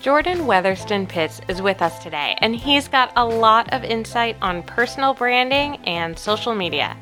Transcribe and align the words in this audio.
Jordan 0.00 0.46
Weatherston 0.46 1.06
Pitts 1.06 1.42
is 1.46 1.60
with 1.60 1.82
us 1.82 2.02
today, 2.02 2.34
and 2.38 2.56
he's 2.56 2.88
got 2.88 3.12
a 3.16 3.26
lot 3.26 3.70
of 3.70 3.84
insight 3.84 4.34
on 4.40 4.62
personal 4.62 5.12
branding 5.12 5.76
and 5.84 6.18
social 6.18 6.54
media. 6.54 6.96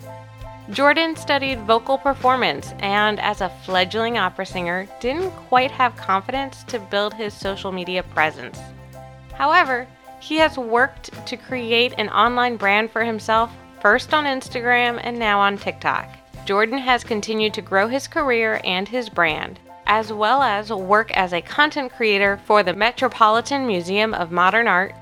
Jordan 0.70 1.14
studied 1.14 1.60
vocal 1.60 1.96
performance 1.96 2.74
and, 2.80 3.20
as 3.20 3.40
a 3.40 3.52
fledgling 3.64 4.18
opera 4.18 4.44
singer, 4.44 4.88
didn't 4.98 5.30
quite 5.30 5.70
have 5.70 5.94
confidence 5.94 6.64
to 6.64 6.80
build 6.80 7.14
his 7.14 7.32
social 7.32 7.70
media 7.70 8.02
presence. 8.02 8.58
However, 9.32 9.86
he 10.18 10.38
has 10.38 10.58
worked 10.58 11.24
to 11.24 11.36
create 11.36 11.94
an 11.98 12.08
online 12.08 12.56
brand 12.56 12.90
for 12.90 13.04
himself, 13.04 13.52
first 13.80 14.12
on 14.12 14.24
Instagram 14.24 14.98
and 15.04 15.16
now 15.16 15.38
on 15.38 15.56
TikTok. 15.56 16.08
Jordan 16.46 16.78
has 16.78 17.04
continued 17.04 17.54
to 17.54 17.62
grow 17.62 17.86
his 17.86 18.08
career 18.08 18.60
and 18.64 18.88
his 18.88 19.08
brand, 19.08 19.60
as 19.88 20.12
well 20.12 20.42
as 20.42 20.70
work 20.70 21.10
as 21.12 21.32
a 21.32 21.40
content 21.40 21.92
creator 21.92 22.40
for 22.44 22.62
the 22.62 22.72
Metropolitan 22.72 23.66
Museum 23.66 24.14
of 24.14 24.30
Modern 24.30 24.68
Art. 24.68 24.94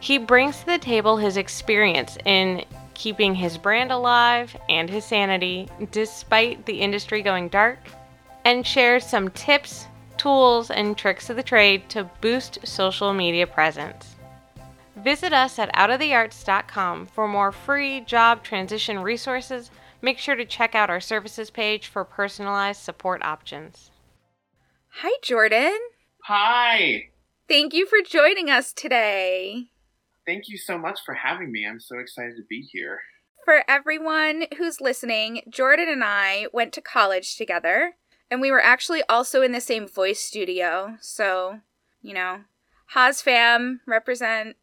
He 0.00 0.18
brings 0.18 0.60
to 0.60 0.66
the 0.66 0.78
table 0.78 1.16
his 1.16 1.36
experience 1.36 2.18
in 2.24 2.64
keeping 2.94 3.34
his 3.34 3.56
brand 3.56 3.92
alive 3.92 4.56
and 4.68 4.90
his 4.90 5.04
sanity 5.04 5.68
despite 5.92 6.66
the 6.66 6.80
industry 6.80 7.22
going 7.22 7.48
dark, 7.48 7.78
and 8.44 8.66
shares 8.66 9.06
some 9.06 9.30
tips, 9.30 9.86
tools, 10.16 10.70
and 10.70 10.96
tricks 10.96 11.30
of 11.30 11.36
the 11.36 11.42
trade 11.42 11.88
to 11.90 12.10
boost 12.20 12.58
social 12.66 13.12
media 13.12 13.46
presence. 13.46 14.16
Visit 14.96 15.32
us 15.32 15.58
at 15.58 15.72
outofthearts.com 15.74 17.06
for 17.06 17.28
more 17.28 17.52
free 17.52 18.00
job 18.00 18.42
transition 18.42 18.98
resources 18.98 19.70
Make 20.02 20.18
sure 20.18 20.34
to 20.34 20.46
check 20.46 20.74
out 20.74 20.88
our 20.88 21.00
services 21.00 21.50
page 21.50 21.86
for 21.86 22.04
personalized 22.04 22.80
support 22.80 23.22
options. 23.22 23.89
Hi, 24.92 25.12
Jordan. 25.22 25.78
Hi. 26.24 27.10
Thank 27.48 27.72
you 27.72 27.86
for 27.86 27.98
joining 28.06 28.50
us 28.50 28.72
today. 28.72 29.70
Thank 30.26 30.48
you 30.48 30.58
so 30.58 30.76
much 30.76 31.00
for 31.06 31.14
having 31.14 31.50
me. 31.50 31.66
I'm 31.66 31.80
so 31.80 31.98
excited 31.98 32.36
to 32.36 32.44
be 32.48 32.60
here. 32.70 33.00
For 33.44 33.62
everyone 33.68 34.44
who's 34.58 34.80
listening, 34.80 35.42
Jordan 35.48 35.88
and 35.88 36.04
I 36.04 36.46
went 36.52 36.72
to 36.74 36.80
college 36.80 37.36
together, 37.36 37.94
and 38.30 38.40
we 38.40 38.50
were 38.50 38.62
actually 38.62 39.02
also 39.08 39.42
in 39.42 39.52
the 39.52 39.60
same 39.60 39.88
voice 39.88 40.20
studio. 40.20 40.96
So, 41.00 41.60
you 42.02 42.12
know, 42.12 42.40
Haas 42.88 43.22
fam, 43.22 43.80
represent. 43.86 44.56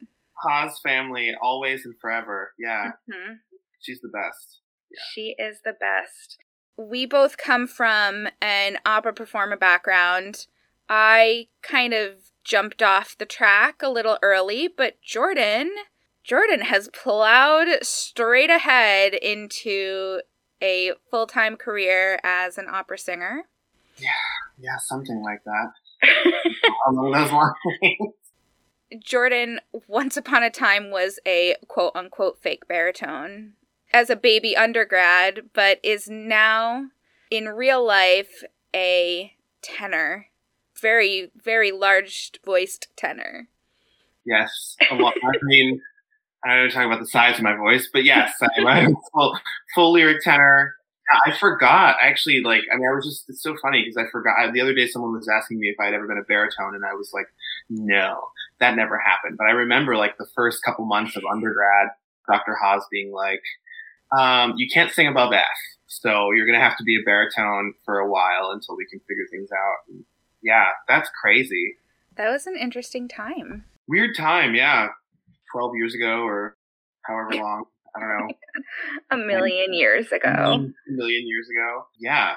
Haas 0.43 0.79
family, 0.81 1.33
always 1.41 1.85
and 1.85 1.95
forever. 1.99 2.53
Yeah. 2.59 2.91
Mm-hmm. 3.11 3.33
She's 3.81 4.01
the 4.01 4.09
best. 4.09 4.59
Yeah. 4.91 4.99
She 5.13 5.35
is 5.39 5.57
the 5.65 5.73
best. 5.73 6.37
We 6.77 7.05
both 7.05 7.37
come 7.37 7.67
from 7.67 8.27
an 8.41 8.77
opera 8.85 9.13
performer 9.13 9.57
background. 9.57 10.45
I 10.87 11.47
kind 11.61 11.93
of 11.93 12.31
jumped 12.43 12.81
off 12.81 13.17
the 13.17 13.25
track 13.25 13.81
a 13.81 13.89
little 13.89 14.17
early, 14.21 14.67
but 14.67 15.01
Jordan, 15.01 15.71
Jordan 16.23 16.61
has 16.61 16.89
plowed 16.89 17.83
straight 17.83 18.49
ahead 18.49 19.13
into 19.13 20.21
a 20.61 20.91
full-time 21.11 21.57
career 21.57 22.19
as 22.23 22.57
an 22.57 22.67
opera 22.71 22.97
singer. 22.97 23.43
Yeah, 23.97 24.09
yeah, 24.59 24.77
something 24.77 25.21
like 25.23 25.43
that. 25.43 25.71
Along 26.87 27.11
those 27.11 27.31
lines. 27.31 28.13
Jordan, 29.03 29.59
once 29.87 30.15
upon 30.15 30.43
a 30.43 30.49
time, 30.49 30.91
was 30.91 31.19
a 31.27 31.55
quote 31.67 31.91
unquote 31.95 32.39
fake 32.41 32.67
baritone 32.67 33.53
as 33.93 34.09
a 34.09 34.15
baby 34.15 34.55
undergrad, 34.55 35.49
but 35.53 35.79
is 35.83 36.09
now 36.09 36.87
in 37.31 37.49
real 37.49 37.85
life 37.85 38.43
a 38.75 39.33
tenor. 39.61 40.27
Very, 40.79 41.31
very 41.35 41.71
large 41.71 42.31
voiced 42.45 42.87
tenor. 42.95 43.47
Yes. 44.25 44.75
Lot. 44.91 45.13
I 45.23 45.37
mean, 45.43 45.81
I 46.45 46.55
don't 46.55 46.69
talking 46.69 46.91
about 46.91 46.99
the 46.99 47.07
size 47.07 47.37
of 47.37 47.43
my 47.43 47.55
voice, 47.55 47.89
but 47.91 48.03
yes, 48.03 48.33
I'm 48.65 48.93
a 48.93 48.95
full, 49.13 49.39
full 49.73 49.93
lyric 49.93 50.21
tenor. 50.23 50.75
I 51.25 51.31
forgot 51.31 51.95
actually. 52.01 52.41
Like, 52.43 52.61
I 52.71 52.77
mean, 52.77 52.87
I 52.87 52.93
was 52.93 53.05
just, 53.05 53.25
it's 53.29 53.41
so 53.41 53.55
funny 53.61 53.81
because 53.81 53.97
I 53.97 54.09
forgot 54.11 54.53
the 54.53 54.61
other 54.61 54.73
day 54.73 54.87
someone 54.87 55.13
was 55.13 55.29
asking 55.29 55.59
me 55.59 55.69
if 55.69 55.79
I'd 55.79 55.93
ever 55.93 56.05
been 56.05 56.17
a 56.17 56.23
baritone 56.23 56.75
and 56.75 56.85
I 56.85 56.93
was 56.93 57.11
like, 57.13 57.27
no, 57.69 58.19
that 58.59 58.75
never 58.75 58.97
happened. 58.97 59.37
But 59.37 59.47
I 59.47 59.51
remember 59.51 59.95
like 59.95 60.17
the 60.17 60.27
first 60.35 60.63
couple 60.63 60.85
months 60.85 61.15
of 61.15 61.23
undergrad, 61.31 61.89
Dr. 62.29 62.55
Haas 62.61 62.83
being 62.91 63.11
like, 63.11 63.41
um, 64.17 64.53
you 64.57 64.67
can't 64.71 64.91
sing 64.91 65.07
above 65.07 65.33
F. 65.33 65.43
So 65.87 66.31
you're 66.31 66.45
going 66.45 66.59
to 66.59 66.63
have 66.63 66.77
to 66.77 66.83
be 66.83 66.97
a 66.97 67.05
baritone 67.05 67.73
for 67.85 67.99
a 67.99 68.09
while 68.09 68.51
until 68.51 68.75
we 68.75 68.85
can 68.89 68.99
figure 68.99 69.25
things 69.31 69.49
out. 69.51 69.77
And 69.89 70.03
yeah, 70.43 70.65
that's 70.87 71.09
crazy. 71.21 71.75
That 72.15 72.29
was 72.29 72.45
an 72.45 72.57
interesting 72.57 73.07
time. 73.07 73.65
Weird 73.87 74.15
time, 74.15 74.53
yeah. 74.53 74.87
12 75.53 75.71
years 75.75 75.95
ago 75.95 76.21
or 76.23 76.57
however 77.03 77.35
long. 77.35 77.65
I 77.95 77.99
don't 77.99 78.27
know. 78.27 78.33
a 79.11 79.17
million 79.17 79.73
years 79.73 80.11
ago. 80.11 80.29
A 80.29 80.91
million 80.91 81.27
years 81.27 81.47
ago. 81.49 81.85
Yeah. 81.99 82.33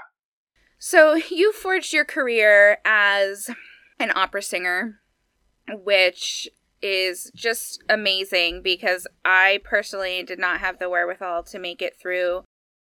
So 0.78 1.14
you 1.30 1.52
forged 1.52 1.92
your 1.92 2.06
career 2.06 2.78
as 2.84 3.50
an 3.98 4.12
opera 4.14 4.42
singer, 4.42 5.00
which 5.68 6.48
is 6.82 7.30
just 7.34 7.82
amazing 7.88 8.62
because 8.62 9.06
I 9.24 9.60
personally 9.64 10.22
did 10.22 10.38
not 10.38 10.60
have 10.60 10.78
the 10.78 10.88
wherewithal 10.88 11.44
to 11.44 11.58
make 11.58 11.82
it 11.82 11.98
through 12.00 12.44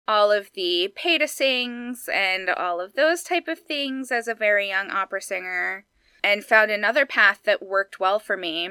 all 0.08 0.32
of 0.32 0.50
the 0.54 0.92
pay 0.96 1.18
to 1.20 1.28
sings 1.28 2.10
and 2.12 2.50
all 2.50 2.82
of 2.82 2.94
those 2.94 3.22
type 3.24 3.48
of 3.48 3.60
things 3.60 4.12
as 4.12 4.28
a 4.28 4.34
very 4.34 4.68
young 4.68 4.90
opera 4.90 5.22
singer 5.22 5.86
and 6.24 6.44
found 6.44 6.72
another 6.72 7.06
path 7.06 7.42
that 7.46 7.62
worked 7.62 8.00
well 8.00 8.20
for 8.20 8.36
me. 8.36 8.70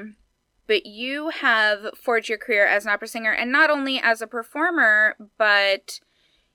But 0.67 0.85
you 0.85 1.29
have 1.29 1.87
forged 1.95 2.29
your 2.29 2.37
career 2.37 2.67
as 2.67 2.85
an 2.85 2.91
opera 2.91 3.07
singer 3.07 3.31
and 3.31 3.51
not 3.51 3.69
only 3.69 3.99
as 3.99 4.21
a 4.21 4.27
performer, 4.27 5.15
but 5.37 5.99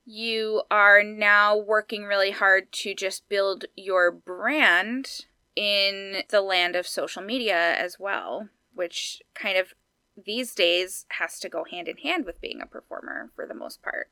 you 0.05 0.63
are 0.71 1.03
now 1.03 1.57
working 1.57 2.05
really 2.05 2.31
hard 2.31 2.71
to 2.71 2.95
just 2.95 3.29
build 3.29 3.65
your 3.75 4.13
brand 4.13 5.25
in 5.57 6.23
the 6.29 6.43
land 6.43 6.77
of 6.77 6.87
social 6.87 7.23
media 7.23 7.75
as 7.75 7.99
well, 7.99 8.49
which 8.75 9.23
kind 9.35 9.57
of 9.57 9.75
these 10.23 10.55
days 10.55 11.07
has 11.19 11.39
to 11.41 11.49
go 11.49 11.65
hand 11.65 11.89
in 11.89 11.97
hand 11.99 12.25
with 12.25 12.41
being 12.41 12.61
a 12.61 12.67
performer 12.67 13.31
for 13.35 13.47
the 13.47 13.55
most 13.55 13.83
part. 13.83 14.11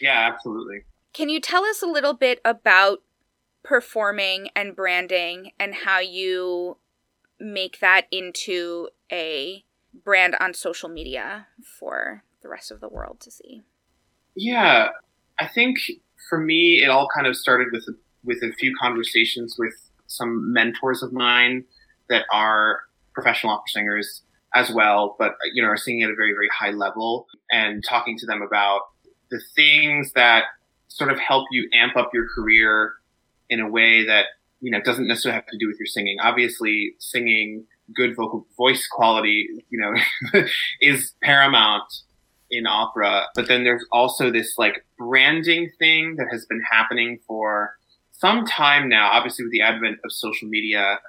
Yeah, 0.00 0.30
absolutely. 0.32 0.84
Can 1.12 1.28
you 1.28 1.40
tell 1.40 1.64
us 1.64 1.82
a 1.82 1.86
little 1.86 2.14
bit 2.14 2.40
about 2.44 3.02
performing 3.62 4.48
and 4.56 4.74
branding 4.74 5.52
and 5.58 5.74
how 5.74 6.00
you 6.00 6.78
make 7.38 7.80
that 7.80 8.06
into 8.10 8.88
a 9.10 9.64
brand 10.04 10.36
on 10.40 10.54
social 10.54 10.88
media 10.88 11.48
for 11.78 12.24
the 12.42 12.48
rest 12.48 12.70
of 12.70 12.80
the 12.80 12.88
world 12.88 13.20
to 13.20 13.30
see? 13.30 13.62
Yeah, 14.34 14.88
I 15.38 15.46
think 15.46 15.78
for 16.28 16.38
me, 16.38 16.80
it 16.82 16.88
all 16.88 17.08
kind 17.14 17.26
of 17.26 17.36
started 17.36 17.68
with 17.72 17.84
a, 17.88 17.92
with 18.24 18.42
a 18.42 18.52
few 18.58 18.74
conversations 18.80 19.56
with 19.58 19.74
some 20.06 20.52
mentors 20.52 21.02
of 21.02 21.12
mine 21.12 21.64
that 22.08 22.24
are 22.32 22.82
professional 23.14 23.52
opera 23.52 23.68
singers 23.68 24.22
as 24.54 24.70
well, 24.70 25.16
but 25.18 25.34
you 25.52 25.62
know 25.62 25.68
are 25.68 25.76
singing 25.76 26.02
at 26.02 26.10
a 26.10 26.14
very 26.14 26.32
very 26.32 26.48
high 26.48 26.70
level 26.70 27.26
and 27.50 27.82
talking 27.88 28.18
to 28.18 28.26
them 28.26 28.42
about 28.42 28.82
the 29.30 29.40
things 29.54 30.12
that 30.12 30.44
sort 30.88 31.10
of 31.10 31.18
help 31.18 31.46
you 31.50 31.68
amp 31.72 31.96
up 31.96 32.10
your 32.12 32.26
career 32.34 32.94
in 33.48 33.60
a 33.60 33.68
way 33.68 34.04
that 34.04 34.26
you 34.60 34.70
know 34.70 34.80
doesn't 34.80 35.06
necessarily 35.06 35.36
have 35.36 35.46
to 35.46 35.58
do 35.58 35.66
with 35.66 35.78
your 35.78 35.86
singing. 35.86 36.18
Obviously, 36.20 36.94
singing 36.98 37.64
good 37.94 38.14
vocal 38.16 38.46
voice 38.56 38.86
quality, 38.86 39.48
you 39.70 39.78
know, 39.78 40.42
is 40.80 41.12
paramount 41.22 41.92
in 42.50 42.66
opera. 42.66 43.26
But 43.34 43.48
then 43.48 43.64
there's 43.64 43.84
also 43.90 44.30
this 44.30 44.54
like 44.58 44.84
branding 44.98 45.70
thing 45.78 46.16
that 46.16 46.28
has 46.30 46.46
been 46.46 46.62
happening 46.70 47.18
for 47.26 47.76
some 48.12 48.44
time 48.46 48.88
now. 48.88 49.10
Obviously, 49.10 49.44
with 49.44 49.52
the 49.52 49.62
advent 49.62 49.98
of 50.04 50.12
social 50.12 50.48
media, 50.48 51.00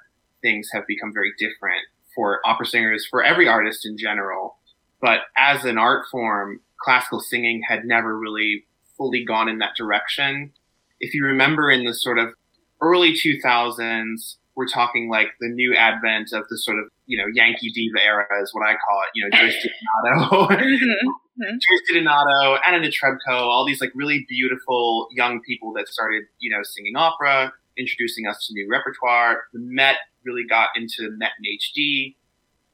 things 0.41 0.69
have 0.73 0.87
become 0.87 1.13
very 1.13 1.33
different 1.37 1.83
for 2.15 2.39
opera 2.45 2.65
singers, 2.65 3.07
for 3.09 3.23
every 3.23 3.47
artist 3.47 3.85
in 3.85 3.97
general. 3.97 4.57
But 5.01 5.21
as 5.37 5.65
an 5.65 5.77
art 5.77 6.05
form, 6.11 6.61
classical 6.81 7.19
singing 7.19 7.61
had 7.67 7.85
never 7.85 8.17
really 8.17 8.65
fully 8.97 9.23
gone 9.25 9.49
in 9.49 9.59
that 9.59 9.75
direction. 9.77 10.51
If 10.99 11.13
you 11.13 11.25
remember 11.25 11.69
in 11.69 11.85
the 11.85 11.93
sort 11.93 12.19
of 12.19 12.33
early 12.81 13.13
2000s, 13.13 14.35
we're 14.55 14.67
talking 14.67 15.09
like 15.09 15.29
the 15.39 15.49
new 15.49 15.73
advent 15.75 16.31
of 16.31 16.47
the 16.49 16.57
sort 16.57 16.77
of, 16.77 16.85
you 17.07 17.17
know, 17.17 17.25
Yankee 17.33 17.71
diva 17.71 18.03
era 18.03 18.25
is 18.41 18.53
what 18.53 18.61
I 18.61 18.73
call 18.73 19.01
it, 19.01 19.09
you 19.15 19.23
know, 19.23 19.37
Joyce 19.37 19.55
DiDonato, 19.65 20.47
mm-hmm. 20.47 21.41
Joyce 21.41 21.91
DiDonato, 21.91 22.59
Anna 22.67 22.85
Netrebko, 22.85 23.41
all 23.41 23.65
these 23.65 23.81
like 23.81 23.91
really 23.95 24.25
beautiful 24.29 25.07
young 25.11 25.41
people 25.41 25.73
that 25.73 25.87
started, 25.87 26.23
you 26.39 26.51
know, 26.51 26.61
singing 26.63 26.95
opera, 26.95 27.51
introducing 27.77 28.27
us 28.27 28.45
to 28.47 28.53
new 28.53 28.67
repertoire. 28.69 29.43
The 29.53 29.59
Met 29.59 29.95
really 30.25 30.45
got 30.47 30.69
into 30.75 31.11
Met 31.17 31.31
and 31.37 31.47
HD. 31.59 32.15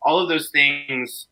All 0.01 0.19
of 0.19 0.29
those 0.29 0.49
things 0.49 1.27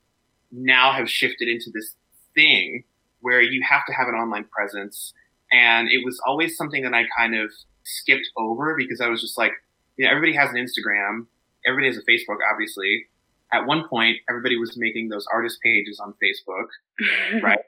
now 0.51 0.91
have 0.91 1.09
shifted 1.09 1.47
into 1.47 1.71
this 1.73 1.95
thing 2.35 2.83
where 3.21 3.41
you 3.41 3.63
have 3.67 3.85
to 3.87 3.93
have 3.93 4.07
an 4.07 4.15
online 4.15 4.45
presence. 4.45 5.13
And 5.51 5.89
it 5.89 6.03
was 6.03 6.19
always 6.25 6.55
something 6.55 6.83
that 6.83 6.93
I 6.93 7.05
kind 7.17 7.35
of 7.35 7.51
skipped 7.83 8.27
over 8.37 8.75
because 8.77 9.01
I 9.01 9.07
was 9.07 9.21
just 9.21 9.37
like, 9.37 9.53
you 9.97 10.05
know, 10.05 10.11
everybody 10.11 10.35
has 10.35 10.49
an 10.51 10.57
Instagram. 10.57 11.25
everybody 11.65 11.87
has 11.87 11.97
a 11.97 12.09
Facebook, 12.09 12.37
obviously. 12.51 13.05
At 13.51 13.65
one 13.65 13.87
point, 13.87 14.17
everybody 14.29 14.57
was 14.57 14.77
making 14.77 15.09
those 15.09 15.25
artist 15.33 15.59
pages 15.63 15.99
on 15.99 16.13
Facebook, 16.21 16.67
right? 17.41 17.59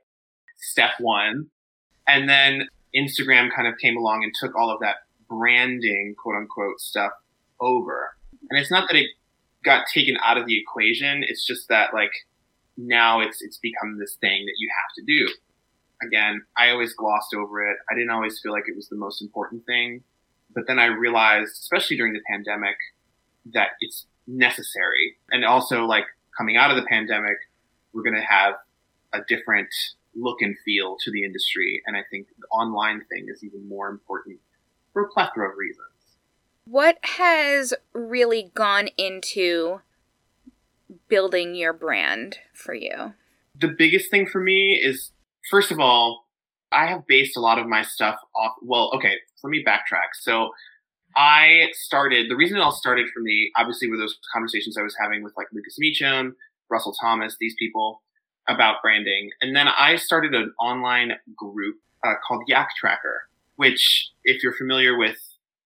Step 0.58 0.92
one. 1.00 1.48
And 2.08 2.30
then 2.30 2.68
Instagram 2.96 3.50
kind 3.56 3.68
of 3.68 3.78
came 3.78 3.98
along 3.98 4.24
and 4.24 4.34
took 4.40 4.56
all 4.56 4.70
of 4.70 4.80
that 4.82 4.98
branding, 5.30 6.16
quote 6.22 6.36
unquote, 6.36 6.80
stuff 6.82 7.12
over. 7.62 8.16
And 8.50 8.60
it's 8.60 8.72
not 8.72 8.88
that 8.90 8.98
it 8.98 9.08
got 9.64 9.86
taken 9.94 10.18
out 10.24 10.38
of 10.38 10.46
the 10.46 10.60
equation. 10.60 11.24
It's 11.24 11.46
just 11.46 11.68
that 11.70 11.94
like 11.94 12.12
now 12.78 13.20
it's 13.20 13.42
it's 13.42 13.58
become 13.58 14.00
this 14.00 14.16
thing 14.16 14.46
that 14.46 14.56
you 14.58 14.70
have 14.70 14.94
to 14.96 15.04
do. 15.06 15.34
Again, 16.02 16.42
I 16.58 16.70
always 16.70 16.94
glossed 16.94 17.34
over 17.34 17.70
it. 17.70 17.78
I 17.92 17.94
didn't 17.94 18.12
always 18.12 18.40
feel 18.40 18.54
like 18.54 18.64
it 18.68 18.76
was 18.76 18.88
the 18.88 18.96
most 18.96 19.22
important 19.22 19.66
thing. 19.66 20.04
But 20.56 20.66
then 20.66 20.80
I 20.80 20.86
realized, 20.86 21.52
especially 21.52 21.98
during 21.98 22.14
the 22.14 22.22
pandemic, 22.30 22.78
that 23.54 23.70
it's 23.82 24.06
necessary. 24.26 25.18
And 25.32 25.44
also 25.44 25.86
like 25.86 26.06
coming 26.38 26.58
out 26.58 26.72
of 26.72 26.78
the 26.78 26.88
pandemic, 26.88 27.38
we're 27.94 28.04
going 28.04 28.16
to 28.16 28.22
have 28.22 28.56
a 29.14 29.20
different 29.28 29.70
look 30.16 30.42
and 30.42 30.56
feel 30.64 30.98
to 31.02 31.12
the 31.12 31.24
industry. 31.24 31.82
And 31.86 31.98
I 31.98 32.04
think 32.10 32.28
the 32.40 32.48
online 32.48 33.02
thing 33.12 33.28
is 33.28 33.44
even 33.44 33.68
more 33.68 33.90
important 33.90 34.40
for 34.94 35.04
a 35.04 35.10
plethora 35.10 35.50
of 35.50 35.58
reasons. 35.58 35.99
What 36.72 37.00
has 37.02 37.74
really 37.94 38.52
gone 38.54 38.90
into 38.96 39.82
building 41.08 41.56
your 41.56 41.74
brand 41.74 42.38
for 42.54 42.76
you? 42.76 43.16
The 43.60 43.74
biggest 43.76 44.12
thing 44.12 44.28
for 44.28 44.40
me 44.40 44.80
is, 44.80 45.12
first 45.50 45.72
of 45.72 45.80
all, 45.80 46.28
I 46.72 46.86
have 46.86 47.08
based 47.08 47.36
a 47.36 47.40
lot 47.40 47.58
of 47.58 47.66
my 47.66 47.82
stuff 47.82 48.20
off. 48.36 48.54
Well, 48.62 48.92
okay, 48.94 49.16
let 49.44 49.50
me 49.50 49.64
backtrack. 49.68 50.10
So 50.14 50.52
I 51.16 51.70
started, 51.72 52.30
the 52.30 52.36
reason 52.36 52.58
it 52.58 52.62
all 52.62 52.72
started 52.72 53.08
for 53.12 53.22
me, 53.22 53.50
obviously, 53.58 53.90
were 53.90 53.98
those 53.98 54.20
conversations 54.32 54.78
I 54.78 54.84
was 54.84 54.96
having 55.02 55.24
with 55.24 55.34
like 55.36 55.48
Lucas 55.52 55.76
Meachem, 55.84 56.34
Russell 56.70 56.94
Thomas, 57.02 57.36
these 57.40 57.56
people 57.58 58.04
about 58.48 58.84
branding. 58.84 59.32
And 59.42 59.56
then 59.56 59.68
I 59.68 59.96
started 59.96 60.36
an 60.36 60.54
online 60.62 61.14
group 61.36 61.78
uh, 62.06 62.14
called 62.28 62.44
Yak 62.48 62.70
Tracker, 62.80 63.24
which, 63.56 64.12
if 64.24 64.44
you're 64.44 64.54
familiar 64.54 64.96
with 64.96 65.18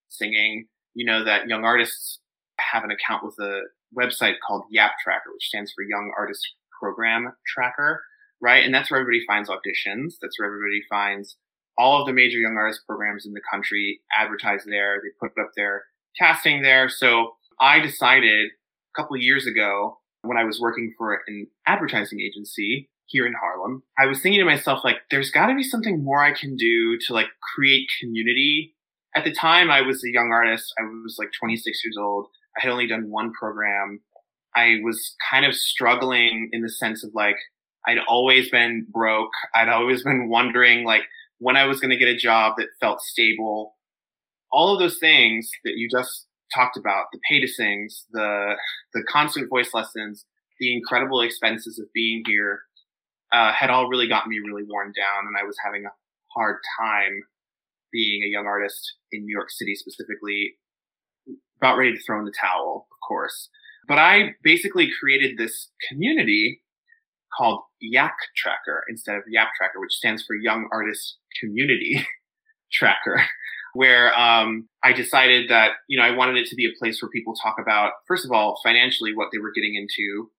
singing, 0.08 0.68
you 0.94 1.06
know 1.06 1.24
that 1.24 1.48
young 1.48 1.64
artists 1.64 2.20
have 2.60 2.84
an 2.84 2.92
account 2.92 3.24
with 3.24 3.36
a 3.40 3.62
website 3.98 4.36
called 4.46 4.64
YAP 4.70 4.92
Tracker, 5.04 5.32
which 5.34 5.48
stands 5.48 5.72
for 5.74 5.84
Young 5.84 6.12
Artist 6.18 6.46
Program 6.80 7.34
Tracker, 7.48 8.02
right? 8.42 8.64
And 8.64 8.74
that's 8.74 8.92
where 8.92 9.00
everybody 9.00 9.24
finds 9.26 9.50
auditions. 9.50 10.16
That's 10.22 10.40
where 10.40 10.48
everybody 10.48 10.82
finds 10.90 11.38
all 11.78 12.02
of 12.02 12.08
the 12.08 12.14
major 12.14 12.38
young 12.38 12.56
artist 12.58 12.82
programs 12.88 13.26
in 13.26 13.34
the 13.34 13.42
country 13.52 14.02
advertise 14.16 14.64
there. 14.66 15.02
They 15.02 15.10
put 15.20 15.40
up 15.42 15.52
their 15.56 15.84
casting 16.20 16.62
there. 16.62 16.90
So 16.90 17.36
I 17.60 17.80
decided 17.80 18.48
a 18.48 19.02
couple 19.02 19.18
years 19.18 19.48
ago 19.48 20.00
when 20.22 20.38
I 20.38 20.44
was 20.44 20.60
working 20.60 20.94
for 20.98 21.20
an 21.28 21.48
advertising 21.68 22.20
agency 22.22 22.90
here 23.08 23.28
in 23.28 23.34
Harlem, 23.34 23.84
I 24.00 24.06
was 24.08 24.22
thinking 24.22 24.40
to 24.40 24.46
myself, 24.46 24.84
like, 24.84 24.98
there's 25.12 25.32
got 25.32 25.48
to 25.48 25.56
be 25.56 25.64
something 25.64 26.04
more 26.04 26.24
I 26.24 26.34
can 26.34 26.56
do 26.56 26.98
to 27.08 27.14
like 27.14 27.28
create 27.56 27.90
community. 28.00 28.76
At 29.16 29.24
the 29.24 29.34
time, 29.34 29.70
I 29.70 29.82
was 29.82 30.04
a 30.04 30.12
young 30.12 30.32
artist. 30.32 30.74
I 30.80 30.84
was 30.84 31.18
like 31.20 31.30
26 31.40 31.82
years 31.86 31.98
old. 32.00 32.28
I 32.58 32.62
had 32.64 32.72
only 32.72 32.88
done 32.88 33.12
one 33.12 33.32
program. 33.34 34.02
I 34.56 34.78
was 34.84 35.16
kind 35.30 35.46
of 35.46 35.56
struggling 35.56 36.50
in 36.52 36.62
the 36.62 36.70
sense 36.70 37.04
of 37.04 37.12
like, 37.14 37.38
I'd 37.88 38.00
always 38.08 38.50
been 38.50 38.88
broke. 38.92 39.32
I'd 39.54 39.70
always 39.70 40.04
been 40.04 40.30
wondering 40.30 40.86
like 40.86 41.04
when 41.40 41.58
I 41.58 41.66
was 41.66 41.80
going 41.80 41.92
to 41.92 41.98
get 41.98 42.08
a 42.08 42.16
job 42.16 42.54
that 42.58 42.68
felt 42.80 43.02
stable. 43.02 43.76
All 44.52 44.74
of 44.74 44.80
those 44.80 44.98
things 45.00 45.50
that 45.64 45.74
you 45.78 45.90
just 45.90 46.26
talked 46.54 46.78
about, 46.78 47.06
the 47.12 47.20
pay 47.28 47.40
to 47.40 47.48
sings, 47.48 48.06
the, 48.12 48.54
the 48.94 49.04
constant 49.10 49.50
voice 49.50 49.74
lessons, 49.74 50.26
the 50.60 50.76
incredible 50.76 51.22
expenses 51.22 51.80
of 51.80 51.88
being 51.94 52.24
here, 52.26 52.62
uh, 53.32 53.52
had 53.52 53.72
all 53.72 53.90
really 53.90 54.08
gotten 54.08 54.30
me 54.30 54.40
really 54.40 54.64
worn 54.64 54.94
down 54.96 55.28
and 55.28 55.36
I 55.40 55.44
was 55.44 55.58
having 55.64 55.86
a 55.86 55.92
hard 56.36 56.58
time 56.80 57.24
being 57.94 58.24
a 58.24 58.32
young 58.32 58.46
artist 58.46 58.96
in 59.12 59.24
New 59.24 59.32
York 59.32 59.52
City 59.52 59.76
specifically, 59.76 60.56
about 61.62 61.78
ready 61.78 61.94
to 61.94 62.04
throw 62.04 62.20
in 62.20 62.26
the 62.26 62.34
towel, 62.40 62.88
of 62.92 63.08
course. 63.08 63.50
But 63.88 64.00
I 64.00 64.36
basically 64.44 64.90
created 65.00 65.38
this 65.38 65.70
community 65.88 66.62
called 67.38 67.62
Yak 67.82 68.16
Tracker 68.36 68.84
instead 68.90 69.16
of 69.16 69.24
Yap 69.28 69.50
Tracker, 69.58 69.80
which 69.80 69.94
stands 69.94 70.24
for 70.26 70.36
Young 70.36 70.68
Artist 70.72 71.18
Community 71.40 72.06
Tracker, 72.72 73.22
where 73.74 74.18
um, 74.18 74.68
I 74.84 74.94
decided 74.94 75.50
that 75.50 75.72
you 75.88 75.98
know 75.98 76.06
I 76.06 76.12
wanted 76.12 76.38
it 76.38 76.48
to 76.48 76.56
be 76.56 76.66
a 76.66 76.78
place 76.80 77.02
where 77.02 77.10
people 77.10 77.34
talk 77.36 77.56
about 77.60 77.94
first 78.08 78.26
of 78.26 78.32
all 78.32 78.60
financially 78.64 79.16
what 79.16 79.30
they 79.32 79.40
were 79.40 79.52
getting 79.54 79.76
into 79.76 80.30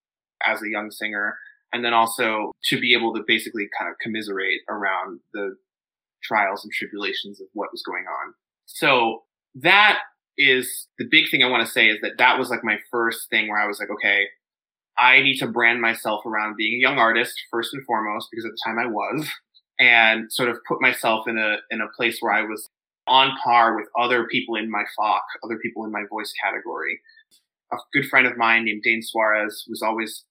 as 0.47 0.63
a 0.63 0.69
young 0.69 0.91
singer, 0.91 1.39
and 1.73 1.85
then 1.85 1.95
also 1.95 2.53
to 2.71 2.81
be 2.81 2.95
able 2.95 3.15
to 3.15 3.23
basically 3.27 3.69
kind 3.79 3.91
of 3.91 3.97
commiserate 3.99 4.61
around 4.69 5.21
the 5.33 5.57
trials 6.25 6.65
and 6.65 6.73
tribulations 6.73 7.41
of 7.41 7.47
what 7.53 7.71
was 7.73 7.83
going 7.83 8.05
on. 8.05 8.35
So 8.67 9.23
that 9.55 9.99
is 10.37 10.89
the 10.99 11.07
big 11.11 11.31
thing 11.31 11.43
I 11.43 11.51
want 11.51 11.65
to 11.65 11.73
say 11.73 11.89
is 11.89 11.99
that 12.03 12.19
that 12.19 12.39
was 12.39 12.51
like 12.51 12.65
my 12.65 12.79
first 12.91 13.31
thing 13.31 13.49
where 13.49 13.61
I 13.61 13.67
was 13.67 13.79
like, 13.79 13.91
okay, 13.91 14.25
I 14.99 15.21
need 15.21 15.39
to 15.39 15.47
brand 15.47 15.81
myself 15.81 16.25
around 16.25 16.57
being 16.57 16.75
a 16.75 16.83
young 16.83 16.99
artist 16.99 17.35
first 17.51 17.75
and 17.75 17.85
foremost, 17.85 18.29
because 18.31 18.45
at 18.45 18.53
the 18.53 18.61
time 18.65 18.79
I 18.79 18.87
was, 18.87 19.29
and 19.79 20.33
sort 20.33 20.49
of 20.49 20.59
put 20.69 20.81
myself 20.81 21.27
in 21.27 21.37
a 21.37 21.57
in 21.71 21.81
a 21.81 21.89
place 21.97 22.19
where 22.21 22.33
I 22.33 22.43
was 22.43 22.69
on 23.07 23.37
par 23.43 23.77
with 23.77 23.87
other 23.99 24.27
people 24.27 24.55
in 24.57 24.71
my 24.71 24.85
flock, 24.97 25.23
other 25.45 25.59
people 25.59 25.85
in 25.85 25.93
my 25.93 26.05
voice 26.09 26.33
category. 26.43 27.01
A 27.73 27.77
good 27.93 28.09
friend 28.09 28.27
of 28.27 28.37
mine 28.37 28.65
named 28.65 28.83
Dane 28.85 29.03
Suarez 29.03 29.65
was 29.69 29.83
always 29.83 30.25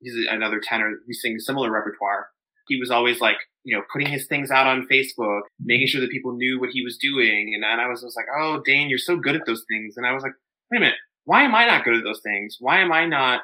he's 0.00 0.14
another 0.30 0.60
tenor. 0.60 0.92
We 1.08 1.14
sing 1.14 1.38
similar 1.38 1.70
repertoire. 1.70 2.28
He 2.68 2.78
was 2.78 2.90
always 2.90 3.20
like, 3.20 3.36
you 3.64 3.76
know, 3.76 3.82
putting 3.92 4.08
his 4.08 4.26
things 4.26 4.50
out 4.50 4.66
on 4.66 4.86
Facebook, 4.90 5.42
making 5.60 5.86
sure 5.86 6.00
that 6.00 6.10
people 6.10 6.32
knew 6.32 6.60
what 6.60 6.70
he 6.70 6.82
was 6.82 6.98
doing. 6.98 7.52
And, 7.54 7.64
and 7.64 7.80
I 7.80 7.88
was 7.88 8.02
just 8.02 8.16
like, 8.16 8.26
oh, 8.38 8.62
Dane, 8.64 8.88
you're 8.88 8.98
so 8.98 9.16
good 9.16 9.36
at 9.36 9.46
those 9.46 9.64
things. 9.70 9.96
And 9.96 10.06
I 10.06 10.12
was 10.12 10.22
like, 10.22 10.32
wait 10.70 10.78
a 10.78 10.80
minute, 10.80 10.96
why 11.24 11.42
am 11.42 11.54
I 11.54 11.66
not 11.66 11.84
good 11.84 11.94
at 11.94 12.04
those 12.04 12.20
things? 12.22 12.56
Why 12.60 12.80
am 12.80 12.92
I 12.92 13.06
not 13.06 13.42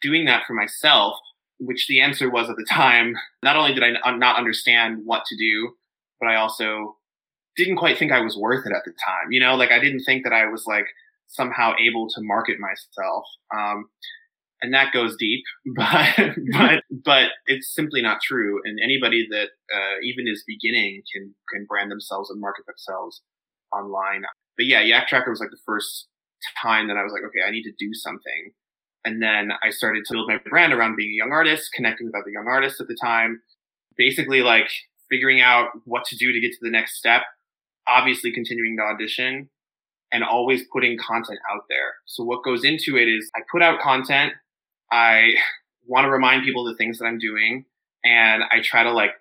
doing 0.00 0.26
that 0.26 0.44
for 0.46 0.54
myself, 0.54 1.18
which 1.58 1.86
the 1.88 2.00
answer 2.00 2.30
was 2.30 2.48
at 2.48 2.56
the 2.56 2.66
time, 2.70 3.14
not 3.42 3.56
only 3.56 3.74
did 3.74 3.82
I 3.82 4.16
not 4.16 4.36
understand 4.36 5.00
what 5.04 5.24
to 5.26 5.36
do, 5.36 5.72
but 6.20 6.28
I 6.28 6.36
also 6.36 6.96
didn't 7.56 7.76
quite 7.76 7.98
think 7.98 8.12
I 8.12 8.20
was 8.20 8.36
worth 8.36 8.64
it 8.66 8.72
at 8.72 8.84
the 8.84 8.92
time. 9.04 9.32
You 9.32 9.40
know, 9.40 9.56
like 9.56 9.72
I 9.72 9.80
didn't 9.80 10.04
think 10.04 10.24
that 10.24 10.32
I 10.32 10.46
was 10.46 10.64
like 10.66 10.86
somehow 11.26 11.74
able 11.80 12.08
to 12.08 12.20
market 12.22 12.58
myself. 12.60 13.24
Um, 13.54 13.88
and 14.62 14.74
that 14.74 14.92
goes 14.92 15.16
deep, 15.16 15.44
but, 15.76 16.14
but, 16.52 16.82
but 17.04 17.30
it's 17.46 17.72
simply 17.72 18.02
not 18.02 18.20
true. 18.20 18.60
And 18.64 18.78
anybody 18.82 19.26
that, 19.30 19.48
uh, 19.74 19.96
even 20.02 20.26
is 20.26 20.44
beginning 20.46 21.02
can, 21.12 21.34
can 21.52 21.66
brand 21.68 21.90
themselves 21.90 22.30
and 22.30 22.40
market 22.40 22.66
themselves 22.66 23.22
online. 23.72 24.22
But 24.56 24.66
yeah, 24.66 24.80
Yak 24.80 25.08
Tracker 25.08 25.30
was 25.30 25.40
like 25.40 25.50
the 25.50 25.62
first 25.64 26.08
time 26.60 26.88
that 26.88 26.96
I 26.96 27.02
was 27.02 27.12
like, 27.12 27.22
okay, 27.22 27.46
I 27.46 27.50
need 27.50 27.64
to 27.64 27.72
do 27.78 27.94
something. 27.94 28.52
And 29.04 29.22
then 29.22 29.52
I 29.62 29.70
started 29.70 30.04
to 30.06 30.14
build 30.14 30.28
my 30.28 30.38
brand 30.50 30.72
around 30.72 30.96
being 30.96 31.10
a 31.10 31.24
young 31.24 31.32
artist, 31.32 31.70
connecting 31.72 32.06
with 32.06 32.16
other 32.16 32.30
young 32.30 32.46
artists 32.46 32.80
at 32.80 32.88
the 32.88 32.96
time, 33.00 33.40
basically 33.96 34.42
like 34.42 34.68
figuring 35.10 35.40
out 35.40 35.68
what 35.84 36.04
to 36.06 36.16
do 36.16 36.32
to 36.32 36.40
get 36.40 36.50
to 36.52 36.58
the 36.60 36.70
next 36.70 36.98
step, 36.98 37.22
obviously 37.86 38.32
continuing 38.32 38.76
to 38.76 38.82
audition 38.82 39.48
and 40.12 40.24
always 40.24 40.62
putting 40.72 40.98
content 40.98 41.38
out 41.50 41.62
there. 41.68 41.94
So 42.06 42.24
what 42.24 42.44
goes 42.44 42.64
into 42.64 42.96
it 42.96 43.08
is 43.08 43.30
I 43.36 43.40
put 43.50 43.62
out 43.62 43.80
content. 43.80 44.32
I 44.90 45.32
want 45.86 46.04
to 46.04 46.10
remind 46.10 46.44
people 46.44 46.64
the 46.64 46.76
things 46.76 46.98
that 46.98 47.06
I'm 47.06 47.18
doing 47.18 47.64
and 48.04 48.42
I 48.42 48.60
try 48.62 48.82
to 48.82 48.92
like 48.92 49.12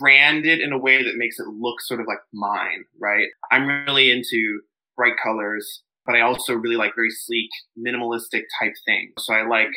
brand 0.00 0.44
it 0.46 0.60
in 0.60 0.72
a 0.72 0.78
way 0.78 1.02
that 1.02 1.16
makes 1.16 1.38
it 1.38 1.46
look 1.46 1.80
sort 1.80 2.00
of 2.00 2.06
like 2.06 2.18
mine, 2.32 2.84
right? 3.00 3.28
I'm 3.52 3.84
really 3.86 4.10
into 4.10 4.60
bright 4.96 5.14
colors, 5.22 5.82
but 6.04 6.16
I 6.16 6.22
also 6.22 6.54
really 6.54 6.76
like 6.76 6.94
very 6.94 7.10
sleek, 7.10 7.50
minimalistic 7.78 8.42
type 8.60 8.74
things. 8.84 9.12
So 9.18 9.34
I 9.34 9.46
like 9.46 9.70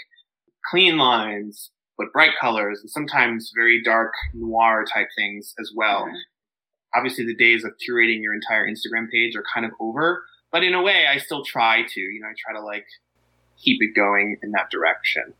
clean 0.70 0.98
lines, 0.98 1.72
but 1.98 2.13
bright 2.13 2.32
colors 2.39 2.79
and 2.82 2.89
sometimes 2.89 3.51
very 3.56 3.82
dark 3.84 4.13
noir 4.34 4.86
type 4.91 5.10
things 5.15 5.53
as 5.60 5.72
well. 5.75 6.06
Mm-hmm. 6.06 6.15
Obviously 6.96 7.25
the 7.25 7.36
days 7.36 7.63
of 7.63 7.74
curating 7.74 8.22
your 8.22 8.34
entire 8.34 8.68
Instagram 8.68 9.10
page 9.12 9.36
are 9.36 9.44
kind 9.53 9.65
of 9.65 9.72
over, 9.79 10.24
but 10.51 10.63
in 10.63 10.74
a 10.74 10.82
way 10.82 11.06
I 11.08 11.18
still 11.18 11.44
try 11.44 11.84
to, 11.88 12.00
you 12.00 12.20
know, 12.22 12.27
I 12.27 12.34
try 12.38 12.60
to 12.60 12.65
like 12.65 12.86
keep 13.63 13.82
it 13.82 13.96
going 13.96 14.38
in 14.42 14.51
that 14.51 14.70
direction. 14.70 15.34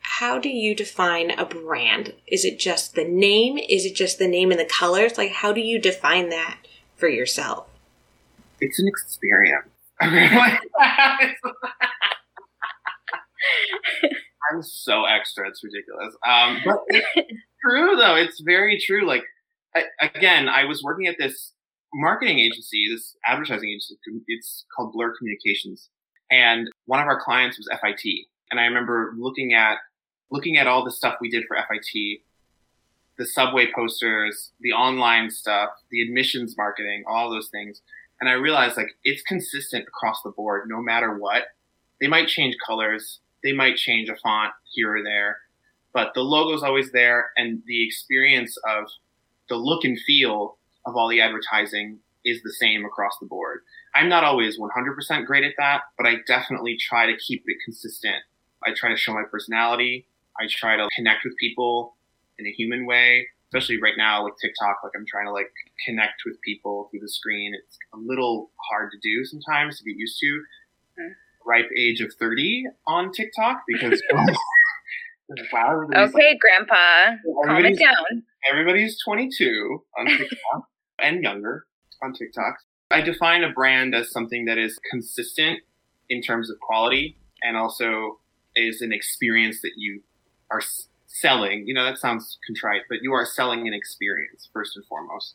How 0.00 0.38
do 0.38 0.48
you 0.48 0.74
define 0.74 1.30
a 1.32 1.44
brand? 1.44 2.14
Is 2.26 2.44
it 2.44 2.58
just 2.58 2.94
the 2.94 3.04
name? 3.04 3.58
Is 3.58 3.84
it 3.84 3.94
just 3.94 4.18
the 4.18 4.28
name 4.28 4.50
and 4.50 4.58
the 4.58 4.64
colors? 4.64 5.18
Like 5.18 5.32
how 5.32 5.52
do 5.52 5.60
you 5.60 5.78
define 5.78 6.30
that 6.30 6.60
for 6.96 7.08
yourself? 7.08 7.66
It's 8.60 8.80
an 8.80 8.88
experience. 8.88 9.68
I'm 10.00 10.58
so 14.62 15.04
extra. 15.04 15.48
It's 15.48 15.62
ridiculous. 15.62 16.16
Um, 16.26 16.60
but 16.64 16.78
it's 16.88 17.06
true 17.64 17.96
though. 17.96 18.16
It's 18.16 18.40
very 18.40 18.80
true. 18.80 19.06
Like 19.06 19.22
I, 19.74 19.84
again, 20.00 20.48
I 20.48 20.64
was 20.64 20.82
working 20.82 21.06
at 21.06 21.16
this 21.18 21.52
marketing 21.94 22.38
agency, 22.38 22.86
this 22.90 23.16
advertising 23.26 23.70
agency. 23.70 23.96
It's 24.28 24.64
called 24.74 24.92
Blur 24.92 25.14
Communications, 25.16 25.90
And 26.30 26.68
one 26.86 27.00
of 27.00 27.06
our 27.06 27.20
clients 27.20 27.58
was 27.58 27.68
FIT. 27.80 28.26
And 28.50 28.60
I 28.60 28.64
remember 28.64 29.14
looking 29.16 29.54
at 29.54 29.78
looking 30.30 30.58
at 30.58 30.66
all 30.66 30.84
the 30.84 30.90
stuff 30.90 31.16
we 31.20 31.30
did 31.30 31.44
for 31.48 31.56
FIT, 31.56 32.20
the 33.16 33.26
subway 33.26 33.66
posters, 33.74 34.52
the 34.60 34.72
online 34.72 35.30
stuff, 35.30 35.70
the 35.90 36.02
admissions 36.02 36.54
marketing, 36.56 37.02
all 37.08 37.30
those 37.30 37.48
things. 37.48 37.80
And 38.20 38.28
I 38.28 38.34
realized 38.34 38.76
like 38.76 38.90
it's 39.04 39.22
consistent 39.22 39.86
across 39.88 40.22
the 40.22 40.30
board, 40.30 40.68
no 40.68 40.82
matter 40.82 41.18
what. 41.18 41.44
They 42.00 42.08
might 42.08 42.28
change 42.28 42.56
colors, 42.64 43.20
they 43.42 43.52
might 43.52 43.76
change 43.76 44.08
a 44.08 44.16
font 44.16 44.52
here 44.72 44.96
or 44.96 45.02
there, 45.02 45.38
but 45.92 46.14
the 46.14 46.22
logo's 46.22 46.62
always 46.62 46.92
there 46.92 47.30
and 47.36 47.62
the 47.66 47.84
experience 47.84 48.56
of 48.68 48.84
the 49.48 49.56
look 49.56 49.84
and 49.84 49.98
feel 49.98 50.58
of 50.86 50.96
all 50.96 51.08
the 51.08 51.20
advertising 51.20 51.98
is 52.24 52.42
the 52.42 52.52
same 52.52 52.84
across 52.84 53.16
the 53.20 53.26
board. 53.26 53.62
I'm 53.98 54.08
not 54.08 54.22
always 54.22 54.58
100% 54.58 55.26
great 55.26 55.42
at 55.42 55.54
that, 55.58 55.80
but 55.96 56.06
I 56.06 56.16
definitely 56.26 56.76
try 56.80 57.06
to 57.06 57.16
keep 57.16 57.42
it 57.46 57.56
consistent. 57.64 58.22
I 58.64 58.72
try 58.72 58.90
to 58.90 58.96
show 58.96 59.12
my 59.12 59.24
personality. 59.28 60.06
I 60.40 60.46
try 60.48 60.76
to 60.76 60.88
connect 60.94 61.24
with 61.24 61.36
people 61.36 61.96
in 62.38 62.46
a 62.46 62.52
human 62.52 62.86
way, 62.86 63.26
especially 63.48 63.80
right 63.82 63.94
now 63.96 64.24
with 64.24 64.34
TikTok. 64.40 64.76
Like 64.84 64.92
I'm 64.96 65.04
trying 65.04 65.26
to 65.26 65.32
like 65.32 65.50
connect 65.84 66.22
with 66.24 66.40
people 66.42 66.88
through 66.90 67.00
the 67.00 67.08
screen. 67.08 67.54
It's 67.54 67.76
a 67.92 67.98
little 67.98 68.50
hard 68.70 68.92
to 68.92 68.98
do 69.02 69.24
sometimes 69.24 69.78
to 69.78 69.84
get 69.84 69.96
used 69.96 70.18
to. 70.20 70.42
Mm. 71.00 71.10
Ripe 71.44 71.70
age 71.76 72.00
of 72.00 72.12
30 72.20 72.66
on 72.86 73.10
TikTok 73.10 73.62
because 73.66 74.00
wow. 75.52 75.82
Okay, 75.92 76.30
like, 76.30 76.38
Grandpa, 76.38 77.16
calm 77.46 77.64
it 77.64 77.78
down. 77.78 78.22
Everybody's 78.50 78.96
22 79.04 79.82
on 79.98 80.06
TikTok 80.06 80.68
and 81.00 81.22
younger 81.22 81.66
on 82.02 82.12
TikTok. 82.12 82.54
I 82.90 83.02
define 83.02 83.44
a 83.44 83.52
brand 83.52 83.94
as 83.94 84.10
something 84.10 84.46
that 84.46 84.56
is 84.56 84.78
consistent 84.90 85.60
in 86.08 86.22
terms 86.22 86.50
of 86.50 86.58
quality 86.60 87.18
and 87.42 87.56
also 87.56 88.20
is 88.56 88.80
an 88.80 88.92
experience 88.92 89.60
that 89.62 89.72
you 89.76 90.02
are 90.50 90.62
selling. 91.06 91.64
You 91.66 91.74
know, 91.74 91.84
that 91.84 91.98
sounds 91.98 92.38
contrite, 92.46 92.82
but 92.88 92.98
you 93.02 93.12
are 93.12 93.26
selling 93.26 93.68
an 93.68 93.74
experience 93.74 94.48
first 94.52 94.76
and 94.76 94.86
foremost 94.86 95.34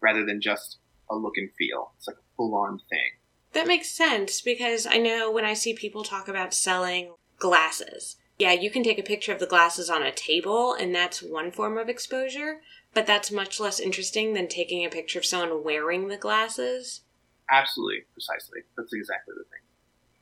rather 0.00 0.24
than 0.24 0.40
just 0.40 0.78
a 1.10 1.16
look 1.16 1.36
and 1.36 1.50
feel. 1.58 1.92
It's 1.98 2.06
like 2.06 2.16
a 2.16 2.36
full 2.36 2.54
on 2.54 2.78
thing. 2.88 3.10
That 3.52 3.66
makes 3.66 3.90
sense 3.90 4.40
because 4.40 4.86
I 4.86 4.98
know 4.98 5.30
when 5.30 5.44
I 5.44 5.54
see 5.54 5.74
people 5.74 6.04
talk 6.04 6.28
about 6.28 6.54
selling 6.54 7.14
glasses, 7.38 8.16
yeah, 8.38 8.52
you 8.52 8.70
can 8.70 8.82
take 8.82 8.98
a 8.98 9.04
picture 9.04 9.32
of 9.32 9.40
the 9.40 9.46
glasses 9.46 9.90
on 9.90 10.02
a 10.02 10.12
table 10.12 10.72
and 10.72 10.94
that's 10.94 11.22
one 11.22 11.50
form 11.50 11.76
of 11.76 11.88
exposure 11.88 12.60
but 12.94 13.06
that's 13.06 13.30
much 13.30 13.58
less 13.58 13.80
interesting 13.80 14.34
than 14.34 14.48
taking 14.48 14.84
a 14.84 14.90
picture 14.90 15.18
of 15.18 15.24
someone 15.24 15.64
wearing 15.64 16.08
the 16.08 16.16
glasses. 16.16 17.02
Absolutely, 17.50 18.02
precisely. 18.12 18.60
That's 18.76 18.92
exactly 18.92 19.34
the 19.36 19.44
thing. 19.44 19.60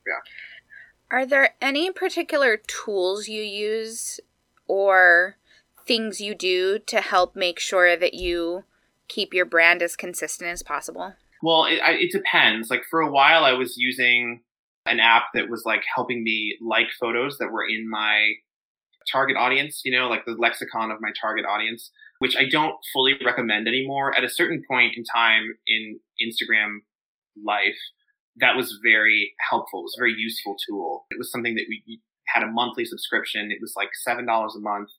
Yeah. 0.06 1.16
Are 1.16 1.26
there 1.26 1.54
any 1.60 1.90
particular 1.90 2.56
tools 2.56 3.28
you 3.28 3.42
use 3.42 4.20
or 4.66 5.36
things 5.86 6.20
you 6.20 6.34
do 6.34 6.78
to 6.78 7.00
help 7.00 7.34
make 7.34 7.58
sure 7.58 7.96
that 7.96 8.14
you 8.14 8.64
keep 9.08 9.34
your 9.34 9.44
brand 9.44 9.82
as 9.82 9.96
consistent 9.96 10.50
as 10.50 10.62
possible? 10.62 11.14
Well, 11.42 11.64
it, 11.64 11.80
it 11.82 12.12
depends. 12.12 12.70
Like 12.70 12.84
for 12.88 13.00
a 13.00 13.10
while, 13.10 13.44
I 13.44 13.52
was 13.52 13.76
using 13.76 14.42
an 14.86 15.00
app 15.00 15.24
that 15.34 15.50
was 15.50 15.64
like 15.66 15.82
helping 15.94 16.22
me 16.22 16.56
like 16.60 16.86
photos 16.98 17.38
that 17.38 17.50
were 17.50 17.66
in 17.66 17.88
my 17.90 18.34
target 19.10 19.36
audience, 19.36 19.82
you 19.84 19.92
know, 19.92 20.08
like 20.08 20.24
the 20.24 20.36
lexicon 20.38 20.90
of 20.90 21.00
my 21.00 21.10
target 21.20 21.44
audience 21.44 21.90
which 22.20 22.36
I 22.36 22.44
don't 22.48 22.76
fully 22.92 23.14
recommend 23.24 23.66
anymore. 23.66 24.16
At 24.16 24.24
a 24.24 24.28
certain 24.28 24.62
point 24.70 24.92
in 24.96 25.04
time 25.04 25.54
in 25.66 25.98
Instagram 26.22 26.80
life, 27.42 27.80
that 28.36 28.56
was 28.56 28.78
very 28.82 29.32
helpful. 29.50 29.80
It 29.80 29.84
was 29.84 29.96
a 29.98 30.02
very 30.02 30.14
useful 30.16 30.54
tool. 30.68 31.06
It 31.10 31.18
was 31.18 31.32
something 31.32 31.54
that 31.54 31.64
we 31.68 32.00
had 32.28 32.44
a 32.44 32.50
monthly 32.50 32.84
subscription. 32.84 33.50
It 33.50 33.58
was 33.60 33.72
like 33.74 33.88
$7 34.06 34.20
a 34.20 34.60
month 34.60 34.90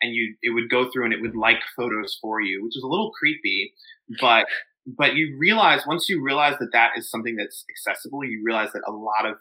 and 0.00 0.14
you, 0.14 0.36
it 0.42 0.50
would 0.50 0.70
go 0.70 0.88
through 0.90 1.04
and 1.04 1.12
it 1.12 1.20
would 1.20 1.36
like 1.36 1.58
photos 1.76 2.16
for 2.22 2.40
you, 2.40 2.62
which 2.62 2.74
was 2.76 2.84
a 2.84 2.88
little 2.88 3.10
creepy, 3.10 3.74
but, 4.20 4.46
but 4.86 5.14
you 5.14 5.36
realize 5.36 5.82
once 5.84 6.08
you 6.08 6.22
realize 6.22 6.54
that 6.60 6.72
that 6.72 6.92
is 6.96 7.10
something 7.10 7.34
that's 7.34 7.64
accessible, 7.68 8.24
you 8.24 8.42
realize 8.44 8.70
that 8.72 8.82
a 8.86 8.92
lot 8.92 9.26
of 9.26 9.36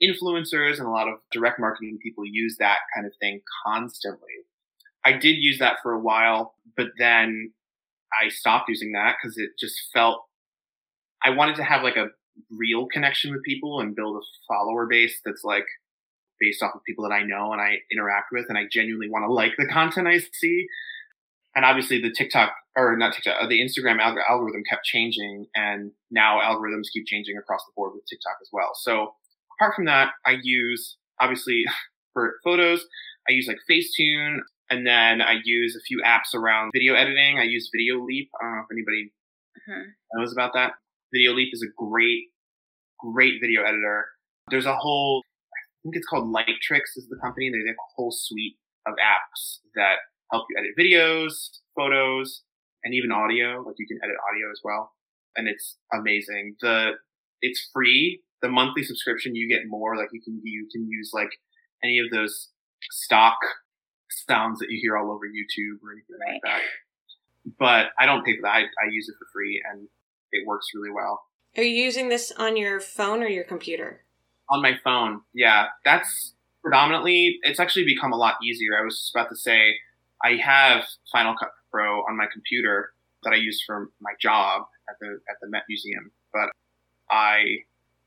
influencers 0.00 0.78
and 0.78 0.86
a 0.86 0.90
lot 0.90 1.08
of 1.08 1.18
direct 1.32 1.58
marketing 1.58 1.98
people 2.00 2.24
use 2.24 2.56
that 2.58 2.78
kind 2.94 3.06
of 3.06 3.12
thing 3.20 3.40
constantly. 3.66 4.46
I 5.06 5.12
did 5.12 5.36
use 5.36 5.60
that 5.60 5.76
for 5.84 5.92
a 5.92 6.00
while, 6.00 6.54
but 6.76 6.88
then 6.98 7.52
I 8.12 8.28
stopped 8.28 8.68
using 8.68 8.92
that 8.92 9.14
because 9.16 9.38
it 9.38 9.50
just 9.58 9.76
felt 9.94 10.24
I 11.24 11.30
wanted 11.30 11.56
to 11.56 11.62
have 11.62 11.84
like 11.84 11.96
a 11.96 12.08
real 12.50 12.86
connection 12.86 13.32
with 13.32 13.44
people 13.44 13.80
and 13.80 13.94
build 13.94 14.16
a 14.16 14.26
follower 14.48 14.86
base 14.86 15.20
that's 15.24 15.44
like 15.44 15.64
based 16.40 16.60
off 16.60 16.74
of 16.74 16.82
people 16.84 17.08
that 17.08 17.14
I 17.14 17.22
know 17.22 17.52
and 17.52 17.60
I 17.60 17.76
interact 17.90 18.28
with 18.32 18.46
and 18.48 18.58
I 18.58 18.64
genuinely 18.70 19.08
want 19.08 19.24
to 19.26 19.32
like 19.32 19.52
the 19.56 19.66
content 19.66 20.08
I 20.08 20.18
see. 20.32 20.66
And 21.54 21.64
obviously 21.64 22.02
the 22.02 22.12
TikTok 22.12 22.52
or 22.76 22.96
not 22.96 23.14
TikTok, 23.14 23.36
uh, 23.40 23.46
the 23.46 23.60
Instagram 23.60 24.00
algorithm 24.00 24.62
kept 24.68 24.84
changing 24.84 25.46
and 25.54 25.92
now 26.10 26.40
algorithms 26.40 26.92
keep 26.92 27.06
changing 27.06 27.38
across 27.38 27.64
the 27.64 27.72
board 27.76 27.92
with 27.94 28.04
TikTok 28.06 28.38
as 28.42 28.48
well. 28.52 28.72
So 28.74 29.14
apart 29.56 29.76
from 29.76 29.84
that, 29.86 30.10
I 30.26 30.36
use 30.42 30.96
obviously 31.20 31.64
for 32.12 32.34
photos, 32.42 32.84
I 33.28 33.32
use 33.32 33.48
like 33.48 33.58
Facetune. 33.70 34.38
And 34.70 34.86
then 34.86 35.22
I 35.22 35.36
use 35.44 35.76
a 35.76 35.84
few 35.84 36.02
apps 36.04 36.34
around 36.34 36.70
video 36.74 36.94
editing. 36.94 37.38
I 37.38 37.44
use 37.44 37.70
Videoleap. 37.74 38.28
I 38.40 38.44
don't 38.44 38.56
know 38.56 38.62
if 38.62 38.72
anybody 38.72 39.12
mm-hmm. 39.68 39.82
knows 40.14 40.32
about 40.32 40.52
that. 40.54 40.72
Videoleap 41.14 41.50
is 41.52 41.62
a 41.62 41.70
great, 41.76 42.24
great 42.98 43.34
video 43.40 43.62
editor. 43.62 44.06
There's 44.50 44.66
a 44.66 44.74
whole, 44.74 45.22
I 45.54 45.60
think 45.84 45.96
it's 45.96 46.06
called 46.06 46.34
Lightricks 46.34 46.96
is 46.96 47.06
the 47.08 47.18
company. 47.22 47.50
They 47.50 47.58
have 47.68 47.76
a 47.76 47.92
whole 47.94 48.10
suite 48.10 48.56
of 48.86 48.94
apps 48.94 49.58
that 49.76 49.96
help 50.32 50.46
you 50.50 50.56
edit 50.58 50.74
videos, 50.78 51.48
photos, 51.76 52.42
and 52.82 52.92
even 52.92 53.12
audio. 53.12 53.62
Like 53.64 53.76
you 53.78 53.86
can 53.86 53.98
edit 54.02 54.16
audio 54.32 54.50
as 54.50 54.60
well. 54.64 54.92
And 55.36 55.46
it's 55.48 55.76
amazing. 55.92 56.56
The, 56.60 56.92
it's 57.40 57.70
free. 57.72 58.22
The 58.42 58.48
monthly 58.48 58.82
subscription, 58.82 59.36
you 59.36 59.48
get 59.48 59.68
more. 59.68 59.96
Like 59.96 60.08
you 60.12 60.20
can, 60.22 60.40
you 60.42 60.66
can 60.72 60.88
use 60.88 61.10
like 61.14 61.30
any 61.84 62.00
of 62.00 62.10
those 62.10 62.48
stock 62.90 63.38
sounds 64.10 64.58
that 64.60 64.70
you 64.70 64.78
hear 64.80 64.96
all 64.96 65.10
over 65.10 65.26
YouTube 65.26 65.82
or 65.82 65.92
anything 65.92 66.16
right. 66.20 66.34
like 66.34 66.42
that. 66.44 66.60
But 67.58 67.86
I 67.98 68.06
don't 68.06 68.24
pay 68.24 68.36
for 68.36 68.42
that. 68.42 68.48
I, 68.48 68.60
I 68.60 68.90
use 68.90 69.08
it 69.08 69.14
for 69.18 69.26
free 69.32 69.62
and 69.70 69.88
it 70.32 70.46
works 70.46 70.66
really 70.74 70.90
well. 70.90 71.22
Are 71.56 71.62
you 71.62 71.84
using 71.84 72.08
this 72.08 72.32
on 72.32 72.56
your 72.56 72.80
phone 72.80 73.22
or 73.22 73.28
your 73.28 73.44
computer? 73.44 74.02
On 74.50 74.60
my 74.62 74.74
phone, 74.84 75.22
yeah. 75.34 75.66
That's 75.84 76.34
predominantly, 76.62 77.38
it's 77.42 77.60
actually 77.60 77.84
become 77.84 78.12
a 78.12 78.16
lot 78.16 78.34
easier. 78.44 78.78
I 78.78 78.84
was 78.84 78.98
just 78.98 79.14
about 79.14 79.28
to 79.30 79.36
say, 79.36 79.74
I 80.22 80.36
have 80.42 80.84
Final 81.12 81.34
Cut 81.38 81.50
Pro 81.70 82.00
on 82.00 82.16
my 82.16 82.26
computer 82.32 82.92
that 83.22 83.32
I 83.32 83.36
use 83.36 83.62
for 83.66 83.90
my 84.00 84.12
job 84.20 84.62
at 84.88 84.96
the 85.00 85.18
at 85.28 85.36
the 85.40 85.48
Met 85.48 85.62
Museum, 85.68 86.10
but 86.32 86.48
I 87.10 87.58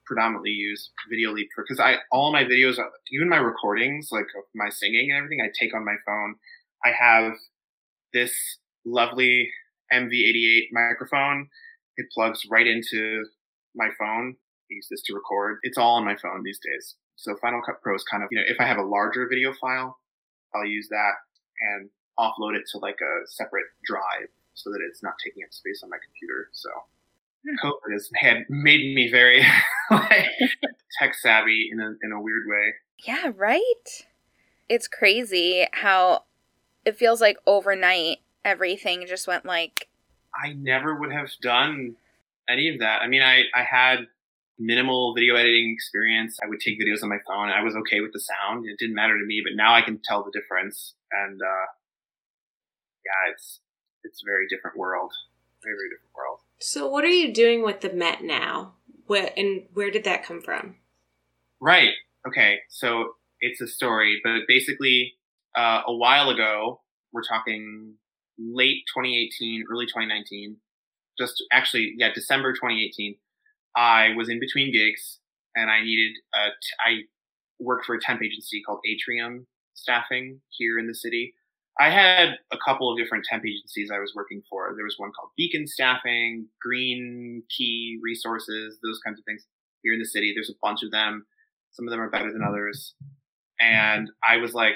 predominantly 0.10 0.50
use 0.50 0.90
Videoleap 1.14 1.46
for 1.54 1.64
because 1.64 1.80
I 1.80 1.98
all 2.12 2.34
my 2.34 2.44
videos, 2.44 2.80
uh, 2.80 2.90
even 3.12 3.30
my 3.30 3.38
recordings, 3.38 4.10
like 4.12 4.26
my 4.56 4.70
singing 4.70 5.12
and 5.12 5.18
everything, 5.18 5.40
I 5.40 5.50
take 5.58 5.76
on 5.76 5.86
my 5.86 5.96
phone. 6.06 6.36
I 6.84 6.92
have 7.00 7.34
this 8.12 8.34
lovely 8.86 9.50
MV88 9.94 10.70
microphone. 10.72 11.48
It 11.98 12.08
plugs 12.14 12.42
right 12.50 12.66
into 12.66 13.24
my 13.76 13.90
phone. 14.00 14.36
I 14.36 14.74
use 14.74 14.88
this 14.90 15.04
to 15.04 15.14
record. 15.14 15.60
It's 15.62 15.78
all 15.78 15.96
on 15.96 16.06
my 16.06 16.16
phone 16.16 16.42
these 16.44 16.60
days. 16.60 16.96
So 17.16 17.36
Final 17.42 17.62
Cut 17.62 17.82
Pro 17.84 17.96
is 17.96 18.04
kind 18.10 18.24
of, 18.24 18.30
you 18.32 18.40
know, 18.40 18.46
if 18.48 18.58
I 18.60 18.66
have 18.66 18.78
a 18.78 18.84
larger 18.84 19.28
video 19.30 19.54
file, 19.62 19.98
I'll 20.56 20.66
use 20.66 20.88
that 20.90 21.14
and 21.62 21.90
offload 22.18 22.56
it 22.56 22.64
to 22.72 22.80
like 22.80 22.98
a 23.02 23.28
separate 23.28 23.66
drive 23.86 24.30
so 24.56 24.72
that 24.72 24.80
it's 24.90 25.04
not 25.04 25.14
taking 25.24 25.44
up 25.44 25.52
space 25.52 25.82
on 25.84 25.90
my 25.90 25.98
computer. 26.02 26.50
So 26.54 26.70
COVID 27.64 27.94
has 27.94 28.10
had 28.16 28.38
made 28.50 28.96
me 28.96 29.10
very 29.10 29.46
like, 29.92 30.28
tech 31.00 31.16
savvy 31.16 31.70
in 31.72 31.80
a 31.80 31.94
in 32.04 32.12
a 32.12 32.22
weird 32.22 32.44
way. 32.48 32.74
Yeah, 33.06 33.32
right. 33.36 34.06
It's 34.68 34.88
crazy 34.88 35.68
how 35.72 36.26
it 36.86 36.98
feels 36.98 37.22
like 37.22 37.38
overnight 37.46 38.18
everything 38.46 39.06
just 39.08 39.28
went 39.28 39.46
like. 39.46 39.88
I 40.44 40.54
never 40.54 40.96
would 40.96 41.12
have 41.12 41.30
done 41.42 41.96
any 42.48 42.70
of 42.70 42.80
that. 42.80 43.02
I 43.02 43.08
mean, 43.08 43.22
I 43.22 43.44
I 43.56 43.64
had 43.64 44.08
minimal 44.58 45.14
video 45.16 45.36
editing 45.36 45.72
experience. 45.74 46.38
I 46.44 46.48
would 46.48 46.60
take 46.60 46.80
videos 46.80 47.02
on 47.02 47.10
my 47.10 47.20
phone. 47.26 47.50
I 47.50 47.64
was 47.64 47.76
okay 47.76 48.02
with 48.02 48.12
the 48.12 48.20
sound. 48.20 48.66
It 48.68 48.78
didn't 48.78 48.96
matter 48.96 49.18
to 49.18 49.26
me, 49.26 49.42
but 49.44 49.56
now 49.56 49.74
I 49.74 49.82
can 49.82 50.00
tell 50.04 50.24
the 50.24 50.32
difference. 50.32 50.96
And 51.12 51.42
uh, 51.42 51.68
yeah, 53.06 53.32
it's 53.32 53.62
it's 54.04 54.22
a 54.22 54.26
very 54.26 54.48
different 54.50 54.78
world. 54.78 55.12
Very 55.64 55.76
very 55.76 55.90
different 55.90 56.14
world. 56.16 56.40
So, 56.60 56.88
what 56.88 57.04
are 57.04 57.08
you 57.08 57.34
doing 57.34 57.64
with 57.64 57.82
the 57.82 57.94
Met 57.94 58.24
now? 58.24 58.74
What 59.08 59.34
and 59.38 59.64
where 59.74 59.90
did 59.90 60.04
that 60.04 60.24
come 60.24 60.42
from? 60.42 60.76
Right. 61.62 61.94
Okay. 62.28 62.60
So 62.70 63.14
it's 63.42 63.62
a 63.62 63.68
story, 63.68 64.20
but 64.24 64.42
basically, 64.48 65.14
uh, 65.58 65.82
a 65.88 65.96
while 65.96 66.30
ago, 66.30 66.82
we're 67.12 67.24
talking 67.24 67.96
late 68.38 68.84
2018, 68.96 69.66
early 69.72 69.86
2019, 69.86 70.58
just 71.18 71.44
actually, 71.52 71.96
yeah, 71.98 72.10
December 72.14 72.54
2018. 72.54 73.16
I 73.76 74.10
was 74.16 74.30
in 74.30 74.40
between 74.40 74.72
gigs 74.74 75.20
and 75.56 75.70
I 75.70 75.82
needed 75.82 76.16
a 76.34 76.50
t- 76.50 76.76
I 76.86 77.02
worked 77.60 77.86
for 77.86 77.96
a 77.96 78.02
temp 78.02 78.22
agency 78.22 78.62
called 78.62 78.80
Atrium 78.86 79.48
Staffing 79.74 80.42
here 80.50 80.78
in 80.78 80.88
the 80.88 80.96
city. 80.96 81.34
I 81.80 81.90
had 81.90 82.38
a 82.52 82.58
couple 82.58 82.92
of 82.92 82.98
different 82.98 83.24
temp 83.24 83.46
agencies 83.46 83.90
I 83.90 84.00
was 84.00 84.12
working 84.14 84.44
for. 84.50 84.74
There 84.76 84.84
was 84.84 84.96
one 84.98 85.12
called 85.18 85.30
Beacon 85.38 85.66
Staffing, 85.66 86.48
Green 86.62 87.42
Key 87.56 87.98
Resources, 88.04 88.78
those 88.84 89.00
kinds 89.06 89.18
of 89.18 89.24
things 89.26 89.46
here 89.82 89.94
in 89.94 90.00
the 90.00 90.06
city. 90.06 90.34
There's 90.36 90.50
a 90.50 90.60
bunch 90.62 90.84
of 90.84 90.92
them. 90.92 91.26
Some 91.72 91.88
of 91.88 91.92
them 91.92 92.02
are 92.02 92.10
better 92.10 92.34
than 92.34 92.44
others. 92.44 92.96
And 93.62 94.10
I 94.28 94.38
was 94.38 94.54
like 94.54 94.76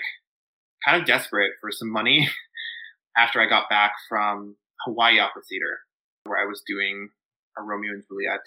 kind 0.86 1.00
of 1.00 1.05
desperate 1.05 1.51
for 1.60 1.72
some 1.72 1.91
money 1.91 2.29
after 3.17 3.41
I 3.41 3.50
got 3.50 3.69
back 3.69 3.91
from 4.07 4.55
Hawaii 4.86 5.19
Opera 5.19 5.41
Theater, 5.50 5.79
where 6.24 6.39
I 6.39 6.45
was 6.45 6.63
doing 6.65 7.10
a 7.57 7.63
Romeo 7.63 7.91
and 7.91 8.03
Juliet. 8.07 8.39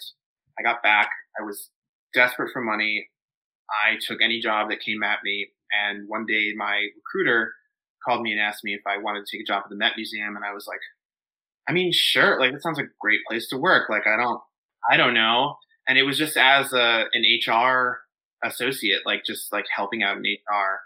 I 0.59 0.63
got 0.63 0.81
back. 0.81 1.09
I 1.39 1.43
was 1.43 1.69
desperate 2.15 2.51
for 2.51 2.61
money. 2.61 3.07
I 3.69 3.97
took 4.01 4.19
any 4.23 4.39
job 4.39 4.69
that 4.69 4.79
came 4.79 5.03
at 5.03 5.19
me. 5.23 5.49
And 5.71 6.07
one 6.07 6.25
day 6.25 6.53
my 6.55 6.87
recruiter 6.95 7.51
called 8.05 8.21
me 8.21 8.31
and 8.31 8.41
asked 8.41 8.63
me 8.63 8.73
if 8.73 8.81
I 8.87 8.97
wanted 8.97 9.25
to 9.25 9.31
take 9.31 9.41
a 9.41 9.47
job 9.47 9.63
at 9.63 9.69
the 9.69 9.75
Met 9.75 9.93
Museum. 9.95 10.35
And 10.35 10.45
I 10.45 10.53
was 10.53 10.67
like, 10.67 10.79
I 11.67 11.73
mean, 11.73 11.91
sure. 11.93 12.39
Like, 12.39 12.53
that 12.53 12.61
sounds 12.61 12.77
like 12.77 12.87
a 12.87 12.99
great 12.99 13.19
place 13.29 13.47
to 13.49 13.57
work. 13.57 13.89
Like, 13.89 14.07
I 14.07 14.15
don't, 14.15 14.39
I 14.89 14.97
don't 14.97 15.13
know. 15.13 15.55
And 15.87 15.97
it 15.97 16.03
was 16.03 16.17
just 16.17 16.37
as 16.37 16.73
a, 16.73 17.05
an 17.13 17.23
HR 17.23 17.99
associate, 18.43 19.01
like 19.05 19.23
just 19.25 19.51
like 19.51 19.65
helping 19.73 20.03
out 20.03 20.17
in 20.17 20.23
HR. 20.23 20.79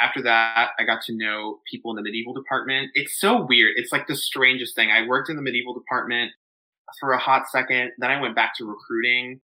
After 0.00 0.22
that, 0.22 0.70
I 0.78 0.84
got 0.84 1.02
to 1.02 1.16
know 1.16 1.58
people 1.70 1.90
in 1.90 1.96
the 1.96 2.02
medieval 2.02 2.32
department. 2.32 2.90
It's 2.94 3.18
so 3.18 3.44
weird. 3.44 3.72
It's 3.76 3.92
like 3.92 4.06
the 4.06 4.16
strangest 4.16 4.76
thing. 4.76 4.90
I 4.90 5.06
worked 5.06 5.28
in 5.28 5.36
the 5.36 5.42
medieval 5.42 5.74
department 5.74 6.32
for 7.00 7.12
a 7.12 7.18
hot 7.18 7.48
second. 7.50 7.92
Then 7.98 8.10
I 8.10 8.20
went 8.20 8.36
back 8.36 8.56
to 8.56 8.64
recruiting. 8.64 9.40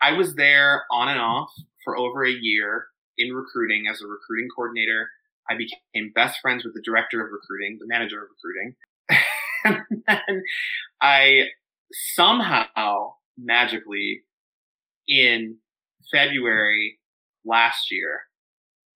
I 0.00 0.12
was 0.12 0.34
there 0.34 0.84
on 0.90 1.08
and 1.08 1.20
off 1.20 1.50
for 1.84 1.96
over 1.96 2.24
a 2.24 2.30
year 2.30 2.86
in 3.18 3.34
recruiting 3.34 3.86
as 3.90 4.00
a 4.00 4.06
recruiting 4.06 4.48
coordinator. 4.54 5.10
I 5.50 5.54
became 5.56 6.12
best 6.14 6.40
friends 6.40 6.64
with 6.64 6.74
the 6.74 6.82
director 6.82 7.24
of 7.24 7.32
recruiting, 7.32 7.78
the 7.80 7.86
manager 7.86 8.22
of 8.22 8.28
recruiting. 8.30 8.74
and 9.64 10.02
then 10.06 10.42
I 11.00 11.44
somehow 11.92 13.14
magically 13.36 14.22
in 15.06 15.56
February 16.12 16.98
last 17.44 17.90
year, 17.90 18.20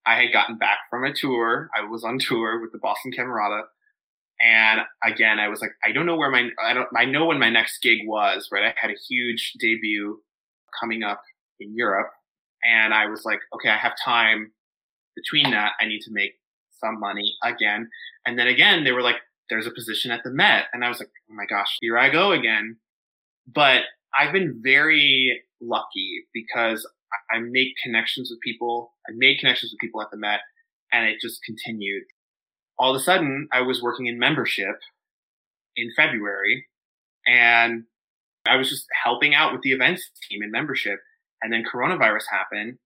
I 0.04 0.16
had 0.20 0.32
gotten 0.32 0.58
back 0.58 0.78
from 0.90 1.04
a 1.04 1.14
tour. 1.14 1.70
I 1.76 1.88
was 1.88 2.04
on 2.04 2.18
tour 2.18 2.60
with 2.60 2.72
the 2.72 2.78
Boston 2.78 3.12
Camerata. 3.12 3.62
And 4.40 4.80
again, 5.04 5.38
I 5.38 5.48
was 5.48 5.60
like, 5.60 5.70
I 5.84 5.92
don't 5.92 6.06
know 6.06 6.16
where 6.16 6.30
my, 6.30 6.48
I 6.62 6.74
don't, 6.74 6.88
I 6.96 7.04
know 7.04 7.26
when 7.26 7.38
my 7.38 7.50
next 7.50 7.80
gig 7.80 8.00
was, 8.04 8.48
right? 8.50 8.64
I 8.64 8.74
had 8.76 8.90
a 8.90 8.98
huge 9.08 9.52
debut 9.60 10.20
coming 10.80 11.02
up 11.04 11.22
in 11.60 11.76
Europe. 11.76 12.10
And 12.64 12.92
I 12.92 13.06
was 13.06 13.24
like, 13.24 13.38
okay, 13.54 13.68
I 13.68 13.76
have 13.76 13.92
time 14.04 14.52
between 15.14 15.52
that. 15.52 15.72
I 15.80 15.86
need 15.86 16.00
to 16.02 16.10
make 16.12 16.32
some 16.82 17.00
money 17.00 17.34
again. 17.42 17.88
And 18.26 18.38
then 18.38 18.46
again, 18.46 18.84
they 18.84 18.92
were 18.92 19.02
like, 19.02 19.16
there's 19.48 19.66
a 19.66 19.70
position 19.70 20.10
at 20.10 20.22
the 20.24 20.30
Met. 20.30 20.66
And 20.72 20.84
I 20.84 20.88
was 20.88 20.98
like, 20.98 21.10
oh 21.30 21.34
my 21.34 21.44
gosh, 21.48 21.76
here 21.80 21.98
I 21.98 22.10
go 22.10 22.32
again. 22.32 22.76
But 23.46 23.82
I've 24.18 24.32
been 24.32 24.60
very 24.62 25.42
lucky 25.60 26.24
because 26.32 26.86
I 27.30 27.38
make 27.38 27.76
connections 27.82 28.30
with 28.30 28.40
people. 28.40 28.94
I 29.08 29.12
made 29.14 29.38
connections 29.38 29.72
with 29.72 29.80
people 29.80 30.00
at 30.02 30.10
the 30.10 30.16
Met 30.16 30.40
and 30.92 31.06
it 31.06 31.20
just 31.20 31.42
continued. 31.44 32.04
All 32.78 32.94
of 32.94 33.00
a 33.00 33.04
sudden, 33.04 33.48
I 33.52 33.62
was 33.62 33.82
working 33.82 34.06
in 34.06 34.18
membership 34.18 34.76
in 35.76 35.90
February 35.96 36.66
and 37.26 37.84
I 38.46 38.56
was 38.56 38.68
just 38.68 38.86
helping 39.04 39.34
out 39.34 39.52
with 39.52 39.62
the 39.62 39.72
events 39.72 40.10
team 40.28 40.42
in 40.42 40.50
membership. 40.50 40.98
And 41.42 41.52
then 41.52 41.64
coronavirus 41.64 42.24
happened. 42.30 42.78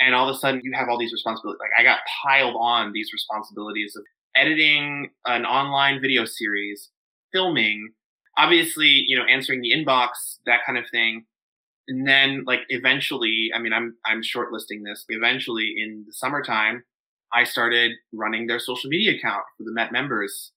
And 0.00 0.14
all 0.14 0.28
of 0.28 0.34
a 0.34 0.38
sudden, 0.38 0.60
you 0.62 0.72
have 0.74 0.88
all 0.88 0.98
these 0.98 1.12
responsibilities. 1.12 1.58
Like, 1.60 1.78
I 1.78 1.82
got 1.82 2.00
piled 2.22 2.56
on 2.58 2.92
these 2.92 3.12
responsibilities 3.12 3.94
of 3.96 4.04
editing 4.36 5.10
an 5.26 5.44
online 5.44 6.00
video 6.00 6.24
series, 6.24 6.90
filming, 7.32 7.90
obviously, 8.36 9.04
you 9.08 9.18
know, 9.18 9.24
answering 9.24 9.60
the 9.60 9.72
inbox, 9.72 10.38
that 10.46 10.60
kind 10.64 10.78
of 10.78 10.84
thing. 10.90 11.24
And 11.88 12.06
then, 12.06 12.44
like, 12.46 12.60
eventually, 12.68 13.50
I 13.54 13.58
mean, 13.58 13.72
I'm, 13.72 13.96
I'm 14.06 14.22
shortlisting 14.22 14.84
this. 14.84 15.04
Eventually, 15.08 15.74
in 15.76 16.04
the 16.06 16.12
summertime, 16.12 16.84
I 17.32 17.44
started 17.44 17.92
running 18.12 18.46
their 18.46 18.58
social 18.58 18.88
media 18.88 19.16
account 19.16 19.42
for 19.56 19.64
the 19.64 19.72
Met 19.72 19.90
members 19.90 20.52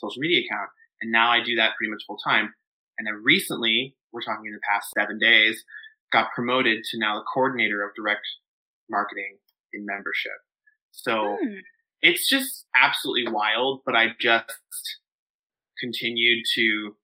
social 0.00 0.20
media 0.20 0.40
account. 0.40 0.70
And 1.00 1.12
now 1.12 1.30
I 1.30 1.42
do 1.42 1.54
that 1.56 1.76
pretty 1.76 1.90
much 1.90 2.02
full 2.06 2.18
time. 2.24 2.54
And 2.98 3.06
then 3.06 3.22
recently, 3.22 3.94
we're 4.12 4.22
talking 4.22 4.46
in 4.46 4.52
the 4.52 4.60
past 4.68 4.88
seven 4.98 5.18
days, 5.18 5.64
got 6.12 6.32
promoted 6.34 6.82
to 6.90 6.98
now 6.98 7.16
the 7.16 7.24
coordinator 7.32 7.82
of 7.82 7.94
direct 7.94 8.26
marketing 8.90 9.38
in 9.72 9.86
membership. 9.86 10.32
So 10.90 11.38
hmm. 11.40 11.58
it's 12.02 12.28
just 12.28 12.66
absolutely 12.74 13.32
wild, 13.32 13.82
but 13.86 13.94
I 13.94 14.08
just 14.18 14.52
continued 15.78 16.44
to 16.54 16.96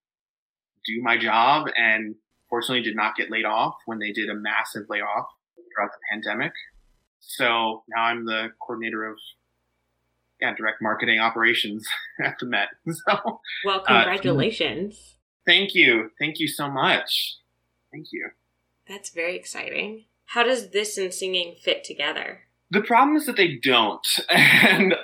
do 0.84 1.02
my 1.02 1.18
job 1.18 1.68
and 1.76 2.14
fortunately 2.48 2.82
did 2.82 2.96
not 2.96 3.16
get 3.16 3.30
laid 3.30 3.44
off 3.44 3.74
when 3.86 3.98
they 3.98 4.12
did 4.12 4.28
a 4.28 4.34
massive 4.34 4.84
layoff 4.88 5.26
throughout 5.54 5.90
the 5.92 5.98
pandemic. 6.10 6.52
So 7.20 7.84
now 7.88 8.04
I'm 8.04 8.24
the 8.24 8.50
coordinator 8.60 9.04
of 9.04 9.16
yeah, 10.40 10.54
direct 10.54 10.82
marketing 10.82 11.18
operations 11.18 11.86
at 12.24 12.38
the 12.38 12.46
Met. 12.46 12.68
So 12.86 13.40
well, 13.64 13.80
uh, 13.80 14.04
congratulations. 14.04 14.94
Uh, 14.96 15.50
thank 15.50 15.74
you. 15.74 16.10
Thank 16.18 16.38
you 16.38 16.48
so 16.48 16.70
much. 16.70 17.38
Thank 17.92 18.08
you. 18.12 18.30
That's 18.88 19.10
very 19.10 19.36
exciting. 19.36 20.04
How 20.26 20.42
does 20.42 20.70
this 20.70 20.98
and 20.98 21.12
singing 21.12 21.56
fit 21.62 21.84
together? 21.84 22.40
The 22.70 22.82
problem 22.82 23.16
is 23.16 23.26
that 23.26 23.36
they 23.36 23.56
don't. 23.62 24.06
and 24.30 24.94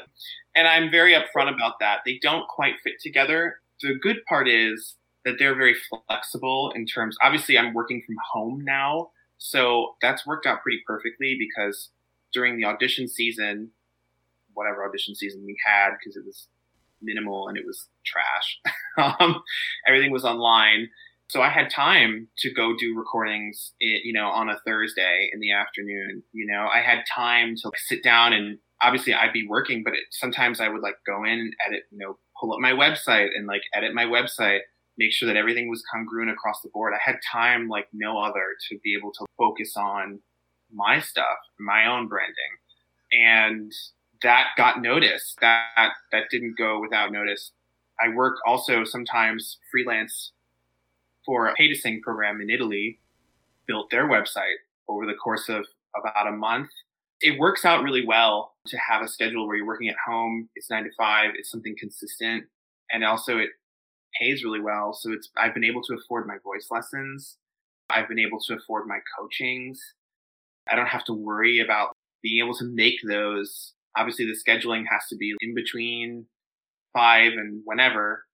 and 0.54 0.68
I'm 0.68 0.90
very 0.90 1.14
upfront 1.14 1.54
about 1.54 1.78
that. 1.80 2.00
They 2.04 2.18
don't 2.20 2.46
quite 2.48 2.74
fit 2.84 2.94
together. 3.00 3.60
The 3.80 3.94
good 3.94 4.24
part 4.28 4.48
is 4.48 4.96
that 5.24 5.36
they're 5.38 5.54
very 5.54 5.76
flexible 6.08 6.72
in 6.74 6.84
terms 6.86 7.16
obviously 7.22 7.56
I'm 7.56 7.74
working 7.74 8.02
from 8.04 8.16
home 8.32 8.62
now, 8.64 9.10
so 9.38 9.96
that's 10.02 10.26
worked 10.26 10.46
out 10.46 10.62
pretty 10.62 10.82
perfectly 10.86 11.36
because 11.38 11.90
during 12.32 12.56
the 12.56 12.64
audition 12.64 13.08
season, 13.08 13.70
whatever 14.54 14.86
audition 14.86 15.14
season 15.14 15.44
we 15.46 15.56
had 15.64 15.90
because 15.98 16.16
it 16.16 16.24
was 16.24 16.48
minimal 17.00 17.48
and 17.48 17.56
it 17.56 17.64
was 17.66 17.88
trash. 18.04 18.60
um, 19.20 19.42
everything 19.86 20.10
was 20.10 20.24
online. 20.24 20.88
So 21.32 21.40
I 21.40 21.48
had 21.48 21.70
time 21.70 22.28
to 22.40 22.52
go 22.52 22.76
do 22.78 22.94
recordings, 22.94 23.72
you 23.80 24.12
know, 24.12 24.26
on 24.26 24.50
a 24.50 24.60
Thursday 24.66 25.30
in 25.32 25.40
the 25.40 25.50
afternoon. 25.50 26.22
You 26.34 26.46
know, 26.46 26.68
I 26.70 26.82
had 26.82 27.04
time 27.10 27.54
to 27.62 27.70
sit 27.86 28.02
down 28.04 28.34
and 28.34 28.58
obviously 28.82 29.14
I'd 29.14 29.32
be 29.32 29.48
working, 29.48 29.82
but 29.82 29.94
it, 29.94 30.00
sometimes 30.10 30.60
I 30.60 30.68
would 30.68 30.82
like 30.82 30.96
go 31.06 31.24
in 31.24 31.38
and 31.38 31.54
edit, 31.66 31.84
you 31.90 31.96
know, 31.96 32.18
pull 32.38 32.52
up 32.52 32.60
my 32.60 32.72
website 32.72 33.28
and 33.34 33.46
like 33.46 33.62
edit 33.72 33.94
my 33.94 34.04
website, 34.04 34.58
make 34.98 35.10
sure 35.14 35.26
that 35.26 35.38
everything 35.38 35.70
was 35.70 35.82
congruent 35.90 36.30
across 36.30 36.60
the 36.62 36.68
board. 36.68 36.92
I 36.92 37.00
had 37.02 37.16
time 37.32 37.66
like 37.66 37.88
no 37.94 38.18
other 38.18 38.44
to 38.68 38.78
be 38.84 38.94
able 38.94 39.12
to 39.12 39.24
focus 39.38 39.72
on 39.74 40.20
my 40.70 41.00
stuff, 41.00 41.38
my 41.58 41.86
own 41.86 42.08
branding. 42.08 42.34
And 43.10 43.72
that 44.22 44.48
got 44.58 44.82
noticed. 44.82 45.38
That 45.40 45.92
that 46.12 46.24
didn't 46.30 46.58
go 46.58 46.78
without 46.78 47.10
notice. 47.10 47.52
I 47.98 48.14
work 48.14 48.36
also 48.46 48.84
sometimes 48.84 49.56
freelance 49.70 50.32
for 51.24 51.46
a 51.46 51.54
pay 51.54 51.68
to 51.68 51.74
sing 51.74 52.00
program 52.02 52.40
in 52.40 52.50
Italy, 52.50 52.98
built 53.66 53.90
their 53.90 54.08
website 54.08 54.56
over 54.88 55.06
the 55.06 55.14
course 55.14 55.48
of 55.48 55.64
about 55.98 56.26
a 56.26 56.32
month. 56.32 56.70
It 57.20 57.38
works 57.38 57.64
out 57.64 57.84
really 57.84 58.04
well 58.04 58.54
to 58.66 58.76
have 58.78 59.02
a 59.02 59.08
schedule 59.08 59.46
where 59.46 59.56
you're 59.56 59.66
working 59.66 59.88
at 59.88 59.96
home. 60.06 60.48
It's 60.56 60.70
nine 60.70 60.84
to 60.84 60.90
five. 60.98 61.30
It's 61.36 61.50
something 61.50 61.76
consistent. 61.78 62.44
And 62.90 63.04
also 63.04 63.38
it 63.38 63.50
pays 64.20 64.44
really 64.44 64.60
well. 64.60 64.92
So 64.92 65.12
it's, 65.12 65.30
I've 65.36 65.54
been 65.54 65.64
able 65.64 65.82
to 65.84 65.94
afford 65.94 66.26
my 66.26 66.36
voice 66.42 66.68
lessons. 66.70 67.36
I've 67.90 68.08
been 68.08 68.18
able 68.18 68.40
to 68.46 68.54
afford 68.54 68.86
my 68.86 68.98
coachings. 69.18 69.80
I 70.70 70.76
don't 70.76 70.86
have 70.86 71.04
to 71.04 71.12
worry 71.12 71.60
about 71.60 71.96
being 72.22 72.44
able 72.44 72.56
to 72.56 72.64
make 72.64 72.96
those. 73.06 73.74
Obviously 73.96 74.26
the 74.26 74.36
scheduling 74.36 74.84
has 74.90 75.06
to 75.08 75.16
be 75.16 75.34
in 75.40 75.54
between 75.54 76.26
five 76.92 77.32
and 77.32 77.62
whenever 77.64 78.24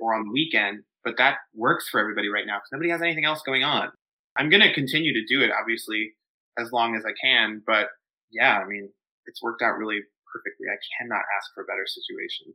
or 0.00 0.14
on 0.14 0.24
the 0.24 0.32
weekend 0.32 0.82
but 1.06 1.16
that 1.18 1.36
works 1.54 1.88
for 1.88 2.00
everybody 2.00 2.28
right 2.28 2.46
now 2.46 2.56
because 2.56 2.72
nobody 2.72 2.90
has 2.90 3.00
anything 3.00 3.24
else 3.24 3.40
going 3.46 3.62
on. 3.62 3.90
I'm 4.36 4.50
going 4.50 4.60
to 4.60 4.74
continue 4.74 5.14
to 5.14 5.24
do 5.32 5.40
it, 5.40 5.52
obviously, 5.58 6.14
as 6.58 6.72
long 6.72 6.96
as 6.96 7.04
I 7.06 7.14
can. 7.24 7.62
But 7.64 7.86
yeah, 8.32 8.58
I 8.58 8.66
mean, 8.66 8.90
it's 9.26 9.40
worked 9.40 9.62
out 9.62 9.78
really 9.78 10.00
perfectly. 10.30 10.66
I 10.68 10.76
cannot 10.98 11.22
ask 11.38 11.54
for 11.54 11.62
a 11.62 11.64
better 11.64 11.86
situation 11.86 12.54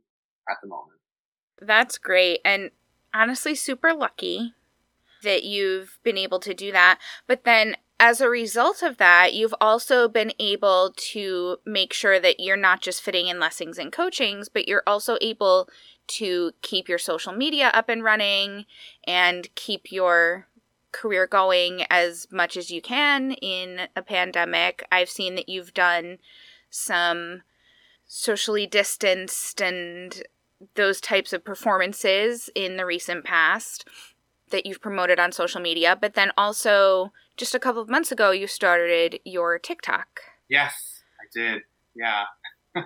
at 0.50 0.58
the 0.62 0.68
moment. 0.68 1.00
That's 1.62 1.96
great. 1.96 2.40
And 2.44 2.72
honestly, 3.14 3.54
super 3.54 3.94
lucky 3.94 4.52
that 5.22 5.44
you've 5.44 5.98
been 6.04 6.18
able 6.18 6.40
to 6.40 6.52
do 6.52 6.72
that. 6.72 6.98
But 7.26 7.44
then 7.44 7.76
as 7.98 8.20
a 8.20 8.28
result 8.28 8.82
of 8.82 8.98
that, 8.98 9.32
you've 9.32 9.54
also 9.60 10.08
been 10.08 10.32
able 10.38 10.92
to 10.96 11.56
make 11.64 11.94
sure 11.94 12.20
that 12.20 12.38
you're 12.38 12.56
not 12.56 12.82
just 12.82 13.00
fitting 13.00 13.28
in 13.28 13.40
lessons 13.40 13.78
and 13.78 13.92
coachings, 13.92 14.48
but 14.50 14.68
you're 14.68 14.82
also 14.86 15.16
able 15.22 15.68
to 16.08 16.52
keep 16.62 16.88
your 16.88 16.98
social 16.98 17.32
media 17.32 17.70
up 17.74 17.88
and 17.88 18.02
running 18.02 18.66
and 19.04 19.48
keep 19.54 19.90
your 19.90 20.46
career 20.92 21.26
going 21.26 21.84
as 21.90 22.28
much 22.30 22.56
as 22.56 22.70
you 22.70 22.82
can 22.82 23.32
in 23.32 23.88
a 23.96 24.02
pandemic. 24.02 24.86
I've 24.92 25.08
seen 25.08 25.34
that 25.36 25.48
you've 25.48 25.74
done 25.74 26.18
some 26.70 27.42
socially 28.06 28.66
distanced 28.66 29.60
and 29.60 30.22
those 30.74 31.00
types 31.00 31.32
of 31.32 31.44
performances 31.44 32.50
in 32.54 32.76
the 32.76 32.86
recent 32.86 33.24
past 33.24 33.88
that 34.50 34.66
you've 34.66 34.82
promoted 34.82 35.18
on 35.18 35.32
social 35.32 35.60
media, 35.60 35.96
but 35.98 36.14
then 36.14 36.30
also 36.36 37.12
just 37.36 37.54
a 37.54 37.58
couple 37.58 37.80
of 37.80 37.88
months 37.88 38.12
ago 38.12 38.30
you 38.30 38.46
started 38.46 39.18
your 39.24 39.58
TikTok. 39.58 40.20
Yes, 40.48 41.02
I 41.20 41.24
did. 41.32 41.62
Yeah. 41.94 42.24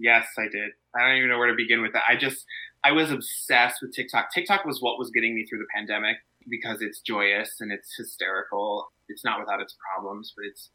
yes, 0.00 0.26
I 0.38 0.48
did. 0.50 0.70
I 0.96 1.06
don't 1.06 1.16
even 1.18 1.28
know 1.28 1.38
where 1.38 1.50
to 1.50 1.56
begin 1.56 1.82
with 1.82 1.92
that. 1.92 2.02
I 2.08 2.16
just 2.16 2.44
I 2.82 2.92
was 2.92 3.10
obsessed 3.10 3.82
with 3.82 3.94
TikTok. 3.94 4.32
TikTok 4.32 4.64
was 4.64 4.80
what 4.80 4.98
was 4.98 5.10
getting 5.10 5.34
me 5.34 5.46
through 5.46 5.58
the 5.58 5.66
pandemic 5.74 6.16
because 6.48 6.80
it's 6.80 7.00
joyous 7.00 7.56
and 7.60 7.70
it's 7.70 7.94
hysterical. 7.96 8.88
It's 9.08 9.24
not 9.24 9.38
without 9.38 9.60
its 9.60 9.76
problems, 9.94 10.32
but 10.36 10.46
it's 10.46 10.70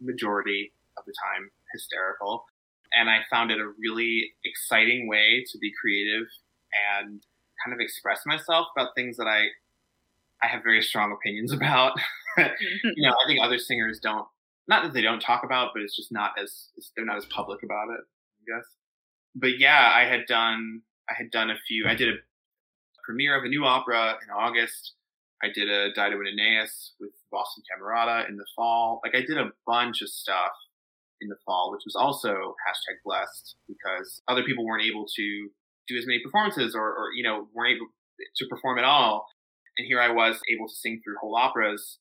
majority 0.00 0.72
of 0.96 1.04
the 1.04 1.12
time 1.12 1.50
hysterical. 1.72 2.44
And 2.94 3.10
I 3.10 3.20
found 3.30 3.50
it 3.50 3.58
a 3.58 3.72
really 3.78 4.32
exciting 4.44 5.08
way 5.08 5.44
to 5.50 5.58
be 5.58 5.72
creative 5.80 6.26
and 6.96 7.22
kind 7.64 7.74
of 7.74 7.80
express 7.80 8.20
myself 8.26 8.68
about 8.76 8.94
things 8.94 9.16
that 9.16 9.26
I 9.26 9.46
I 10.44 10.48
have 10.48 10.62
very 10.62 10.82
strong 10.82 11.12
opinions 11.12 11.52
about. 11.58 11.98
Mm-hmm. 12.38 12.88
you 12.96 13.08
know, 13.08 13.14
I 13.14 13.26
think 13.26 13.40
other 13.42 13.58
singers 13.58 13.98
don't 14.00 14.26
not 14.68 14.84
that 14.84 14.92
they 14.92 15.02
don't 15.02 15.20
talk 15.20 15.44
about, 15.44 15.70
but 15.74 15.82
it's 15.82 15.96
just 15.96 16.12
not 16.12 16.32
as 16.40 16.68
they're 16.94 17.04
not 17.04 17.16
as 17.16 17.26
public 17.26 17.62
about 17.62 17.90
it, 17.90 18.00
I 18.42 18.56
guess. 18.58 18.66
But 19.34 19.58
yeah, 19.58 19.92
I 19.94 20.04
had 20.04 20.26
done 20.26 20.82
I 21.08 21.14
had 21.16 21.30
done 21.30 21.50
a 21.50 21.56
few 21.66 21.86
I 21.86 21.94
did 21.94 22.08
a 22.08 22.18
premiere 23.04 23.36
of 23.38 23.44
a 23.44 23.48
new 23.48 23.64
opera 23.64 24.16
in 24.22 24.30
August. 24.30 24.94
I 25.42 25.48
did 25.52 25.68
a 25.68 25.88
Dido 25.88 26.18
and 26.18 26.28
Aeneas 26.28 26.94
with 27.00 27.10
Boston 27.32 27.64
Camerata 27.66 28.28
in 28.28 28.36
the 28.36 28.46
fall. 28.54 29.00
Like 29.04 29.16
I 29.16 29.26
did 29.26 29.38
a 29.38 29.50
bunch 29.66 30.00
of 30.00 30.08
stuff 30.08 30.52
in 31.20 31.28
the 31.28 31.36
fall, 31.44 31.72
which 31.72 31.82
was 31.84 31.96
also 31.96 32.54
hashtag 32.66 32.98
blessed 33.04 33.56
because 33.66 34.22
other 34.28 34.44
people 34.44 34.64
weren't 34.64 34.84
able 34.84 35.06
to 35.16 35.48
do 35.88 35.96
as 35.96 36.06
many 36.06 36.20
performances 36.22 36.74
or, 36.74 36.86
or 36.86 37.12
you 37.16 37.22
know, 37.24 37.48
weren't 37.54 37.76
able 37.76 37.86
to 38.36 38.46
perform 38.48 38.78
at 38.78 38.84
all. 38.84 39.26
And 39.78 39.86
here 39.86 40.00
I 40.00 40.10
was 40.10 40.38
able 40.52 40.68
to 40.68 40.74
sing 40.74 41.00
through 41.02 41.16
whole 41.20 41.36
operas 41.36 41.98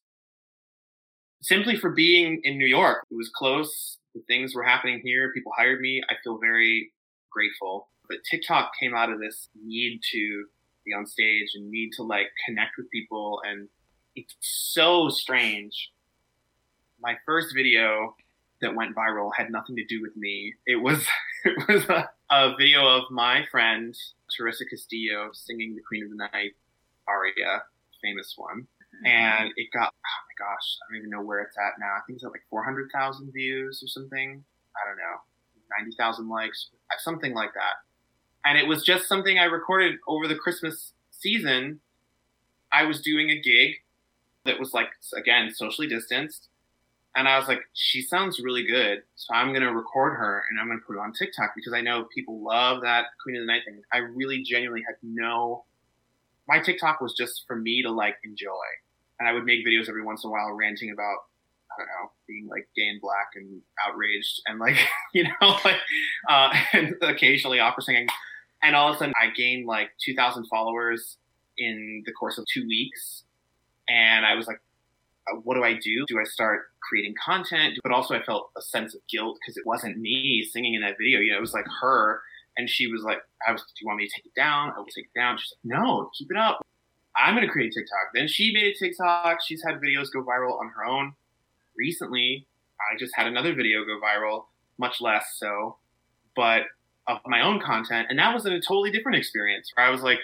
simply 1.42 1.76
for 1.78 1.92
being 1.92 2.42
in 2.44 2.58
New 2.58 2.68
York. 2.68 3.06
It 3.10 3.16
was 3.16 3.32
close. 3.34 3.98
The 4.14 4.22
things 4.28 4.56
were 4.56 4.64
happening 4.64 5.02
here. 5.04 5.32
People 5.34 5.54
hired 5.58 5.82
me. 5.82 6.02
I 6.10 6.16
feel 6.24 6.38
very 6.38 6.92
grateful. 7.30 7.90
But 8.08 8.20
TikTok 8.30 8.72
came 8.80 8.94
out 8.94 9.12
of 9.12 9.20
this 9.20 9.50
need 9.64 10.02
to 10.12 10.46
be 10.86 10.94
on 10.94 11.06
stage 11.06 11.50
and 11.56 11.70
need 11.70 11.92
to 11.94 12.04
like 12.04 12.28
connect 12.46 12.72
with 12.78 12.90
people. 12.92 13.42
And 13.46 13.70
it's 14.16 14.36
so 14.40 15.10
strange. 15.10 15.92
My 17.00 17.16
first 17.26 17.54
video 17.56 18.16
that 18.62 18.76
went 18.76 18.96
viral 18.96 19.32
had 19.36 19.52
nothing 19.52 19.76
to 19.76 19.86
do 19.86 20.02
with 20.02 20.16
me. 20.16 20.54
It 20.66 20.76
was 20.76 21.06
it 21.46 21.68
was 21.68 21.86
a, 21.86 22.10
a 22.30 22.56
video 22.58 22.86
of 22.86 23.04
my 23.12 23.46
friend 23.52 23.96
Teresa 24.36 24.66
Castillo 24.66 25.30
singing 25.34 25.76
the 25.76 25.82
Queen 25.88 26.04
of 26.04 26.10
the 26.10 26.16
Night 26.16 26.52
aria, 27.08 27.64
famous 28.02 28.34
one. 28.38 28.68
And 29.06 29.52
it 29.56 29.70
got 29.74 29.94
oh 29.94 30.20
my 30.28 30.46
gosh, 30.46 30.78
I 30.82 30.92
don't 30.92 31.00
even 31.00 31.10
know 31.10 31.22
where 31.22 31.42
it's 31.42 31.58
at 31.58 31.80
now. 31.80 31.94
I 31.98 32.02
think 32.06 32.18
it's 32.18 32.26
at 32.26 32.32
like 32.32 32.44
four 32.50 32.64
hundred 32.64 32.90
thousand 32.94 33.32
views 33.32 33.82
or 33.84 33.88
something. 33.88 34.44
I 34.76 34.88
don't 34.88 34.98
know, 34.98 35.18
ninety 35.78 35.96
thousand 35.98 36.30
likes, 36.30 36.70
uh, 36.92 36.96
something 37.00 37.34
like 37.34 37.54
that. 37.54 37.84
And 38.44 38.58
it 38.58 38.68
was 38.68 38.84
just 38.84 39.08
something 39.08 39.38
I 39.38 39.46
recorded 39.46 39.96
over 40.08 40.28
the 40.28 40.36
Christmas 40.36 40.94
season. 41.12 41.80
I 42.74 42.84
was 42.84 43.02
doing 43.02 43.30
a 43.30 43.40
gig 43.40 43.76
that 44.46 44.60
was 44.60 44.74
like 44.74 44.90
again 45.16 45.52
socially 45.54 45.88
distanced 45.88 46.48
and 47.16 47.28
I 47.28 47.38
was 47.38 47.48
like, 47.48 47.62
she 47.74 48.02
sounds 48.02 48.40
really 48.40 48.66
good. 48.66 49.04
So 49.16 49.34
I'm 49.34 49.50
going 49.50 49.64
to 49.64 49.74
record 49.74 50.14
her 50.14 50.46
and 50.50 50.60
I'm 50.60 50.68
going 50.68 50.80
to 50.80 50.86
put 50.86 50.96
it 50.96 51.00
on 51.00 51.12
TikTok 51.12 51.52
because 51.56 51.74
I 51.74 51.82
know 51.82 52.06
people 52.16 52.42
love 52.42 52.82
that 52.84 53.08
Queen 53.22 53.36
of 53.36 53.42
the 53.42 53.48
Night 53.48 53.64
thing. 53.66 53.82
I 53.92 53.98
really 53.98 54.44
genuinely 54.44 54.84
had 54.88 54.96
no, 55.04 55.66
my 56.48 56.60
TikTok 56.60 57.02
was 57.02 57.14
just 57.14 57.44
for 57.48 57.56
me 57.58 57.82
to 57.84 57.92
like 57.92 58.16
enjoy. 58.24 58.48
And 59.22 59.30
I 59.30 59.34
would 59.34 59.46
make 59.46 59.64
videos 59.64 59.88
every 59.88 60.04
once 60.04 60.24
in 60.24 60.30
a 60.30 60.32
while 60.32 60.52
ranting 60.52 60.90
about, 60.90 61.18
I 61.72 61.78
don't 61.78 61.86
know, 61.86 62.12
being 62.28 62.48
like 62.48 62.68
gay 62.76 62.88
and 62.88 63.00
black 63.00 63.28
and 63.36 63.62
outraged 63.88 64.42
and 64.48 64.58
like, 64.58 64.76
you 65.14 65.26
know, 65.26 65.32
like, 65.64 65.78
uh, 66.28 66.52
and 66.74 66.96
occasionally 67.04 67.60
opera 67.60 67.84
singing. 67.84 68.08
And 68.64 68.76
all 68.76 68.90
of 68.90 68.96
a 68.96 68.98
sudden 68.98 69.14
I 69.22 69.30
gained 69.30 69.68
like 69.68 69.92
2,000 70.04 70.48
followers 70.48 71.18
in 71.56 72.02
the 72.08 72.12
course 72.14 72.40
of 72.40 72.46
two 72.52 72.66
weeks. 72.68 73.22
And 73.88 74.26
I 74.26 74.34
was 74.34 74.48
like, 74.48 74.60
uh, 75.32 75.36
what 75.44 75.54
do 75.54 75.64
I 75.64 75.74
do? 75.74 76.04
Do 76.08 76.20
I 76.20 76.24
start 76.24 76.72
creating 76.82 77.14
content? 77.24 77.78
But 77.84 77.92
also, 77.92 78.16
I 78.16 78.24
felt 78.24 78.50
a 78.58 78.62
sense 78.64 78.96
of 78.96 79.02
guilt 79.08 79.38
because 79.40 79.56
it 79.56 79.68
wasn't 79.68 79.98
me 79.98 80.44
singing 80.52 80.74
in 80.74 80.82
that 80.82 80.96
video. 80.98 81.20
You 81.20 81.34
know, 81.34 81.38
it 81.38 81.42
was 81.42 81.54
like 81.54 81.68
her, 81.82 82.22
and 82.58 82.68
she 82.68 82.88
was 82.88 83.04
like, 83.04 83.20
"I 83.48 83.52
was. 83.52 83.62
Do 83.62 83.68
you 83.82 83.88
want 83.88 84.00
me 84.00 84.08
to 84.08 84.14
take 84.16 84.26
it 84.26 84.34
down? 84.36 84.72
I 84.76 84.80
will 84.80 84.86
take 84.86 85.06
it 85.06 85.20
down." 85.20 85.38
She's 85.38 85.54
like, 85.64 85.80
"No, 85.80 86.10
keep 86.18 86.32
it 86.32 86.38
up. 86.38 86.61
I'm 87.16 87.36
going 87.36 87.46
to 87.46 87.52
create 87.52 87.74
TikTok." 87.74 88.14
Then 88.14 88.28
she 88.28 88.52
made 88.54 88.76
a 88.76 88.78
TikTok. 88.78 89.40
She's 89.46 89.64
had 89.64 89.76
videos 89.76 90.12
go 90.12 90.24
viral 90.24 90.60
on 90.60 90.70
her 90.76 90.86
own. 90.86 91.14
Recently, 91.78 92.48
I 92.80 92.98
just 92.98 93.16
had 93.16 93.28
another 93.28 93.54
video 93.54 93.86
go 93.86 94.00
viral, 94.00 94.46
much 94.78 95.02
less 95.02 95.36
so, 95.38 95.78
but 96.36 96.64
of 97.08 97.20
my 97.26 97.42
own 97.42 97.60
content, 97.60 98.08
and 98.10 98.20
that 98.20 98.34
was 98.34 98.46
a 98.46 98.60
totally 98.60 98.92
different 98.92 99.18
experience. 99.18 99.72
Where 99.76 99.86
I 99.86 99.90
was 99.90 100.02
like, 100.02 100.20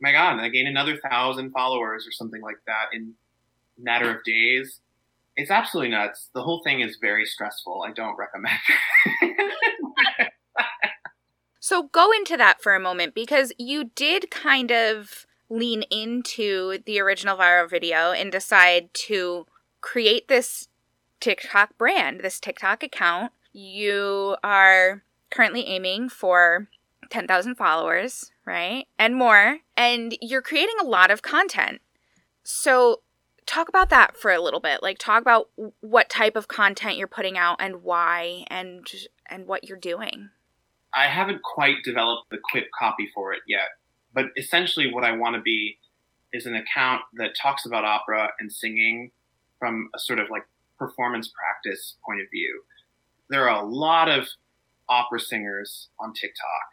"My 0.00 0.12
God!" 0.12 0.38
I 0.40 0.48
gained 0.48 0.68
another 0.68 0.96
thousand 0.96 1.50
followers 1.52 2.06
or 2.06 2.12
something 2.12 2.42
like 2.42 2.58
that 2.66 2.94
in 2.94 3.14
matter 3.82 4.10
of 4.10 4.24
days. 4.24 4.80
It's 5.36 5.50
absolutely 5.50 5.90
nuts. 5.90 6.28
The 6.34 6.42
whole 6.42 6.62
thing 6.62 6.80
is 6.80 6.98
very 7.00 7.24
stressful. 7.24 7.84
I 7.86 7.92
don't 7.92 8.16
recommend. 8.16 8.58
so 11.60 11.84
go 11.84 12.10
into 12.12 12.36
that 12.36 12.60
for 12.62 12.74
a 12.74 12.80
moment 12.80 13.14
because 13.14 13.52
you 13.58 13.90
did 13.94 14.30
kind 14.30 14.70
of 14.70 15.26
lean 15.50 15.82
into 15.90 16.78
the 16.86 17.00
original 17.00 17.36
viral 17.36 17.68
video 17.68 18.12
and 18.12 18.32
decide 18.32 18.94
to 18.94 19.46
create 19.80 20.28
this 20.28 20.68
TikTok 21.20 21.76
brand, 21.76 22.20
this 22.20 22.40
TikTok 22.40 22.82
account. 22.82 23.32
You 23.52 24.36
are 24.42 25.02
currently 25.30 25.66
aiming 25.66 26.08
for 26.08 26.68
10,000 27.10 27.56
followers, 27.56 28.30
right? 28.46 28.86
And 28.98 29.16
more. 29.16 29.58
And 29.76 30.16
you're 30.22 30.42
creating 30.42 30.76
a 30.80 30.86
lot 30.86 31.10
of 31.10 31.22
content. 31.22 31.80
So 32.44 33.02
talk 33.46 33.68
about 33.68 33.90
that 33.90 34.16
for 34.16 34.30
a 34.30 34.40
little 34.40 34.60
bit. 34.60 34.82
Like 34.82 34.98
talk 34.98 35.20
about 35.20 35.50
what 35.80 36.08
type 36.08 36.36
of 36.36 36.48
content 36.48 36.96
you're 36.96 37.08
putting 37.08 37.36
out 37.36 37.56
and 37.60 37.82
why 37.82 38.44
and 38.48 38.86
and 39.28 39.46
what 39.46 39.64
you're 39.64 39.78
doing. 39.78 40.30
I 40.94 41.06
haven't 41.06 41.42
quite 41.42 41.76
developed 41.84 42.30
the 42.30 42.38
quick 42.50 42.64
copy 42.76 43.08
for 43.14 43.32
it 43.32 43.42
yet, 43.46 43.68
but 44.14 44.26
essentially 44.36 44.92
what 44.92 45.04
I 45.04 45.16
want 45.16 45.36
to 45.36 45.42
be 45.42 45.78
is 46.32 46.46
an 46.46 46.54
account 46.54 47.02
that 47.14 47.30
talks 47.40 47.66
about 47.66 47.84
opera 47.84 48.30
and 48.38 48.52
singing 48.52 49.10
from 49.58 49.90
a 49.94 49.98
sort 49.98 50.18
of 50.18 50.30
like 50.30 50.46
performance 50.78 51.28
practice 51.28 51.96
point 52.06 52.20
of 52.20 52.26
view. 52.30 52.62
There 53.28 53.48
are 53.48 53.62
a 53.62 53.66
lot 53.66 54.08
of 54.08 54.26
opera 54.88 55.20
singers 55.20 55.88
on 55.98 56.12
TikTok 56.12 56.68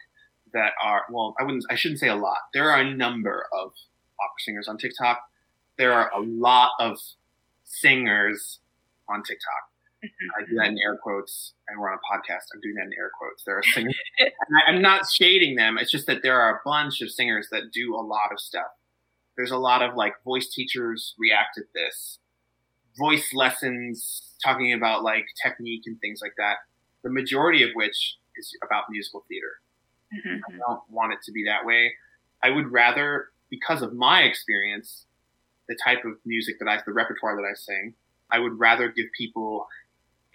that 0.52 0.72
are 0.82 1.04
well, 1.10 1.34
I 1.38 1.44
wouldn't 1.44 1.64
I 1.70 1.74
shouldn't 1.74 2.00
say 2.00 2.08
a 2.08 2.16
lot. 2.16 2.38
There 2.54 2.70
are 2.70 2.80
a 2.80 2.94
number 2.94 3.46
of 3.52 3.72
opera 4.20 4.40
singers 4.40 4.68
on 4.68 4.78
TikTok 4.78 5.20
there 5.78 5.92
are 5.92 6.10
a 6.12 6.20
lot 6.20 6.72
of 6.80 6.98
singers 7.64 8.58
on 9.08 9.22
TikTok. 9.22 9.67
I 10.36 10.44
do 10.44 10.56
that 10.56 10.68
in 10.68 10.78
air 10.78 10.96
quotes, 10.96 11.52
and 11.68 11.78
we're 11.78 11.90
on 11.90 11.98
a 11.98 12.12
podcast. 12.12 12.46
I'm 12.52 12.60
doing 12.60 12.74
that 12.76 12.86
in 12.86 12.92
air 12.98 13.10
quotes. 13.16 13.44
There 13.44 13.58
are 13.58 13.62
singers. 13.62 13.94
I, 14.20 14.72
am 14.72 14.82
not 14.82 15.08
shading 15.08 15.56
them. 15.56 15.78
It's 15.78 15.90
just 15.90 16.06
that 16.06 16.22
there 16.22 16.40
are 16.40 16.56
a 16.56 16.60
bunch 16.64 17.00
of 17.00 17.10
singers 17.10 17.48
that 17.52 17.72
do 17.72 17.94
a 17.94 18.02
lot 18.02 18.32
of 18.32 18.40
stuff. 18.40 18.66
There's 19.36 19.52
a 19.52 19.56
lot 19.56 19.82
of 19.82 19.94
like 19.94 20.14
voice 20.24 20.52
teachers 20.52 21.14
react 21.18 21.58
at 21.58 21.64
this, 21.74 22.18
voice 22.98 23.32
lessons 23.32 24.34
talking 24.42 24.72
about 24.72 25.04
like 25.04 25.26
technique 25.40 25.82
and 25.86 26.00
things 26.00 26.20
like 26.20 26.34
that. 26.38 26.56
The 27.04 27.10
majority 27.10 27.62
of 27.62 27.70
which 27.74 28.16
is 28.36 28.56
about 28.64 28.84
musical 28.90 29.24
theater. 29.28 29.60
Mm-hmm. 30.14 30.54
I 30.54 30.58
don't 30.58 30.80
want 30.90 31.12
it 31.12 31.20
to 31.24 31.32
be 31.32 31.44
that 31.44 31.64
way. 31.64 31.92
I 32.42 32.50
would 32.50 32.72
rather, 32.72 33.28
because 33.50 33.82
of 33.82 33.92
my 33.92 34.22
experience, 34.22 35.06
the 35.68 35.76
type 35.84 36.04
of 36.04 36.14
music 36.24 36.58
that 36.58 36.68
I, 36.68 36.80
the 36.84 36.92
repertoire 36.92 37.36
that 37.36 37.46
I 37.48 37.54
sing. 37.54 37.94
I 38.30 38.38
would 38.38 38.58
rather 38.58 38.88
give 38.88 39.06
people 39.16 39.68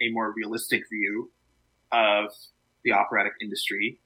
a 0.04 0.10
more 0.10 0.32
realistic 0.32 0.82
view 0.90 1.30
of 1.92 2.30
the 2.84 2.92
operatic 2.92 3.32
industry 3.40 3.98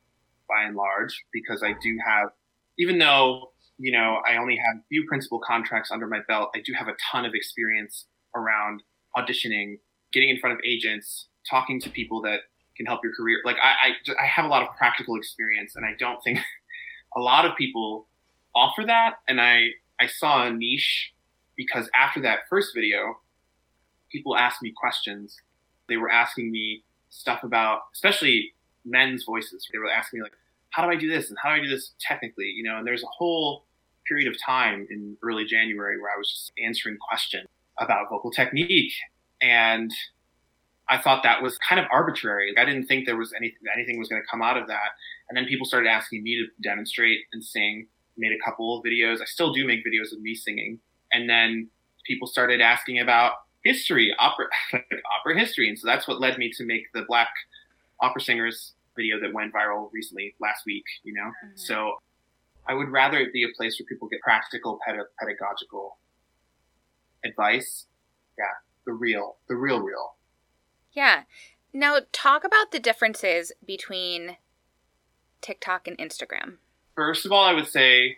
by 0.48 0.64
and 0.64 0.76
large, 0.76 1.24
because 1.32 1.62
I 1.62 1.74
do 1.82 1.98
have, 2.06 2.30
even 2.78 2.98
though, 2.98 3.52
you 3.78 3.92
know, 3.92 4.20
I 4.28 4.36
only 4.36 4.56
have 4.56 4.82
few 4.88 5.06
principal 5.06 5.40
contracts 5.40 5.90
under 5.90 6.06
my 6.06 6.20
belt, 6.26 6.50
I 6.54 6.60
do 6.64 6.72
have 6.78 6.88
a 6.88 6.94
ton 7.12 7.24
of 7.24 7.34
experience 7.34 8.06
around 8.34 8.82
auditioning, 9.16 9.78
getting 10.12 10.30
in 10.30 10.38
front 10.38 10.54
of 10.54 10.60
agents, 10.64 11.28
talking 11.48 11.80
to 11.80 11.90
people 11.90 12.22
that 12.22 12.40
can 12.76 12.86
help 12.86 13.00
your 13.02 13.12
career. 13.14 13.38
Like 13.44 13.56
I, 13.62 13.88
I, 13.88 14.24
I 14.24 14.26
have 14.26 14.44
a 14.44 14.48
lot 14.48 14.62
of 14.62 14.68
practical 14.76 15.16
experience 15.16 15.76
and 15.76 15.84
I 15.84 15.90
don't 15.98 16.22
think 16.22 16.38
a 17.16 17.20
lot 17.20 17.44
of 17.44 17.56
people 17.56 18.06
offer 18.54 18.84
that. 18.86 19.16
And 19.26 19.40
I, 19.40 19.70
I 20.00 20.06
saw 20.06 20.46
a 20.46 20.50
niche 20.50 21.12
because 21.56 21.90
after 21.94 22.20
that 22.22 22.40
first 22.48 22.74
video, 22.74 23.18
people 24.10 24.36
asked 24.36 24.62
me 24.62 24.72
questions. 24.74 25.36
They 25.88 25.96
were 25.96 26.10
asking 26.10 26.50
me 26.50 26.82
stuff 27.10 27.42
about, 27.42 27.82
especially 27.94 28.52
men's 28.84 29.24
voices. 29.24 29.66
They 29.72 29.78
were 29.78 29.90
asking 29.90 30.20
me 30.20 30.24
like, 30.24 30.32
how 30.70 30.84
do 30.84 30.90
I 30.90 30.96
do 30.96 31.08
this 31.08 31.28
and 31.28 31.38
how 31.42 31.50
do 31.50 31.60
I 31.60 31.64
do 31.64 31.68
this 31.68 31.92
technically? 32.00 32.46
You 32.46 32.64
know, 32.64 32.78
and 32.78 32.86
there's 32.86 33.02
a 33.02 33.08
whole 33.16 33.64
period 34.06 34.28
of 34.28 34.34
time 34.44 34.86
in 34.90 35.16
early 35.22 35.44
January 35.44 36.00
where 36.00 36.10
I 36.14 36.18
was 36.18 36.30
just 36.30 36.52
answering 36.62 36.96
questions 37.08 37.46
about 37.78 38.08
vocal 38.10 38.30
technique. 38.30 38.92
And 39.40 39.90
I 40.88 40.98
thought 40.98 41.22
that 41.22 41.42
was 41.42 41.58
kind 41.58 41.80
of 41.80 41.86
arbitrary. 41.92 42.54
I 42.58 42.64
didn't 42.64 42.86
think 42.86 43.06
there 43.06 43.16
was 43.16 43.32
anything 43.34 43.58
anything 43.74 43.98
was 43.98 44.08
going 44.08 44.22
to 44.22 44.28
come 44.28 44.42
out 44.42 44.56
of 44.56 44.66
that. 44.68 44.90
And 45.28 45.36
then 45.36 45.44
people 45.46 45.66
started 45.66 45.88
asking 45.88 46.22
me 46.22 46.36
to 46.36 46.46
demonstrate 46.62 47.20
and 47.32 47.44
sing. 47.44 47.86
Made 48.16 48.32
a 48.32 48.44
couple 48.44 48.76
of 48.76 48.84
videos. 48.84 49.20
I 49.20 49.26
still 49.26 49.52
do 49.52 49.64
make 49.66 49.80
videos 49.80 50.12
of 50.12 50.20
me 50.20 50.34
singing. 50.34 50.80
And 51.12 51.30
then 51.30 51.68
people 52.04 52.26
started 52.26 52.60
asking 52.60 52.98
about 52.98 53.32
history, 53.64 54.14
opera, 54.18 54.46
opera 54.72 55.38
history, 55.38 55.68
and 55.68 55.78
so 55.78 55.86
that's 55.86 56.08
what 56.08 56.20
led 56.20 56.38
me 56.38 56.50
to 56.56 56.64
make 56.64 56.92
the 56.94 57.02
Black 57.06 57.28
Opera 58.00 58.20
Singers 58.20 58.74
video 58.96 59.20
that 59.20 59.32
went 59.32 59.52
viral 59.52 59.88
recently 59.92 60.34
last 60.40 60.62
week. 60.66 60.84
You 61.04 61.14
know, 61.14 61.22
mm-hmm. 61.22 61.56
so 61.56 61.98
I 62.66 62.74
would 62.74 62.88
rather 62.88 63.18
it 63.18 63.32
be 63.32 63.44
a 63.44 63.56
place 63.56 63.78
where 63.78 63.86
people 63.86 64.08
get 64.08 64.20
practical 64.20 64.78
pedagogical 65.18 65.98
advice. 67.24 67.86
Yeah, 68.38 68.44
the 68.86 68.92
real, 68.92 69.36
the 69.48 69.56
real, 69.56 69.80
real. 69.80 70.14
Yeah. 70.92 71.22
Now, 71.72 71.98
talk 72.12 72.44
about 72.44 72.72
the 72.72 72.80
differences 72.80 73.52
between 73.64 74.38
TikTok 75.40 75.86
and 75.86 75.98
Instagram. 75.98 76.56
First 76.94 77.26
of 77.26 77.32
all, 77.32 77.44
I 77.44 77.52
would 77.52 77.68
say 77.68 78.16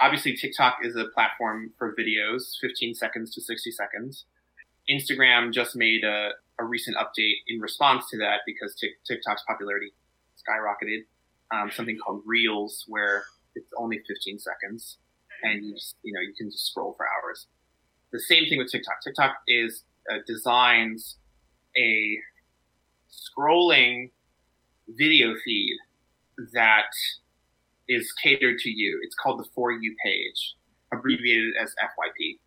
obviously 0.00 0.36
TikTok 0.36 0.78
is 0.82 0.96
a 0.96 1.06
platform 1.06 1.72
for 1.78 1.94
videos, 1.94 2.58
15 2.60 2.94
seconds 2.94 3.34
to 3.34 3.40
60 3.40 3.70
seconds. 3.70 4.24
Instagram 4.90 5.52
just 5.52 5.76
made 5.76 6.04
a, 6.04 6.30
a 6.60 6.64
recent 6.64 6.96
update 6.96 7.36
in 7.48 7.60
response 7.60 8.08
to 8.10 8.18
that 8.18 8.40
because 8.46 8.74
TikTok's 9.06 9.42
popularity 9.46 9.92
skyrocketed. 10.36 11.04
Um, 11.52 11.70
something 11.70 11.96
called 12.04 12.22
Reels, 12.26 12.84
where 12.88 13.24
it's 13.54 13.66
only 13.78 14.00
15 14.08 14.38
seconds, 14.38 14.98
and 15.42 15.64
you 15.64 15.74
just, 15.74 15.96
you 16.02 16.12
know 16.12 16.20
you 16.20 16.34
can 16.36 16.50
just 16.50 16.66
scroll 16.66 16.94
for 16.96 17.06
hours. 17.06 17.46
The 18.12 18.20
same 18.20 18.46
thing 18.48 18.58
with 18.58 18.70
TikTok. 18.70 19.02
TikTok 19.02 19.36
is 19.46 19.84
uh, 20.10 20.18
designs 20.26 21.16
a 21.76 22.18
scrolling 23.10 24.10
video 24.88 25.34
feed 25.44 25.76
that 26.52 26.90
is 27.88 28.12
catered 28.12 28.58
to 28.58 28.70
you. 28.70 29.00
It's 29.02 29.14
called 29.14 29.40
the 29.40 29.48
For 29.54 29.72
You 29.72 29.94
page, 30.04 30.54
abbreviated 30.92 31.54
as 31.60 31.74
FYP. 31.82 32.38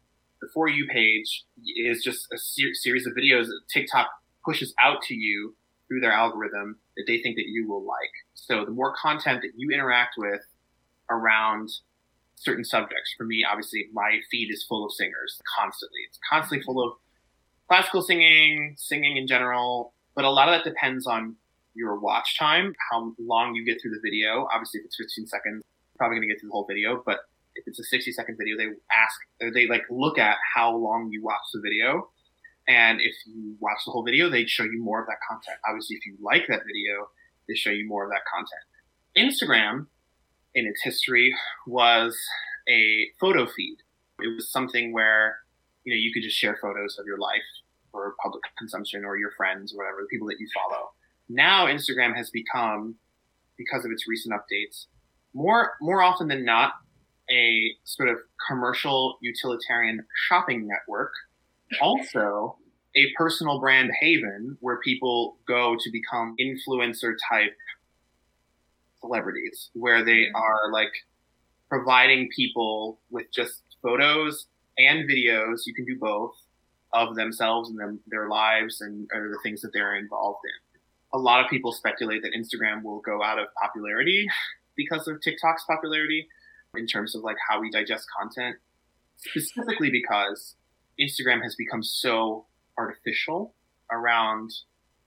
For 0.57 0.67
You 0.67 0.87
page 0.87 1.45
is 1.77 2.03
just 2.03 2.25
a 2.33 2.37
ser- 2.39 2.73
series 2.73 3.05
of 3.05 3.13
videos 3.13 3.45
that 3.45 3.61
TikTok 3.71 4.07
pushes 4.43 4.73
out 4.83 5.03
to 5.03 5.13
you 5.13 5.55
through 5.87 5.99
their 5.99 6.11
algorithm 6.11 6.79
that 6.95 7.03
they 7.05 7.21
think 7.21 7.35
that 7.35 7.45
you 7.45 7.67
will 7.67 7.85
like. 7.85 8.09
So 8.33 8.65
the 8.65 8.71
more 8.71 8.95
content 8.99 9.43
that 9.43 9.51
you 9.55 9.69
interact 9.69 10.15
with 10.17 10.41
around 11.11 11.69
certain 12.37 12.65
subjects, 12.65 13.13
for 13.15 13.23
me, 13.23 13.45
obviously, 13.47 13.85
my 13.93 14.17
feed 14.31 14.51
is 14.51 14.65
full 14.67 14.83
of 14.83 14.91
singers 14.93 15.39
constantly. 15.55 15.99
It's 16.09 16.17
constantly 16.27 16.65
full 16.65 16.83
of 16.83 16.93
classical 17.67 18.01
singing, 18.01 18.73
singing 18.79 19.15
in 19.15 19.27
general, 19.27 19.93
but 20.15 20.25
a 20.25 20.31
lot 20.31 20.49
of 20.49 20.55
that 20.55 20.67
depends 20.67 21.05
on 21.05 21.35
your 21.75 21.99
watch 21.99 22.35
time, 22.39 22.73
how 22.89 23.13
long 23.19 23.53
you 23.53 23.63
get 23.63 23.79
through 23.79 23.91
the 23.91 24.01
video. 24.03 24.47
Obviously, 24.51 24.79
if 24.79 24.87
it's 24.87 24.97
15 24.97 25.27
seconds, 25.27 25.63
probably 25.99 26.17
going 26.17 26.27
to 26.27 26.33
get 26.33 26.41
through 26.41 26.49
the 26.49 26.53
whole 26.53 26.65
video, 26.65 27.03
but 27.05 27.19
if 27.57 27.67
it's 27.67 27.79
a 27.79 27.83
60 27.83 28.11
second 28.11 28.37
video, 28.37 28.57
they 28.57 28.65
ask, 28.91 29.19
they 29.53 29.67
like 29.67 29.83
look 29.89 30.17
at 30.17 30.37
how 30.55 30.75
long 30.75 31.09
you 31.11 31.23
watch 31.23 31.41
the 31.53 31.61
video. 31.61 32.09
And 32.67 32.99
if 32.99 33.15
you 33.25 33.55
watch 33.59 33.79
the 33.85 33.91
whole 33.91 34.03
video, 34.03 34.29
they 34.29 34.45
show 34.45 34.63
you 34.63 34.83
more 34.83 35.01
of 35.01 35.07
that 35.07 35.17
content. 35.27 35.57
Obviously, 35.67 35.95
if 35.95 36.05
you 36.05 36.17
like 36.21 36.43
that 36.49 36.63
video, 36.67 37.09
they 37.47 37.55
show 37.55 37.69
you 37.69 37.87
more 37.87 38.03
of 38.03 38.11
that 38.11 38.21
content. 38.31 38.61
Instagram, 39.17 39.87
in 40.53 40.65
its 40.65 40.81
history, 40.83 41.33
was 41.65 42.17
a 42.69 43.07
photo 43.19 43.47
feed. 43.47 43.77
It 44.19 44.35
was 44.35 44.51
something 44.51 44.91
where 44.91 45.37
you 45.85 45.93
know 45.93 45.97
you 45.97 46.11
could 46.13 46.23
just 46.23 46.37
share 46.37 46.57
photos 46.61 46.97
of 46.99 47.05
your 47.05 47.17
life 47.17 47.47
for 47.91 48.15
public 48.21 48.43
consumption 48.57 49.05
or 49.05 49.17
your 49.17 49.31
friends 49.37 49.73
or 49.73 49.77
whatever 49.77 50.01
the 50.01 50.07
people 50.07 50.27
that 50.27 50.39
you 50.39 50.47
follow. 50.53 50.89
Now 51.29 51.67
Instagram 51.67 52.15
has 52.15 52.29
become, 52.29 52.95
because 53.57 53.85
of 53.85 53.91
its 53.91 54.07
recent 54.07 54.33
updates, 54.35 54.87
more 55.33 55.73
more 55.81 56.01
often 56.01 56.27
than 56.27 56.43
not 56.43 56.73
a 57.29 57.75
sort 57.83 58.09
of 58.09 58.17
commercial 58.47 59.17
utilitarian 59.21 60.05
shopping 60.27 60.67
network. 60.67 61.11
Also, 61.81 62.57
a 62.95 63.11
personal 63.17 63.59
brand 63.59 63.91
haven 63.99 64.57
where 64.61 64.79
people 64.79 65.37
go 65.47 65.75
to 65.77 65.91
become 65.91 66.33
influencer 66.39 67.13
type 67.29 67.53
celebrities, 69.01 69.69
where 69.73 70.03
they 70.03 70.23
mm-hmm. 70.27 70.35
are 70.35 70.71
like 70.71 70.91
providing 71.69 72.29
people 72.35 72.99
with 73.11 73.25
just 73.33 73.61
photos 73.83 74.47
and 74.77 75.09
videos. 75.09 75.65
You 75.65 75.73
can 75.73 75.85
do 75.85 75.97
both 75.99 76.35
of 76.93 77.15
themselves 77.15 77.69
and 77.69 77.79
them, 77.79 77.99
their 78.07 78.29
lives 78.29 78.81
and 78.81 79.07
or 79.13 79.29
the 79.29 79.39
things 79.43 79.61
that 79.61 79.71
they're 79.73 79.97
involved 79.97 80.39
in. 80.45 81.19
A 81.19 81.21
lot 81.21 81.43
of 81.43 81.49
people 81.49 81.71
speculate 81.71 82.21
that 82.23 82.33
Instagram 82.33 82.83
will 82.83 83.01
go 83.01 83.23
out 83.23 83.39
of 83.39 83.47
popularity 83.61 84.27
because 84.75 85.07
of 85.07 85.21
TikTok's 85.21 85.65
popularity 85.65 86.27
in 86.75 86.87
terms 86.87 87.15
of 87.15 87.23
like 87.23 87.37
how 87.49 87.59
we 87.59 87.69
digest 87.69 88.07
content, 88.19 88.57
specifically 89.17 89.89
because 89.89 90.55
Instagram 90.99 91.41
has 91.43 91.55
become 91.55 91.83
so 91.83 92.45
artificial 92.77 93.53
around 93.91 94.51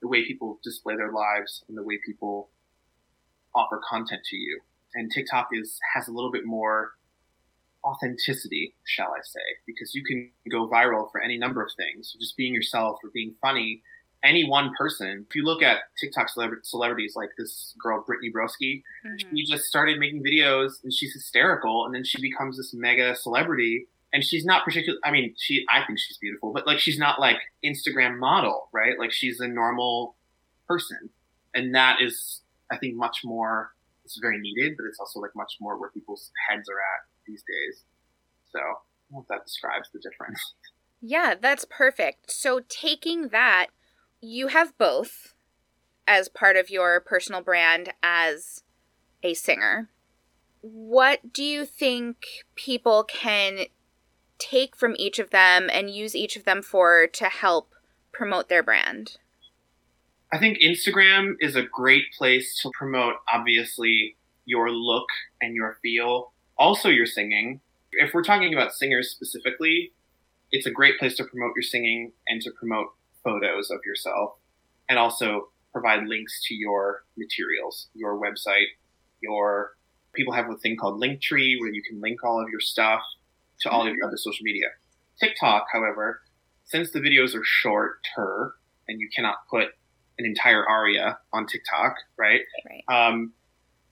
the 0.00 0.08
way 0.08 0.24
people 0.26 0.58
display 0.64 0.96
their 0.96 1.12
lives 1.12 1.64
and 1.68 1.76
the 1.76 1.82
way 1.82 1.98
people 2.04 2.50
offer 3.54 3.80
content 3.88 4.22
to 4.24 4.36
you. 4.36 4.60
And 4.94 5.10
TikTok 5.10 5.48
is 5.52 5.78
has 5.94 6.08
a 6.08 6.12
little 6.12 6.32
bit 6.32 6.44
more 6.44 6.92
authenticity, 7.84 8.74
shall 8.84 9.08
I 9.08 9.20
say, 9.22 9.40
because 9.66 9.94
you 9.94 10.04
can 10.04 10.30
go 10.50 10.68
viral 10.68 11.10
for 11.10 11.20
any 11.20 11.38
number 11.38 11.62
of 11.62 11.70
things. 11.76 12.14
Just 12.18 12.36
being 12.36 12.54
yourself 12.54 12.98
or 13.04 13.10
being 13.12 13.34
funny. 13.40 13.82
Any 14.22 14.48
one 14.48 14.72
person, 14.76 15.26
if 15.28 15.34
you 15.34 15.44
look 15.44 15.62
at 15.62 15.78
TikTok 15.98 16.28
celebrities 16.62 17.14
like 17.16 17.30
this 17.38 17.74
girl, 17.82 18.04
Brittany 18.06 18.30
Broski, 18.30 18.82
mm-hmm. 19.06 19.36
she 19.36 19.44
just 19.46 19.64
started 19.64 19.98
making 19.98 20.22
videos 20.22 20.82
and 20.84 20.92
she's 20.92 21.14
hysterical 21.14 21.86
and 21.86 21.94
then 21.94 22.04
she 22.04 22.20
becomes 22.20 22.58
this 22.58 22.74
mega 22.74 23.16
celebrity 23.16 23.86
and 24.12 24.24
she's 24.24 24.44
not 24.44 24.64
particularly, 24.64 25.00
I 25.04 25.10
mean, 25.10 25.34
she, 25.38 25.64
I 25.70 25.86
think 25.86 25.98
she's 25.98 26.18
beautiful, 26.18 26.52
but 26.52 26.66
like 26.66 26.78
she's 26.80 26.98
not 26.98 27.20
like 27.20 27.38
Instagram 27.64 28.18
model, 28.18 28.68
right? 28.72 28.98
Like 28.98 29.12
she's 29.12 29.40
a 29.40 29.48
normal 29.48 30.16
person. 30.68 31.10
And 31.54 31.74
that 31.74 32.00
is, 32.02 32.42
I 32.70 32.76
think, 32.76 32.96
much 32.96 33.18
more, 33.24 33.72
it's 34.04 34.18
very 34.18 34.38
needed, 34.38 34.76
but 34.76 34.86
it's 34.86 34.98
also 34.98 35.20
like 35.20 35.34
much 35.34 35.54
more 35.60 35.78
where 35.78 35.90
people's 35.90 36.30
heads 36.48 36.68
are 36.68 36.78
at 36.78 37.06
these 37.26 37.42
days. 37.42 37.84
So 38.52 38.58
I 38.58 39.14
hope 39.14 39.28
that 39.28 39.44
describes 39.46 39.88
the 39.92 40.00
difference. 40.00 40.54
Yeah, 41.00 41.34
that's 41.40 41.64
perfect. 41.64 42.30
So 42.30 42.60
taking 42.68 43.28
that, 43.28 43.68
you 44.20 44.48
have 44.48 44.76
both 44.78 45.34
as 46.06 46.28
part 46.28 46.56
of 46.56 46.70
your 46.70 47.00
personal 47.00 47.40
brand 47.40 47.92
as 48.02 48.62
a 49.22 49.34
singer. 49.34 49.88
What 50.60 51.32
do 51.32 51.42
you 51.42 51.64
think 51.64 52.26
people 52.54 53.04
can 53.04 53.66
take 54.38 54.76
from 54.76 54.94
each 54.98 55.18
of 55.18 55.30
them 55.30 55.68
and 55.72 55.90
use 55.90 56.14
each 56.14 56.36
of 56.36 56.44
them 56.44 56.62
for 56.62 57.06
to 57.06 57.26
help 57.26 57.74
promote 58.12 58.48
their 58.48 58.62
brand? 58.62 59.18
I 60.32 60.38
think 60.38 60.58
Instagram 60.58 61.34
is 61.40 61.56
a 61.56 61.62
great 61.62 62.04
place 62.16 62.60
to 62.62 62.70
promote, 62.78 63.14
obviously, 63.32 64.16
your 64.44 64.70
look 64.70 65.08
and 65.40 65.54
your 65.54 65.78
feel 65.82 66.32
also 66.60 66.90
your 66.90 67.06
singing. 67.06 67.60
If 67.92 68.12
we're 68.12 68.22
talking 68.22 68.52
about 68.52 68.74
singers 68.74 69.10
specifically, 69.10 69.92
it's 70.52 70.66
a 70.66 70.70
great 70.70 70.98
place 70.98 71.16
to 71.16 71.24
promote 71.24 71.52
your 71.56 71.62
singing 71.62 72.12
and 72.28 72.40
to 72.42 72.50
promote 72.52 72.88
photos 73.24 73.70
of 73.70 73.80
yourself 73.84 74.32
and 74.88 74.98
also 74.98 75.48
provide 75.72 76.06
links 76.06 76.40
to 76.46 76.54
your 76.54 77.04
materials, 77.16 77.88
your 77.94 78.20
website, 78.20 78.66
your 79.20 79.72
people 80.12 80.32
have 80.32 80.50
a 80.50 80.56
thing 80.56 80.76
called 80.76 81.00
Linktree 81.00 81.60
where 81.60 81.70
you 81.70 81.82
can 81.82 82.00
link 82.00 82.24
all 82.24 82.42
of 82.42 82.48
your 82.48 82.60
stuff 82.60 83.00
to 83.60 83.70
all 83.70 83.86
of 83.86 83.94
your 83.94 84.06
other 84.06 84.16
social 84.16 84.42
media. 84.42 84.66
TikTok, 85.20 85.66
however, 85.72 86.22
since 86.64 86.90
the 86.90 87.00
videos 87.00 87.34
are 87.34 87.44
shorter 87.44 88.54
and 88.88 89.00
you 89.00 89.08
cannot 89.14 89.36
put 89.48 89.68
an 90.18 90.26
entire 90.26 90.68
aria 90.68 91.18
on 91.32 91.46
TikTok, 91.46 91.94
right? 92.18 92.40
Right. 92.66 93.08
Um, 93.08 93.32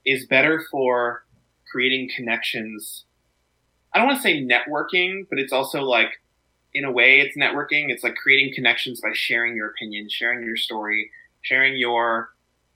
is 0.05 0.25
better 0.25 0.63
for 0.71 1.25
creating 1.71 2.09
connections. 2.15 3.05
I 3.93 3.99
don't 3.99 4.07
want 4.07 4.17
to 4.17 4.23
say 4.23 4.43
networking, 4.43 5.27
but 5.29 5.39
it's 5.39 5.53
also 5.53 5.81
like, 5.81 6.09
in 6.73 6.85
a 6.85 6.91
way, 6.91 7.19
it's 7.19 7.37
networking. 7.37 7.89
It's 7.89 8.03
like 8.03 8.15
creating 8.15 8.53
connections 8.53 9.01
by 9.01 9.09
sharing 9.13 9.55
your 9.55 9.69
opinion, 9.69 10.07
sharing 10.09 10.45
your 10.45 10.57
story, 10.57 11.11
sharing 11.41 11.77
your 11.77 12.29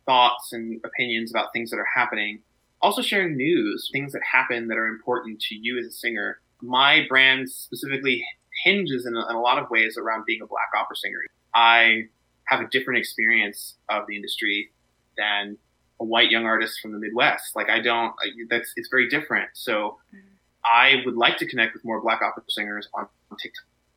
thoughts 0.06 0.52
and 0.52 0.82
opinions 0.84 1.32
about 1.32 1.54
things 1.54 1.70
that 1.70 1.78
are 1.78 1.88
happening. 1.96 2.40
Also 2.82 3.02
sharing 3.02 3.38
news, 3.38 3.90
things 3.94 4.12
that 4.14 4.22
happen 4.30 4.68
that 4.68 4.78
are 4.78 4.88
important 4.88 5.40
to 5.42 5.56
you 5.56 5.80
as 5.80 5.86
a 5.86 5.92
singer. 5.92 6.40
My 6.62 7.06
brand 7.08 7.50
specifically 7.50 8.26
hinges 8.64 9.06
in 9.06 9.16
a, 9.16 9.30
in 9.30 9.36
a 9.36 9.42
lot 9.42 9.58
of 9.58 9.70
ways 9.70 9.98
around 9.98 10.26
being 10.26 10.42
a 10.42 10.48
black 10.48 10.70
opera 10.78 10.96
singer. 10.96 11.20
I 11.56 12.08
have 12.48 12.60
a 12.60 12.68
different 12.68 13.00
experience 13.00 13.76
of 13.90 14.06
the 14.08 14.16
industry 14.16 14.72
than 15.18 15.58
a 16.00 16.04
white 16.04 16.30
young 16.30 16.46
artist 16.46 16.80
from 16.82 16.92
the 16.92 17.00
Midwest. 17.00 17.56
Like 17.56 17.70
I 17.70 17.80
don't, 17.80 18.14
that's, 18.50 18.74
it's 18.76 18.90
very 18.90 19.08
different. 19.08 19.50
So 19.54 20.00
mm-hmm. 20.14 20.28
I 20.66 21.04
would 21.06 21.16
like 21.16 21.38
to 21.38 21.48
connect 21.48 21.74
with 21.74 21.86
more 21.86 22.02
black 22.02 22.22
opera 22.22 22.44
singers 22.50 22.88
on, 22.94 23.08
on 23.32 23.38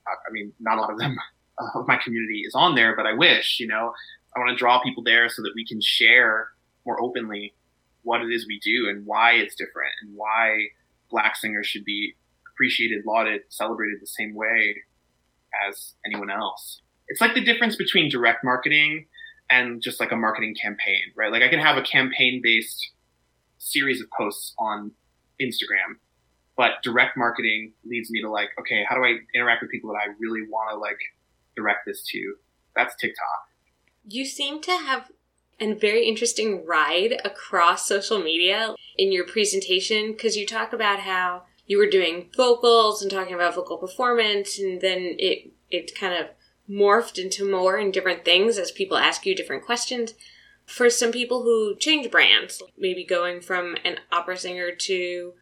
I 0.09 0.33
mean, 0.33 0.53
not 0.61 0.79
a 0.79 0.81
lot 0.81 0.93
of 0.93 0.99
them 0.99 1.17
of 1.75 1.87
my 1.87 1.99
community 2.03 2.43
is 2.47 2.55
on 2.55 2.75
there, 2.75 2.95
but 2.95 3.07
I 3.07 3.13
wish, 3.13 3.59
you 3.61 3.67
know, 3.67 3.93
I 4.35 4.39
want 4.39 4.51
to 4.51 4.57
draw 4.57 4.83
people 4.83 5.03
there 5.03 5.29
so 5.29 5.43
that 5.43 5.53
we 5.55 5.67
can 5.67 5.81
share 5.81 6.49
more 6.85 7.01
openly 7.01 7.55
what 8.03 8.21
it 8.21 8.31
is 8.31 8.47
we 8.47 8.61
do 8.61 8.89
and 8.89 9.05
why 9.05 9.33
it's 9.33 9.55
different 9.55 9.93
and 10.03 10.15
why 10.15 10.67
black 11.11 11.37
singers 11.37 11.67
should 11.67 11.85
be 11.85 12.15
appreciated, 12.53 13.05
lauded, 13.07 13.43
celebrated 13.49 13.99
the 14.01 14.07
same 14.07 14.35
way 14.35 14.77
as 15.69 15.95
anyone 16.05 16.31
else. 16.31 16.83
It's 17.09 17.21
like 17.21 17.35
the 17.35 17.45
difference 17.45 17.77
between 17.77 18.09
direct 18.09 18.45
marketing 18.45 19.07
and 19.51 19.81
just 19.81 20.01
like 20.01 20.13
a 20.13 20.17
marketing 20.17 20.55
campaign, 20.61 21.13
right? 21.15 21.31
Like 21.31 21.43
I 21.43 21.49
can 21.49 21.61
have 21.61 21.77
a 21.77 21.83
campaign 21.83 22.41
based 22.43 22.93
series 23.59 24.01
of 24.01 24.09
posts 24.17 24.55
on 24.59 24.93
Instagram, 25.41 25.99
but 26.57 26.83
direct 26.83 27.17
marketing 27.17 27.73
leads 27.85 28.11
me 28.11 28.23
to 28.23 28.31
like, 28.31 28.51
okay, 28.59 28.85
how 28.89 28.97
do 28.97 29.05
I 29.05 29.19
interact 29.35 29.63
with 29.63 29.71
people 29.71 29.91
that 29.91 29.99
I 29.99 30.15
really 30.19 30.43
want 30.43 30.71
to 30.71 30.77
like 30.77 30.99
direct 31.55 31.87
this 31.87 32.03
to? 32.13 32.35
That's 32.75 32.95
TikTok. 32.97 33.49
You 34.09 34.25
seem 34.25 34.63
to 34.63 34.71
have 34.71 35.11
a 35.61 35.73
very 35.73 36.07
interesting 36.07 36.65
ride 36.65 37.21
across 37.25 37.87
social 37.87 38.19
media 38.19 38.75
in 38.97 39.13
your 39.13 39.27
presentation 39.27 40.13
because 40.13 40.37
you 40.37 40.47
talk 40.47 40.73
about 40.73 41.01
how 41.01 41.45
you 41.67 41.79
were 41.79 41.89
doing 41.89 42.31
vocals 42.37 43.03
and 43.03 43.11
talking 43.11 43.35
about 43.35 43.55
vocal 43.55 43.79
performance 43.79 44.59
and 44.59 44.81
then 44.81 45.17
it 45.19 45.51
it 45.71 45.99
kind 45.99 46.15
of 46.15 46.29
morphed 46.71 47.19
into 47.19 47.49
more 47.49 47.77
and 47.77 47.93
different 47.93 48.25
things 48.25 48.59
as 48.59 48.71
people 48.71 48.97
ask 48.97 49.27
you 49.27 49.35
different 49.35 49.65
questions. 49.65 50.15
For 50.65 50.91
some 50.91 51.13
people 51.13 51.43
who 51.43 51.77
change 51.77 52.11
brands, 52.11 52.63
maybe 52.77 53.05
going 53.05 53.41
from 53.41 53.77
an 53.85 53.99
opera 54.11 54.37
singer 54.37 54.73
to 54.73 55.35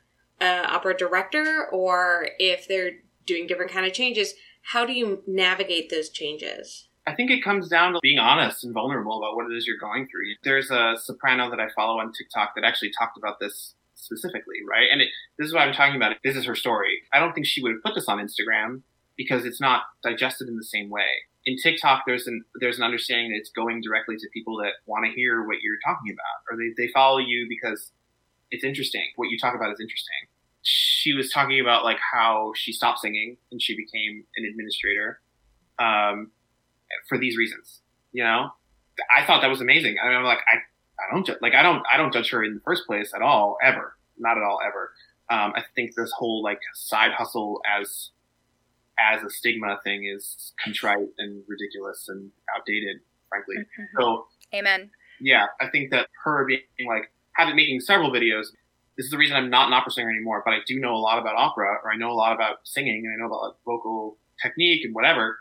an 0.44 0.66
opera 0.66 0.96
director, 0.96 1.68
or 1.72 2.28
if 2.38 2.68
they're 2.68 2.92
doing 3.26 3.46
different 3.46 3.72
kind 3.72 3.87
of 3.87 3.92
changes, 3.92 4.35
how 4.62 4.85
do 4.85 4.92
you 4.92 5.22
navigate 5.26 5.90
those 5.90 6.11
changes? 6.11 6.88
I 7.07 7.14
think 7.14 7.30
it 7.30 7.44
comes 7.44 7.68
down 7.68 7.92
to 7.92 7.98
being 8.02 8.18
honest 8.18 8.64
and 8.64 8.72
vulnerable 8.72 9.18
about 9.18 9.37
what 9.37 9.50
it 9.50 9.57
is 9.57 9.66
you're 9.66 9.78
going 9.78 10.07
through. 10.07 10.35
There's 10.42 10.70
a 10.70 10.94
soprano 10.96 11.50
that 11.50 11.61
I 11.61 11.68
follow 11.76 12.00
on 12.00 12.12
TikTok 12.12 12.54
that 12.54 12.64
actually 12.64 12.92
talked 12.98 13.18
about 13.18 13.40
this 13.40 13.74
specifically, 13.94 14.61
right? 14.68 14.87
And 14.90 15.02
it, 15.02 15.09
this 15.38 15.48
is 15.48 15.54
what 15.54 15.62
I'm 15.62 15.74
talking 15.74 15.96
about. 15.96 16.16
This 16.24 16.37
is 16.37 16.46
her 16.46 16.54
story. 16.54 17.02
I 17.12 17.20
don't 17.20 17.35
think 17.35 17.46
she 17.46 17.62
would 17.62 17.72
have 17.72 17.83
put 17.83 17.94
this 17.94 18.09
on 18.09 18.18
Instagram 18.18 18.83
because 19.16 19.44
it's 19.44 19.61
not 19.61 19.83
digested 20.02 20.48
in 20.48 20.57
the 20.57 20.64
same 20.64 20.88
way. 20.90 21.07
In 21.46 21.57
TikTok, 21.59 22.04
there's 22.07 22.26
an 22.26 22.42
there's 22.59 22.78
an 22.78 22.85
understanding 22.85 23.33
that 23.33 23.37
it's 23.37 23.50
going 23.50 23.83
directly 23.83 24.16
to 24.16 24.26
people 24.33 24.57
that 24.59 24.72
want 24.87 25.04
to 25.04 25.12
hear 25.12 25.46
what 25.46 25.59
you're 25.62 25.78
talking 25.85 26.11
about, 26.11 26.40
or 26.50 26.57
they, 26.57 26.87
they 26.87 26.90
follow 26.90 27.18
you 27.18 27.46
because 27.48 27.92
it's 28.50 28.64
interesting. 28.64 29.04
What 29.16 29.28
you 29.28 29.38
talk 29.38 29.54
about 29.54 29.70
is 29.72 29.80
interesting. 29.80 30.24
She 30.64 31.12
was 31.12 31.31
talking 31.31 31.61
about 31.61 31.85
like 31.85 31.98
how 32.12 32.53
she 32.57 32.72
stopped 32.72 32.98
singing 33.00 33.37
and 33.53 33.61
she 33.62 33.77
became 33.77 34.24
an 34.37 34.44
administrator 34.44 35.20
um, 35.79 36.31
for 37.09 37.18
these 37.18 37.37
reasons. 37.37 37.81
You 38.12 38.24
know, 38.24 38.50
I 39.16 39.24
thought 39.27 39.42
that 39.42 39.48
was 39.48 39.61
amazing. 39.61 39.96
I 40.03 40.09
mean, 40.09 40.16
I'm 40.16 40.24
like, 40.24 40.38
I, 40.38 40.57
I 41.00 41.12
don't 41.12 41.27
ju- 41.27 41.37
like 41.42 41.55
I 41.55 41.62
don't 41.62 41.83
I 41.92 41.96
don't 41.96 42.12
judge 42.12 42.31
her 42.31 42.42
in 42.42 42.55
the 42.55 42.61
first 42.61 42.87
place 42.87 43.12
at 43.14 43.22
all 43.22 43.59
ever, 43.62 43.96
not 44.18 44.38
at 44.38 44.42
all 44.42 44.59
ever. 44.66 44.92
Um, 45.31 45.53
I 45.57 45.62
think 45.74 45.94
this 45.96 46.12
whole 46.16 46.42
like 46.42 46.61
side 46.74 47.12
hustle 47.12 47.61
as 47.79 48.11
as 48.98 49.22
a 49.22 49.31
stigma 49.31 49.81
thing 49.83 50.05
is 50.07 50.53
contrite 50.62 51.09
and 51.18 51.42
ridiculous 51.48 52.07
and 52.09 52.31
outdated, 52.57 52.98
frankly. 53.29 53.57
Mm-hmm. 53.57 54.00
So, 54.00 54.27
amen. 54.55 54.90
Yeah, 55.20 55.46
I 55.61 55.68
think 55.68 55.90
that 55.90 56.09
her 56.24 56.44
being 56.46 56.61
like 56.87 57.11
having 57.37 57.57
making 57.57 57.81
several 57.81 58.11
videos. 58.11 58.46
This 58.96 59.07
is 59.07 59.11
the 59.11 59.18
reason 59.18 59.37
I'm 59.37 59.50
not 59.50 59.68
an 59.68 59.74
opera 59.74 59.90
singer 59.90 60.11
anymore, 60.11 60.42
but 60.44 60.52
I 60.52 60.59
do 60.66 60.78
know 60.78 60.94
a 60.94 60.98
lot 60.98 61.18
about 61.18 61.35
opera, 61.37 61.78
or 61.83 61.92
I 61.92 61.96
know 61.96 62.11
a 62.11 62.14
lot 62.14 62.33
about 62.33 62.59
singing, 62.64 63.04
and 63.04 63.12
I 63.12 63.16
know 63.18 63.26
about 63.26 63.42
like, 63.42 63.54
vocal 63.64 64.18
technique 64.42 64.85
and 64.85 64.94
whatever. 64.94 65.38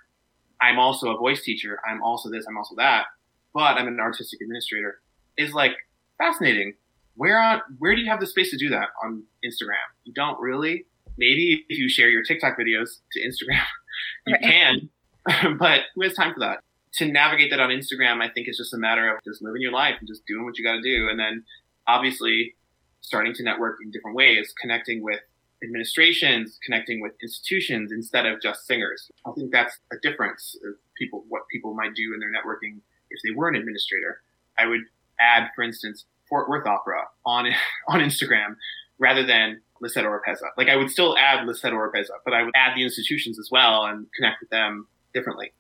I'm 0.62 0.80
also 0.80 1.14
a 1.14 1.18
voice 1.18 1.44
teacher. 1.44 1.80
I'm 1.88 2.02
also 2.02 2.30
this. 2.30 2.46
I'm 2.48 2.58
also 2.58 2.76
that. 2.78 3.06
But 3.54 3.78
I'm 3.78 3.88
an 3.88 4.00
artistic 4.00 4.42
administrator. 4.42 5.02
Is 5.38 5.54
like 5.54 5.74
fascinating. 6.18 6.74
Where 7.16 7.40
on 7.40 7.62
where 7.78 7.96
do 7.96 8.02
you 8.02 8.10
have 8.10 8.20
the 8.20 8.28
space 8.28 8.50
to 8.52 8.58
do 8.58 8.70
that 8.70 8.90
on 9.04 9.24
Instagram? 9.46 9.86
You 10.04 10.14
don't 10.14 10.40
really 10.40 10.86
maybe 11.18 11.66
if 11.70 11.78
you 11.78 11.90
share 11.90 12.10
your 12.10 12.24
TikTok 12.24 12.58
videos 12.58 13.00
to 13.12 13.22
Instagram, 13.22 13.64
you 14.28 14.34
right. 14.34 14.42
can, 14.42 15.58
but 15.60 15.82
who 15.96 16.04
has 16.04 16.14
time 16.14 16.34
for 16.34 16.40
that? 16.42 16.60
To 16.96 17.06
navigate 17.06 17.50
that 17.50 17.60
on 17.60 17.70
Instagram, 17.70 18.22
I 18.22 18.30
think 18.30 18.48
it's 18.48 18.58
just 18.58 18.74
a 18.74 18.78
matter 18.78 19.12
of 19.12 19.24
just 19.24 19.42
living 19.42 19.62
your 19.62 19.72
life 19.72 19.96
and 20.00 20.08
just 20.08 20.26
doing 20.28 20.46
what 20.46 20.58
you 20.58 20.64
got 20.64 20.74
to 20.74 20.82
do. 20.82 21.10
And 21.10 21.20
then 21.20 21.44
obviously 21.88 22.56
starting 23.04 23.34
to 23.36 23.44
network 23.44 23.78
in 23.84 23.92
different 23.92 24.18
ways, 24.18 24.54
connecting 24.60 25.04
with 25.04 25.20
administrations, 25.64 26.58
connecting 26.66 27.02
with 27.02 27.14
institutions 27.22 27.92
instead 27.92 28.26
of 28.26 28.42
just 28.42 28.66
singers. 28.66 29.10
I 29.26 29.32
think 29.32 29.52
that's 29.52 29.78
a 29.92 29.96
difference 30.02 30.58
of 30.66 30.74
people, 30.98 31.24
what 31.30 31.44
people 31.52 31.74
might 31.74 31.94
do 31.96 32.14
in 32.14 32.20
their 32.20 32.32
networking 32.32 32.80
if 33.10 33.22
they 33.24 33.36
were 33.36 33.48
an 33.48 33.56
administrator. 33.56 34.22
I 34.58 34.66
would 34.66 34.82
add, 35.20 35.50
for 35.56 35.64
instance, 35.64 36.06
Fort 36.28 36.50
Worth 36.50 36.66
Opera 36.66 37.04
on, 37.26 37.48
on 37.88 38.00
Instagram 38.00 38.56
rather 39.00 39.26
than 39.26 39.62
Lisette 39.82 40.06
Oropesa. 40.06 40.50
Like 40.58 40.70
I 40.70 40.76
would 40.76 40.90
still 40.90 41.18
add 41.18 41.46
Lisette 41.46 41.74
Oropesa, 41.74 42.16
but 42.26 42.34
I 42.34 42.44
would 42.44 42.54
add 42.56 42.76
the 42.76 42.84
institutions 42.84 43.38
as 43.40 43.50
well 43.52 43.86
and 43.86 44.08
connect 44.16 44.42
with 44.42 44.50
them 44.50 44.88
differently. 45.14 45.54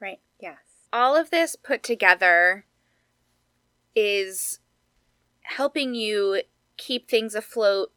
Right. 0.00 0.20
Yes. 0.40 0.58
All 0.92 1.16
of 1.16 1.30
this 1.30 1.56
put 1.56 1.82
together 1.82 2.64
is 3.94 4.60
helping 5.42 5.94
you 5.94 6.42
keep 6.78 7.08
things 7.08 7.34
afloat 7.34 7.92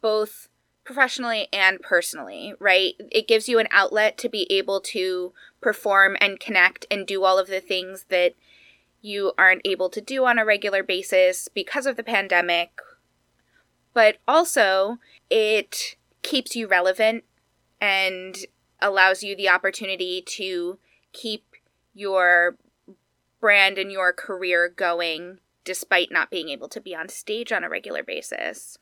both 0.00 0.48
professionally 0.84 1.46
and 1.52 1.80
personally, 1.80 2.54
right? 2.58 2.94
It 2.98 3.28
gives 3.28 3.48
you 3.48 3.60
an 3.60 3.68
outlet 3.70 4.18
to 4.18 4.28
be 4.28 4.50
able 4.50 4.80
to 4.80 5.32
perform 5.60 6.16
and 6.20 6.40
connect 6.40 6.86
and 6.90 7.06
do 7.06 7.22
all 7.22 7.38
of 7.38 7.46
the 7.46 7.60
things 7.60 8.06
that 8.08 8.34
you 9.00 9.32
aren't 9.38 9.62
able 9.64 9.90
to 9.90 10.00
do 10.00 10.24
on 10.24 10.38
a 10.38 10.44
regular 10.44 10.82
basis 10.82 11.48
because 11.48 11.86
of 11.86 11.96
the 11.96 12.02
pandemic 12.02 12.72
but 13.94 14.18
also 14.26 14.98
it 15.30 15.96
keeps 16.22 16.56
you 16.56 16.66
relevant 16.66 17.24
and 17.80 18.46
allows 18.80 19.22
you 19.22 19.36
the 19.36 19.48
opportunity 19.48 20.22
to 20.22 20.78
keep 21.12 21.44
your 21.94 22.56
brand 23.40 23.78
and 23.78 23.92
your 23.92 24.12
career 24.12 24.68
going 24.68 25.38
despite 25.64 26.10
not 26.10 26.30
being 26.30 26.48
able 26.48 26.68
to 26.68 26.80
be 26.80 26.94
on 26.94 27.08
stage 27.08 27.52
on 27.52 27.64
a 27.64 27.68
regular 27.68 28.02
basis. 28.02 28.78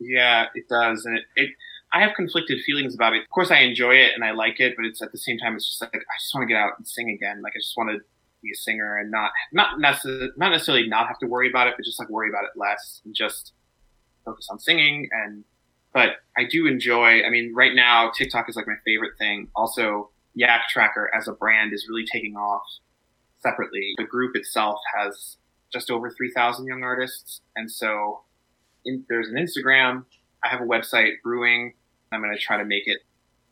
Yeah, 0.00 0.46
it 0.54 0.68
does. 0.68 1.04
And 1.04 1.18
it, 1.18 1.24
it 1.36 1.50
I 1.92 2.02
have 2.02 2.14
conflicted 2.14 2.60
feelings 2.64 2.94
about 2.94 3.14
it. 3.14 3.22
Of 3.22 3.30
course 3.30 3.50
I 3.50 3.60
enjoy 3.60 3.94
it 3.94 4.12
and 4.14 4.24
I 4.24 4.32
like 4.32 4.60
it, 4.60 4.74
but 4.76 4.84
it's 4.84 5.00
at 5.02 5.12
the 5.12 5.18
same 5.18 5.38
time 5.38 5.56
it's 5.56 5.68
just 5.68 5.80
like 5.80 5.94
I 5.94 6.16
just 6.20 6.34
want 6.34 6.48
to 6.48 6.52
get 6.52 6.60
out 6.60 6.72
and 6.76 6.86
sing 6.86 7.10
again. 7.10 7.40
Like 7.42 7.54
I 7.56 7.60
just 7.60 7.76
want 7.76 7.90
to 7.90 7.98
be 8.42 8.50
a 8.52 8.56
singer 8.56 8.98
and 8.98 9.10
not 9.10 9.32
not 9.52 9.80
necessarily 9.80 10.30
not 10.36 10.50
necessarily 10.50 10.86
not 10.86 11.08
have 11.08 11.18
to 11.18 11.26
worry 11.26 11.48
about 11.48 11.66
it, 11.66 11.74
but 11.76 11.84
just 11.84 11.98
like 11.98 12.08
worry 12.10 12.28
about 12.28 12.44
it 12.44 12.50
less 12.56 13.00
and 13.04 13.14
just 13.14 13.52
focus 14.24 14.48
on 14.50 14.58
singing 14.58 15.08
and 15.12 15.44
but 15.94 16.10
I 16.36 16.44
do 16.44 16.66
enjoy 16.66 17.22
I 17.24 17.30
mean 17.30 17.54
right 17.54 17.74
now 17.74 18.10
TikTok 18.10 18.48
is 18.48 18.56
like 18.56 18.66
my 18.66 18.76
favorite 18.84 19.16
thing. 19.18 19.48
Also 19.56 20.10
Yak 20.34 20.68
Tracker 20.68 21.10
as 21.16 21.26
a 21.26 21.32
brand 21.32 21.72
is 21.72 21.86
really 21.88 22.04
taking 22.04 22.36
off 22.36 22.62
separately. 23.38 23.94
The 23.96 24.04
group 24.04 24.36
itself 24.36 24.78
has 24.96 25.38
just 25.72 25.90
over 25.90 26.10
3,000 26.10 26.66
young 26.66 26.82
artists 26.82 27.40
and 27.56 27.70
so 27.70 28.22
in, 28.84 29.04
there's 29.08 29.28
an 29.28 29.34
Instagram, 29.34 30.04
I 30.44 30.48
have 30.48 30.60
a 30.60 30.64
website 30.64 31.14
brewing. 31.22 31.74
I'm 32.12 32.22
going 32.22 32.34
to 32.34 32.40
try 32.40 32.56
to 32.56 32.64
make 32.64 32.86
it 32.86 32.98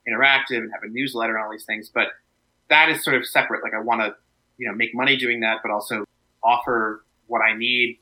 interactive 0.09 0.59
and 0.59 0.71
have 0.73 0.83
a 0.83 0.89
newsletter 0.89 1.37
and 1.37 1.45
all 1.45 1.51
these 1.51 1.65
things, 1.65 1.91
but 1.93 2.09
that 2.71 2.89
is 2.89 3.05
sort 3.05 3.17
of 3.17 3.27
separate. 3.27 3.63
Like 3.63 3.75
I 3.75 3.81
want 3.81 4.01
to, 4.01 4.15
you 4.57 4.67
know, 4.69 4.75
make 4.75 4.95
money 4.95 5.17
doing 5.17 5.41
that, 5.41 5.59
but 5.63 5.71
also 5.71 6.05
offer 6.43 7.05
what 7.27 7.41
I 7.41 7.57
need 7.57 7.99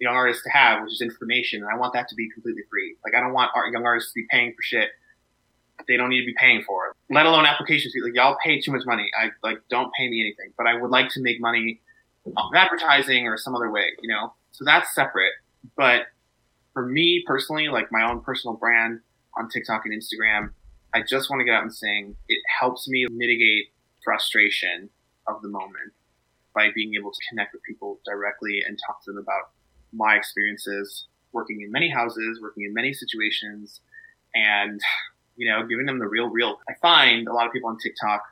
young 0.00 0.14
artists 0.14 0.42
to 0.42 0.50
have, 0.50 0.82
which 0.82 0.92
is 0.92 1.00
information, 1.00 1.62
and 1.62 1.70
I 1.70 1.76
want 1.76 1.92
that 1.94 2.08
to 2.08 2.14
be 2.14 2.28
completely 2.30 2.62
free. 2.70 2.96
Like 3.04 3.14
I 3.14 3.20
don't 3.20 3.32
want 3.32 3.50
art, 3.54 3.72
young 3.72 3.86
artists 3.86 4.12
to 4.12 4.20
be 4.20 4.26
paying 4.30 4.52
for 4.52 4.62
shit 4.62 4.90
they 5.86 5.96
don't 5.96 6.08
need 6.08 6.20
to 6.20 6.26
be 6.26 6.34
paying 6.38 6.62
for, 6.66 6.88
it. 6.88 7.14
let 7.14 7.26
alone 7.26 7.44
applications. 7.44 7.94
Like 8.02 8.14
y'all 8.14 8.36
pay 8.42 8.60
too 8.60 8.72
much 8.72 8.84
money. 8.86 9.10
I 9.18 9.30
like 9.42 9.58
don't 9.68 9.92
pay 9.94 10.08
me 10.08 10.20
anything, 10.20 10.52
but 10.56 10.66
I 10.66 10.74
would 10.74 10.90
like 10.90 11.10
to 11.10 11.20
make 11.20 11.40
money 11.40 11.80
advertising 12.54 13.26
or 13.26 13.36
some 13.36 13.54
other 13.54 13.70
way, 13.70 13.92
you 14.00 14.08
know. 14.08 14.34
So 14.52 14.64
that's 14.64 14.94
separate. 14.94 15.32
But 15.76 16.02
for 16.72 16.86
me 16.86 17.22
personally, 17.26 17.68
like 17.68 17.90
my 17.90 18.08
own 18.08 18.20
personal 18.20 18.56
brand 18.56 19.00
on 19.36 19.48
TikTok 19.48 19.82
and 19.84 19.94
Instagram, 19.94 20.50
I 20.94 21.02
just 21.02 21.30
want 21.30 21.40
to 21.40 21.44
get 21.44 21.54
out 21.54 21.62
and 21.62 21.74
sing. 21.74 22.16
It 22.28 22.42
helps 22.60 22.88
me 22.88 23.06
mitigate 23.10 23.66
frustration 24.04 24.88
of 25.26 25.42
the 25.42 25.48
moment 25.48 25.92
by 26.54 26.68
being 26.74 26.94
able 26.94 27.10
to 27.10 27.18
connect 27.28 27.52
with 27.52 27.62
people 27.62 28.00
directly 28.04 28.62
and 28.66 28.78
talk 28.86 29.04
to 29.04 29.12
them 29.12 29.18
about 29.18 29.50
my 29.92 30.16
experiences 30.16 31.06
working 31.32 31.60
in 31.60 31.70
many 31.70 31.90
houses, 31.90 32.40
working 32.40 32.64
in 32.64 32.72
many 32.72 32.94
situations, 32.94 33.80
and 34.34 34.80
you 35.36 35.48
know, 35.50 35.66
giving 35.66 35.86
them 35.86 35.98
the 35.98 36.06
real, 36.06 36.28
real. 36.28 36.58
I 36.68 36.72
find 36.80 37.28
a 37.28 37.32
lot 37.32 37.46
of 37.46 37.52
people 37.52 37.68
on 37.68 37.78
TikTok 37.78 38.22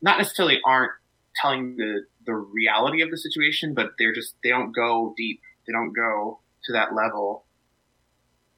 not 0.00 0.18
necessarily 0.18 0.58
aren't 0.64 0.92
telling 1.36 1.76
the, 1.76 2.04
the 2.26 2.34
reality 2.34 3.02
of 3.02 3.10
the 3.10 3.16
situation, 3.16 3.74
but 3.74 3.92
they're 3.98 4.14
just, 4.14 4.34
they 4.42 4.50
don't 4.50 4.72
go 4.72 5.14
deep. 5.16 5.40
They 5.66 5.72
don't 5.72 5.92
go 5.92 6.40
to 6.64 6.72
that 6.72 6.94
level. 6.94 7.44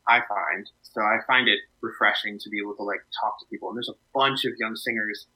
I 0.08 0.20
find. 0.28 0.68
So 0.82 1.00
I 1.00 1.18
find 1.26 1.48
it 1.48 1.60
refreshing 1.80 2.38
to 2.40 2.50
be 2.50 2.58
able 2.58 2.74
to 2.76 2.82
like 2.82 3.00
talk 3.20 3.38
to 3.40 3.46
people. 3.50 3.68
And 3.68 3.76
there's 3.76 3.88
a 3.88 3.98
bunch 4.14 4.44
of 4.44 4.52
young 4.58 4.74
singers 4.74 5.26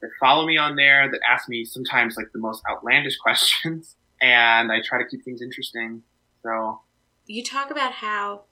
that 0.00 0.10
follow 0.20 0.46
me 0.46 0.58
on 0.58 0.76
there 0.76 1.10
that 1.10 1.20
ask 1.28 1.48
me 1.48 1.64
sometimes 1.64 2.16
like 2.16 2.30
the 2.32 2.38
most 2.38 2.62
outlandish 2.70 3.16
questions. 3.22 3.96
And 4.20 4.72
I 4.72 4.80
try 4.80 5.02
to 5.02 5.08
keep 5.08 5.24
things 5.24 5.42
interesting. 5.42 6.02
So 6.42 6.80
you 7.26 7.42
talk 7.42 7.70
about 7.70 7.92
how 7.92 8.42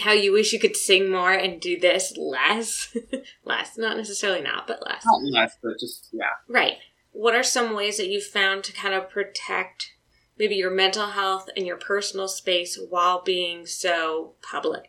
how 0.00 0.12
you 0.12 0.32
wish 0.32 0.52
you 0.52 0.60
could 0.60 0.76
sing 0.76 1.10
more 1.10 1.32
and 1.32 1.60
do 1.60 1.78
this 1.78 2.16
less. 2.16 2.96
less, 3.44 3.76
not 3.76 3.96
necessarily 3.96 4.40
not, 4.40 4.66
but 4.66 4.84
less. 4.84 5.04
Not 5.04 5.22
less, 5.32 5.56
but 5.62 5.72
just 5.78 6.08
yeah. 6.12 6.30
Right. 6.48 6.76
What 7.12 7.34
are 7.34 7.42
some 7.42 7.74
ways 7.74 7.98
that 7.98 8.08
you've 8.08 8.24
found 8.24 8.64
to 8.64 8.72
kind 8.72 8.94
of 8.94 9.10
protect 9.10 9.92
maybe 10.38 10.54
your 10.56 10.70
mental 10.70 11.08
health 11.08 11.48
and 11.56 11.66
your 11.66 11.76
personal 11.76 12.26
space 12.26 12.78
while 12.88 13.22
being 13.22 13.66
so 13.66 14.34
public? 14.42 14.88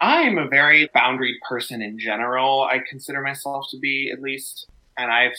I'm 0.00 0.38
a 0.38 0.48
very 0.48 0.88
boundaried 0.96 1.40
person 1.46 1.82
in 1.82 1.98
general. 1.98 2.62
I 2.62 2.78
consider 2.88 3.20
myself 3.20 3.66
to 3.70 3.78
be 3.78 4.10
at 4.10 4.22
least, 4.22 4.66
and 4.96 5.12
I've 5.12 5.34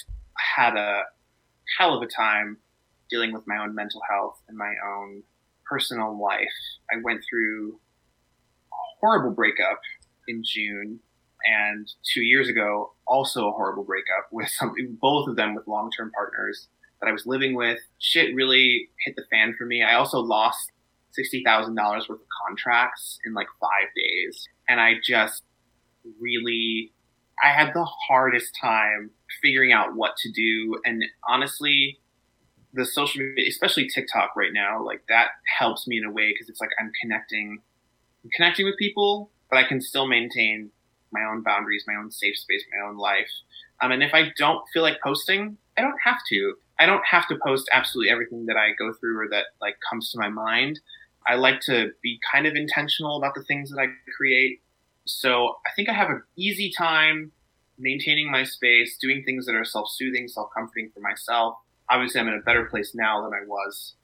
had 0.56 0.76
a 0.76 1.02
hell 1.78 1.98
of 1.98 2.04
a 2.04 2.08
time 2.08 2.58
dealing 3.10 3.34
with 3.34 3.48
my 3.48 3.58
own 3.58 3.74
mental 3.74 4.02
health 4.10 4.40
and 4.48 4.58
my 4.58 4.74
own 4.88 5.24
personal 5.66 6.22
life. 6.22 6.48
I 6.92 6.98
went 7.04 7.22
through 7.28 7.80
a 8.72 8.76
horrible 9.00 9.32
breakup 9.32 9.80
in 10.28 10.44
June, 10.44 11.00
and 11.46 11.88
two 12.14 12.22
years 12.22 12.50
ago, 12.50 12.94
also 13.08 13.48
a 13.48 13.52
horrible 13.52 13.84
breakup 13.84 14.28
with 14.32 14.50
some, 14.50 14.74
both 15.02 15.28
of 15.28 15.36
them 15.36 15.56
with 15.56 15.68
long 15.68 15.90
term 15.92 16.12
partners 16.12 16.68
that 17.02 17.08
I 17.08 17.12
was 17.12 17.26
living 17.26 17.56
with. 17.56 17.80
Shit 18.00 18.36
really 18.36 18.90
hit 19.06 19.16
the 19.16 19.24
fan 19.32 19.56
for 19.58 19.66
me. 19.66 19.84
I 19.84 19.96
also 19.96 20.20
lost 20.20 20.72
$60,000 21.18 21.76
worth 21.76 22.10
of 22.10 22.20
contracts 22.48 23.20
in 23.26 23.34
like 23.34 23.48
five 23.60 23.90
days. 23.96 24.48
And 24.68 24.80
I 24.80 24.96
just 25.04 25.44
really, 26.20 26.92
I 27.44 27.50
had 27.50 27.74
the 27.74 27.86
hardest 27.86 28.56
time 28.60 29.12
figuring 29.42 29.72
out 29.72 29.96
what 29.96 30.18
to 30.18 30.32
do. 30.32 30.80
And 30.86 31.04
honestly, 31.28 32.00
the 32.74 32.86
social 32.86 33.22
media, 33.22 33.46
especially 33.50 33.88
TikTok 33.88 34.36
right 34.36 34.54
now, 34.54 34.84
like 34.84 35.04
that 35.10 35.30
helps 35.58 35.88
me 35.88 35.98
in 35.98 36.06
a 36.06 36.12
way 36.12 36.32
because 36.32 36.50
it's 36.50 36.62
like 36.62 36.70
I'm 36.80 36.92
connecting, 37.02 37.60
I'm 38.24 38.30
connecting 38.36 38.66
with 38.66 38.78
people, 38.78 39.32
but 39.50 39.58
I 39.58 39.64
can 39.64 39.82
still 39.82 40.08
maintain 40.08 40.72
my 41.12 41.22
own 41.24 41.42
boundaries, 41.42 41.86
my 41.88 41.96
own 41.96 42.12
safe 42.12 42.38
space, 42.38 42.64
my 42.72 42.88
own 42.88 42.98
life. 42.98 43.30
Um, 43.82 43.92
and 43.92 44.04
if 44.04 44.14
I 44.14 44.32
don't 44.38 44.64
feel 44.74 44.84
like 44.84 45.02
posting, 45.02 45.58
I 45.78 45.82
don't 45.82 46.00
have 46.04 46.20
to. 46.30 46.56
I 46.80 46.86
don't 46.86 47.06
have 47.06 47.28
to 47.28 47.38
post 47.44 47.70
absolutely 47.72 48.12
everything 48.12 48.46
that 48.46 48.58
I 48.58 48.72
go 48.78 48.94
through 48.94 49.20
or 49.20 49.28
that 49.30 49.46
like 49.62 49.78
comes 49.90 50.12
to 50.12 50.20
my 50.20 50.30
mind. 50.30 50.80
I 51.28 51.36
like 51.36 51.60
to 51.62 51.92
be 52.02 52.20
kind 52.32 52.48
of 52.48 52.56
intentional 52.56 53.18
about 53.18 53.36
the 53.36 53.44
things 53.44 53.70
that 53.72 53.80
I 53.80 53.88
create. 54.16 54.62
So 55.06 55.56
I 55.66 55.72
think 55.76 55.90
I 55.90 55.94
have 55.94 56.10
an 56.10 56.24
easy 56.38 56.72
time 56.76 57.32
maintaining 57.78 58.32
my 58.32 58.44
space, 58.44 58.98
doing 59.00 59.24
things 59.24 59.46
that 59.46 59.56
are 59.56 59.66
self-soothing, 59.66 60.28
self-comforting 60.28 60.92
for 60.94 61.00
myself. 61.00 61.56
Obviously, 61.90 62.22
I'm 62.22 62.28
in 62.28 62.36
a 62.36 62.42
better 62.42 62.66
place 62.66 62.94
now 62.94 63.24
than 63.24 63.34
I 63.34 63.46
was, 63.48 63.96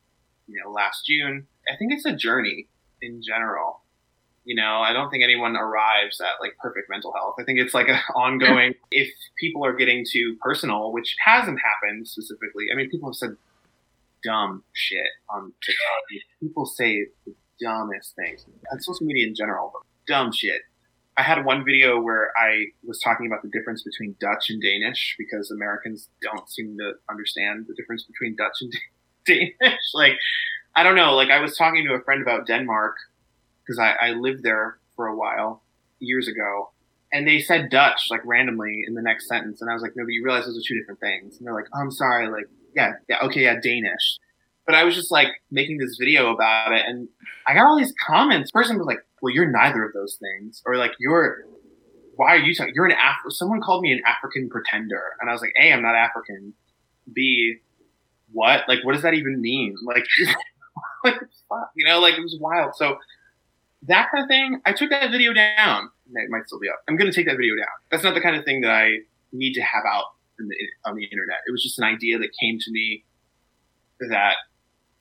you 0.48 0.62
know, 0.62 0.72
last 0.72 1.06
June. 1.06 1.48
I 1.72 1.76
think 1.78 1.92
it's 1.94 2.06
a 2.06 2.16
journey 2.16 2.68
in 3.02 3.22
general. 3.22 3.82
You 4.46 4.56
know, 4.56 4.78
I 4.78 4.94
don't 4.94 5.10
think 5.10 5.24
anyone 5.24 5.56
arrives 5.56 6.22
at 6.22 6.40
like 6.40 6.56
perfect 6.60 6.90
mental 6.90 7.12
health. 7.14 7.36
I 7.40 7.44
think 7.44 7.60
it's 7.60 7.74
like 7.74 7.88
an 7.90 8.00
ongoing. 8.16 8.76
if 8.92 9.10
people 9.40 9.66
are 9.66 9.74
getting 9.74 10.06
too 10.10 10.38
personal, 10.40 10.92
which 10.92 11.16
hasn't 11.26 11.60
happened 11.60 12.08
specifically, 12.08 12.66
I 12.72 12.76
mean, 12.76 12.90
people 12.90 13.10
have 13.10 13.16
said 13.16 13.36
dumb 14.24 14.64
shit 14.74 15.08
on 15.30 15.52
TikTok. 15.66 16.26
People 16.40 16.66
say 16.66 17.08
the 17.26 17.34
dumbest 17.60 18.16
things 18.16 18.46
on 18.72 18.80
social 18.82 19.06
media 19.06 19.28
in 19.28 19.36
general, 19.36 19.72
but 19.74 19.82
dumb 20.08 20.32
shit. 20.32 20.62
I 21.18 21.22
had 21.24 21.46
one 21.46 21.64
video 21.64 22.00
where 22.02 22.32
I 22.38 22.66
was 22.86 23.00
talking 23.00 23.26
about 23.26 23.42
the 23.42 23.50
difference 23.50 23.84
between 23.84 24.16
Dutch 24.20 24.50
and 24.50 24.62
Danish 24.62 25.16
because 25.18 25.50
Americans 25.50 26.10
don't 26.22 26.50
seem 26.50 26.78
to 26.78 26.94
understand 27.10 27.66
the 27.68 27.74
difference 27.74 28.04
between 28.04 28.36
Dutch 28.36 28.62
and 28.62 28.74
Danish. 29.26 29.80
like, 29.94 30.18
I 30.76 30.84
don't 30.84 30.96
know. 30.96 31.16
Like, 31.16 31.30
I 31.30 31.40
was 31.40 31.58
talking 31.58 31.86
to 31.86 31.94
a 31.94 32.02
friend 32.02 32.22
about 32.22 32.48
Denmark 32.48 32.96
because 33.66 33.80
I, 33.80 33.94
I 34.02 34.12
lived 34.12 34.44
there 34.44 34.78
for 34.96 35.08
a 35.08 35.16
while 35.16 35.64
years 36.00 36.28
ago, 36.28 36.72
and 37.12 37.28
they 37.28 37.40
said 37.40 37.70
Dutch 37.70 38.08
like 38.10 38.26
randomly 38.26 38.84
in 38.88 38.94
the 38.94 39.02
next 39.02 39.28
sentence, 39.28 39.62
and 39.62 39.70
I 39.70 39.74
was 39.74 39.82
like, 39.82 39.96
no, 39.96 40.04
but 40.04 40.12
you 40.12 40.24
realize 40.24 40.46
those 40.46 40.58
are 40.58 40.68
two 40.68 40.78
different 40.80 41.00
things. 41.00 41.38
And 41.38 41.48
they're 41.48 41.54
like, 41.54 41.68
oh, 41.74 41.80
I'm 41.80 41.92
sorry, 41.92 42.28
like 42.30 42.48
yeah, 42.76 42.94
yeah, 43.08 43.18
okay, 43.24 43.44
yeah, 43.44 43.60
Danish. 43.60 44.20
But 44.66 44.76
I 44.76 44.84
was 44.84 44.96
just 44.96 45.12
like 45.12 45.28
making 45.52 45.78
this 45.78 45.98
video 45.98 46.34
about 46.34 46.74
it, 46.74 46.84
and 46.86 47.08
I 47.48 47.54
got 47.54 47.66
all 47.66 47.78
these 47.78 47.94
comments. 48.06 48.52
Person 48.52 48.78
was 48.78 48.88
like, 48.88 49.00
"Well, 49.22 49.34
you're 49.34 49.50
neither 49.50 49.84
of 49.84 49.94
those 49.94 50.18
things," 50.20 50.62
or 50.66 50.76
like, 50.76 50.92
"You're 51.00 51.46
why 52.16 52.34
are 52.34 52.38
you 52.38 52.54
talking? 52.54 52.74
You're 52.76 52.86
an 52.86 52.92
Af." 52.92 53.32
Someone 53.32 53.62
called 53.62 53.82
me 53.82 53.94
an 53.94 54.02
African 54.06 54.50
pretender, 54.50 55.02
and 55.22 55.30
I 55.30 55.34
was 55.34 55.42
like, 55.42 55.54
"A, 55.60 55.72
I'm 55.72 55.82
not 55.82 55.96
African. 55.96 56.54
B, 57.14 57.58
what? 58.32 58.68
Like, 58.68 58.84
what 58.84 58.94
does 58.94 59.04
that 59.04 59.14
even 59.14 59.40
mean? 59.40 59.76
Like, 59.84 60.06
like, 61.04 61.20
fuck, 61.48 61.70
you 61.76 61.86
know, 61.86 62.00
like 62.00 62.16
it 62.16 62.22
was 62.22 62.38
wild." 62.40 62.76
So 62.76 62.98
that 63.88 64.10
kind 64.12 64.24
of 64.24 64.28
thing, 64.28 64.62
I 64.66 64.74
took 64.74 64.90
that 64.90 65.12
video 65.12 65.34
down. 65.34 65.90
It 66.14 66.30
might 66.30 66.46
still 66.48 66.60
be 66.60 66.70
up. 66.70 66.82
I'm 66.88 66.98
going 66.98 67.10
to 67.10 67.16
take 67.16 67.26
that 67.28 67.38
video 67.38 67.56
down. 67.56 67.76
That's 67.92 68.04
not 68.04 68.14
the 68.14 68.22
kind 68.22 68.36
of 68.36 68.46
thing 68.46 68.62
that 68.62 68.72
I 68.72 69.00
need 69.32 69.54
to 69.54 69.62
have 69.62 69.84
out 69.86 70.06
the, 70.38 70.56
on 70.86 70.96
the 70.96 71.04
internet. 71.04 71.40
It 71.48 71.52
was 71.52 71.64
just 71.64 71.80
an 71.80 71.86
idea 71.86 72.20
that 72.20 72.30
came 72.40 72.60
to 72.60 72.72
me 72.72 73.04
that 74.00 74.36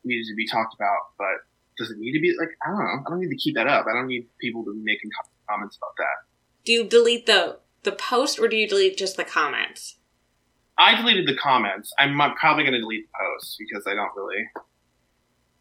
needed 0.05 0.27
to 0.29 0.35
be 0.35 0.47
talked 0.47 0.75
about. 0.75 1.13
But 1.19 1.45
does 1.77 1.91
it 1.91 1.99
need 1.99 2.13
to 2.13 2.21
be 2.21 2.35
like 2.39 2.51
I 2.65 2.71
don't 2.71 2.79
know? 2.79 3.03
I 3.07 3.11
don't 3.11 3.21
need 3.21 3.31
to 3.31 3.37
keep 3.37 3.55
that 3.57 3.67
up. 3.67 3.87
I 3.89 3.93
don't 3.93 4.07
need 4.07 4.27
people 4.41 4.65
to 4.65 4.73
be 4.73 4.81
making 4.83 5.11
comments 5.49 5.77
about 5.77 5.97
that. 5.99 6.27
Do 6.65 6.73
you 6.73 6.85
delete 6.85 7.27
the 7.27 7.59
the 7.83 7.93
post 7.93 8.39
or 8.39 8.49
do 8.49 8.57
you 8.57 8.69
delete 8.69 8.97
just 8.97 9.17
the 9.17 9.25
comments? 9.25 9.97
I 10.77 10.97
deleted 10.97 11.29
the 11.29 11.37
comments. 11.37 11.93
I'm 11.99 12.17
probably 12.37 12.65
going 12.65 12.75
to 12.75 12.81
delete 12.81 13.07
the 13.07 13.19
post 13.19 13.57
because 13.59 13.87
I 13.87 13.95
don't 13.95 14.11
really, 14.17 14.45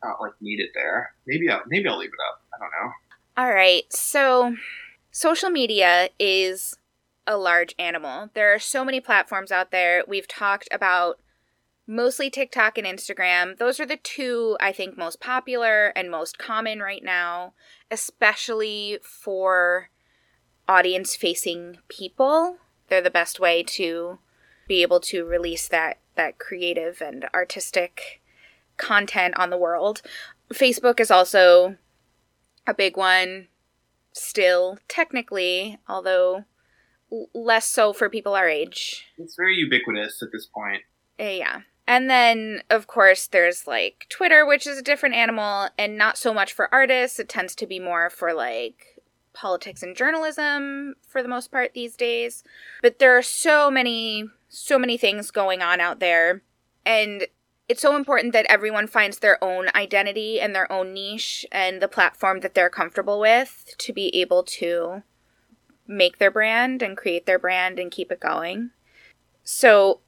I 0.03 0.07
don't 0.07 0.21
like 0.21 0.33
need 0.41 0.59
it 0.59 0.69
there. 0.73 1.13
Maybe 1.27 1.49
I'll 1.49 1.61
maybe 1.67 1.87
I'll 1.87 1.97
leave 1.97 2.09
it 2.09 2.23
up. 2.29 2.41
I 2.53 2.59
don't 2.59 2.71
know. 2.71 2.93
All 3.35 3.51
right. 3.51 3.91
So, 3.91 4.57
social 5.11 5.49
media 5.49 6.09
is 6.19 6.77
a 7.25 7.35
large 7.35 7.73
animal. 7.79 8.29
There 8.35 8.53
are 8.53 8.59
so 8.59 8.85
many 8.85 8.99
platforms 8.99 9.51
out 9.51 9.71
there. 9.71 10.03
We've 10.07 10.27
talked 10.27 10.67
about 10.71 11.19
mostly 11.87 12.29
TikTok 12.29 12.77
and 12.77 12.85
Instagram. 12.85 13.57
Those 13.57 13.79
are 13.79 13.87
the 13.87 13.97
two 13.97 14.55
I 14.59 14.71
think 14.71 14.97
most 14.97 15.19
popular 15.19 15.87
and 15.95 16.11
most 16.11 16.37
common 16.37 16.79
right 16.79 17.03
now, 17.03 17.53
especially 17.89 18.99
for 19.01 19.89
audience 20.67 21.15
facing 21.15 21.79
people. 21.87 22.57
They're 22.87 23.01
the 23.01 23.09
best 23.09 23.39
way 23.39 23.63
to 23.63 24.19
be 24.67 24.83
able 24.83 24.99
to 24.99 25.25
release 25.25 25.67
that 25.69 25.97
that 26.15 26.37
creative 26.37 27.01
and 27.01 27.25
artistic 27.33 28.21
content 28.77 29.33
on 29.39 29.49
the 29.49 29.57
world. 29.57 30.03
Facebook 30.53 30.99
is 30.99 31.09
also 31.09 31.77
a 32.65 32.73
big 32.73 32.97
one 32.97 33.47
still 34.13 34.77
technically, 34.87 35.79
although 35.87 36.45
less 37.33 37.65
so 37.67 37.93
for 37.93 38.09
people 38.09 38.35
our 38.35 38.49
age. 38.49 39.05
It's 39.17 39.35
very 39.35 39.55
ubiquitous 39.55 40.21
at 40.21 40.29
this 40.31 40.47
point. 40.47 40.83
Uh, 41.19 41.23
yeah. 41.23 41.61
And 41.85 42.09
then, 42.09 42.63
of 42.69 42.87
course, 42.87 43.27
there's 43.27 43.67
like 43.67 44.05
Twitter, 44.09 44.45
which 44.45 44.65
is 44.65 44.77
a 44.77 44.83
different 44.83 45.15
animal 45.15 45.69
and 45.77 45.97
not 45.97 46.17
so 46.17 46.33
much 46.33 46.53
for 46.53 46.73
artists. 46.73 47.19
It 47.19 47.27
tends 47.27 47.55
to 47.55 47.67
be 47.67 47.79
more 47.79 48.09
for 48.09 48.33
like 48.33 48.99
politics 49.33 49.83
and 49.83 49.95
journalism 49.95 50.95
for 51.07 51.21
the 51.21 51.27
most 51.27 51.51
part 51.51 51.73
these 51.73 51.95
days. 51.95 52.43
But 52.81 52.99
there 52.99 53.17
are 53.17 53.23
so 53.23 53.69
many, 53.69 54.29
so 54.47 54.79
many 54.79 54.97
things 54.97 55.29
going 55.29 55.61
on 55.61 55.81
out 55.81 55.99
there. 55.99 56.41
And 56.85 57.27
it's 57.69 57.81
so 57.81 57.95
important 57.95 58.33
that 58.33 58.45
everyone 58.49 58.87
finds 58.87 59.19
their 59.19 59.41
own 59.43 59.69
identity 59.73 60.39
and 60.39 60.53
their 60.53 60.71
own 60.71 60.93
niche 60.93 61.45
and 61.51 61.81
the 61.81 61.87
platform 61.87 62.41
that 62.41 62.53
they're 62.53 62.69
comfortable 62.69 63.19
with 63.19 63.73
to 63.77 63.93
be 63.93 64.13
able 64.15 64.43
to 64.43 65.03
make 65.87 66.17
their 66.17 66.31
brand 66.31 66.81
and 66.81 66.97
create 66.97 67.25
their 67.25 67.39
brand 67.39 67.79
and 67.79 67.91
keep 67.91 68.11
it 68.11 68.19
going. 68.19 68.71
So, 69.43 70.01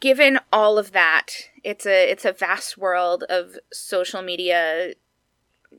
given 0.00 0.38
all 0.52 0.78
of 0.78 0.92
that, 0.92 1.50
it's 1.64 1.86
a 1.86 2.10
it's 2.10 2.24
a 2.24 2.32
vast 2.32 2.76
world 2.76 3.24
of 3.28 3.56
social 3.72 4.22
media 4.22 4.94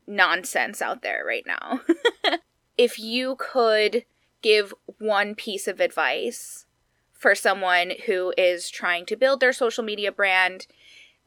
nonsense 0.05 0.82
out 0.82 1.01
there 1.01 1.23
right 1.25 1.45
now. 1.45 1.82
if 2.78 2.99
you 2.99 3.36
could 3.38 4.05
give 4.41 4.73
one 4.99 5.36
piece 5.36 5.67
of 5.67 5.80
advice 5.80 6.65
for 7.11 7.34
someone 7.34 7.93
who 8.05 8.34
is 8.38 8.69
trying 8.69 9.05
to 9.05 9.15
build 9.15 9.39
their 9.39 9.53
social 9.53 9.84
media 9.84 10.11
brand 10.11 10.67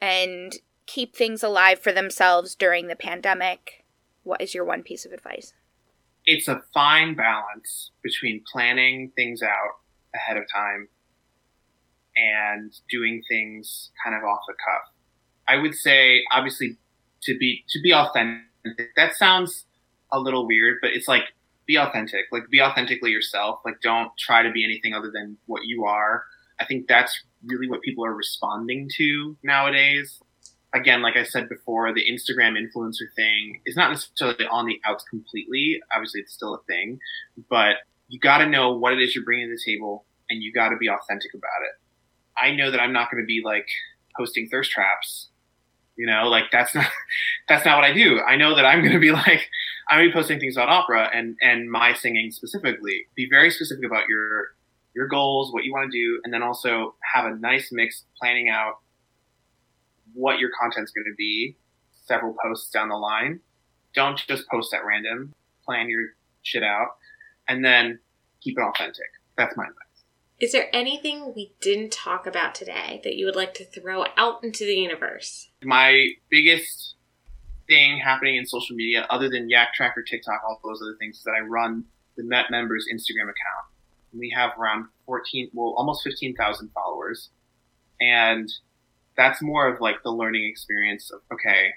and 0.00 0.56
keep 0.86 1.14
things 1.14 1.42
alive 1.42 1.78
for 1.78 1.92
themselves 1.92 2.54
during 2.54 2.88
the 2.88 2.96
pandemic, 2.96 3.84
what 4.22 4.40
is 4.40 4.54
your 4.54 4.64
one 4.64 4.82
piece 4.82 5.04
of 5.04 5.12
advice? 5.12 5.52
it's 6.26 6.48
a 6.48 6.62
fine 6.74 7.14
balance 7.14 7.90
between 8.02 8.42
planning 8.50 9.12
things 9.16 9.42
out 9.42 9.78
ahead 10.14 10.36
of 10.36 10.44
time 10.52 10.88
and 12.16 12.72
doing 12.90 13.22
things 13.28 13.90
kind 14.04 14.16
of 14.16 14.22
off 14.22 14.40
the 14.46 14.54
cuff. 14.54 14.92
I 15.48 15.56
would 15.56 15.74
say, 15.74 16.22
obviously, 16.32 16.76
to 17.22 17.36
be 17.38 17.64
to 17.70 17.80
be 17.82 17.92
authentic. 17.92 18.44
That 18.96 19.14
sounds 19.14 19.66
a 20.12 20.18
little 20.18 20.46
weird, 20.46 20.78
but 20.82 20.90
it's 20.90 21.08
like 21.08 21.24
be 21.66 21.76
authentic. 21.76 22.26
Like 22.30 22.48
be 22.50 22.60
authentically 22.60 23.10
yourself. 23.10 23.60
Like 23.64 23.80
don't 23.80 24.10
try 24.18 24.42
to 24.42 24.50
be 24.50 24.64
anything 24.64 24.94
other 24.94 25.10
than 25.12 25.38
what 25.46 25.64
you 25.64 25.84
are. 25.84 26.24
I 26.60 26.66
think 26.66 26.88
that's 26.88 27.24
really 27.44 27.68
what 27.68 27.82
people 27.82 28.04
are 28.04 28.14
responding 28.14 28.90
to 28.96 29.36
nowadays. 29.42 30.20
Again, 30.72 31.02
like 31.02 31.16
I 31.16 31.24
said 31.24 31.48
before, 31.48 31.92
the 31.92 32.04
Instagram 32.04 32.56
influencer 32.56 33.12
thing 33.16 33.60
is 33.66 33.76
not 33.76 33.90
necessarily 33.90 34.46
on 34.46 34.66
the 34.66 34.80
outs 34.84 35.04
completely. 35.10 35.80
Obviously, 35.94 36.20
it's 36.20 36.32
still 36.32 36.54
a 36.54 36.62
thing, 36.68 37.00
but 37.48 37.76
you 38.08 38.20
got 38.20 38.38
to 38.38 38.46
know 38.46 38.72
what 38.72 38.92
it 38.92 39.00
is 39.00 39.14
you're 39.14 39.24
bringing 39.24 39.48
to 39.48 39.54
the 39.54 39.72
table 39.72 40.04
and 40.28 40.42
you 40.42 40.52
got 40.52 40.68
to 40.68 40.76
be 40.76 40.88
authentic 40.88 41.34
about 41.34 41.62
it. 41.64 41.80
I 42.36 42.54
know 42.54 42.70
that 42.70 42.80
I'm 42.80 42.92
not 42.92 43.10
going 43.10 43.22
to 43.22 43.26
be 43.26 43.42
like 43.44 43.66
posting 44.16 44.48
thirst 44.48 44.70
traps. 44.70 45.28
You 45.96 46.06
know, 46.06 46.28
like 46.28 46.44
that's 46.50 46.74
not 46.74 46.86
that's 47.48 47.64
not 47.64 47.76
what 47.76 47.84
I 47.84 47.92
do. 47.92 48.20
I 48.20 48.36
know 48.36 48.54
that 48.54 48.64
I'm 48.64 48.80
going 48.80 48.92
to 48.92 49.00
be 49.00 49.10
like 49.12 49.48
I'm 49.88 49.98
going 49.98 50.08
to 50.08 50.12
be 50.12 50.18
posting 50.18 50.40
things 50.40 50.56
about 50.56 50.68
opera 50.68 51.10
and 51.12 51.36
and 51.42 51.70
my 51.70 51.94
singing 51.94 52.30
specifically. 52.30 53.06
Be 53.14 53.28
very 53.28 53.50
specific 53.50 53.84
about 53.84 54.08
your 54.08 54.54
your 54.94 55.08
goals, 55.08 55.52
what 55.52 55.64
you 55.64 55.72
want 55.72 55.90
to 55.90 55.98
do, 55.98 56.20
and 56.24 56.32
then 56.32 56.42
also 56.42 56.94
have 57.14 57.24
a 57.26 57.36
nice 57.36 57.70
mix 57.72 58.04
planning 58.18 58.48
out 58.48 58.78
what 60.12 60.38
your 60.38 60.50
content's 60.60 60.90
going 60.90 61.04
to 61.04 61.14
be 61.16 61.56
several 62.06 62.34
posts 62.42 62.70
down 62.70 62.88
the 62.88 62.96
line. 62.96 63.40
Don't 63.94 64.18
just 64.26 64.48
post 64.48 64.74
at 64.74 64.84
random. 64.84 65.32
Plan 65.64 65.88
your 65.88 66.08
shit 66.42 66.62
out 66.62 66.88
and 67.48 67.64
then 67.64 67.98
keep 68.40 68.58
it 68.58 68.62
authentic. 68.62 69.06
That's 69.36 69.56
my 69.56 69.64
advice. 69.64 69.76
Is 70.40 70.52
there 70.52 70.74
anything 70.74 71.34
we 71.36 71.52
didn't 71.60 71.92
talk 71.92 72.26
about 72.26 72.54
today 72.54 73.00
that 73.04 73.14
you 73.14 73.26
would 73.26 73.36
like 73.36 73.52
to 73.54 73.64
throw 73.64 74.06
out 74.16 74.42
into 74.42 74.64
the 74.64 74.74
universe? 74.74 75.50
My 75.62 76.08
biggest 76.30 76.94
thing 77.68 77.98
happening 77.98 78.36
in 78.36 78.46
social 78.46 78.74
media, 78.74 79.06
other 79.10 79.28
than 79.28 79.50
Yak 79.50 79.74
Tracker, 79.74 80.02
TikTok, 80.02 80.40
all 80.42 80.58
those 80.64 80.80
other 80.82 80.96
things, 80.98 81.18
is 81.18 81.24
that 81.24 81.34
I 81.36 81.40
run 81.40 81.84
the 82.16 82.24
Met 82.24 82.46
members 82.50 82.86
Instagram 82.92 83.24
account. 83.24 83.66
We 84.12 84.32
have 84.36 84.50
around 84.58 84.86
14, 85.06 85.50
well, 85.52 85.74
almost 85.76 86.02
15,000 86.04 86.70
followers. 86.74 87.30
And 88.00 88.50
that's 89.16 89.42
more 89.42 89.68
of 89.68 89.80
like 89.80 90.02
the 90.02 90.10
learning 90.10 90.44
experience 90.44 91.10
of, 91.10 91.20
okay, 91.32 91.70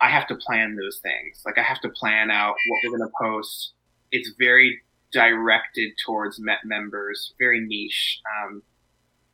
I 0.00 0.08
have 0.08 0.26
to 0.28 0.36
plan 0.36 0.76
those 0.76 0.98
things. 0.98 1.42
Like 1.44 1.58
I 1.58 1.62
have 1.62 1.80
to 1.82 1.88
plan 1.90 2.30
out 2.30 2.54
what 2.66 2.80
we're 2.84 2.98
going 2.98 3.08
to 3.08 3.14
post. 3.20 3.72
It's 4.12 4.32
very 4.38 4.80
directed 5.12 5.92
towards 6.04 6.40
Met 6.40 6.64
members, 6.64 7.34
very 7.38 7.60
niche. 7.60 8.20
Um, 8.42 8.62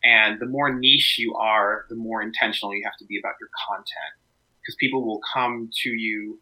and 0.02 0.40
the 0.40 0.46
more 0.46 0.72
niche 0.72 1.16
you 1.18 1.34
are, 1.34 1.84
the 1.88 1.96
more 1.96 2.22
intentional 2.22 2.74
you 2.74 2.82
have 2.84 2.96
to 2.98 3.04
be 3.04 3.18
about 3.18 3.34
your 3.40 3.50
content 3.68 4.14
because 4.66 4.76
people 4.76 5.04
will 5.04 5.20
come 5.32 5.70
to 5.82 5.90
you 5.90 6.40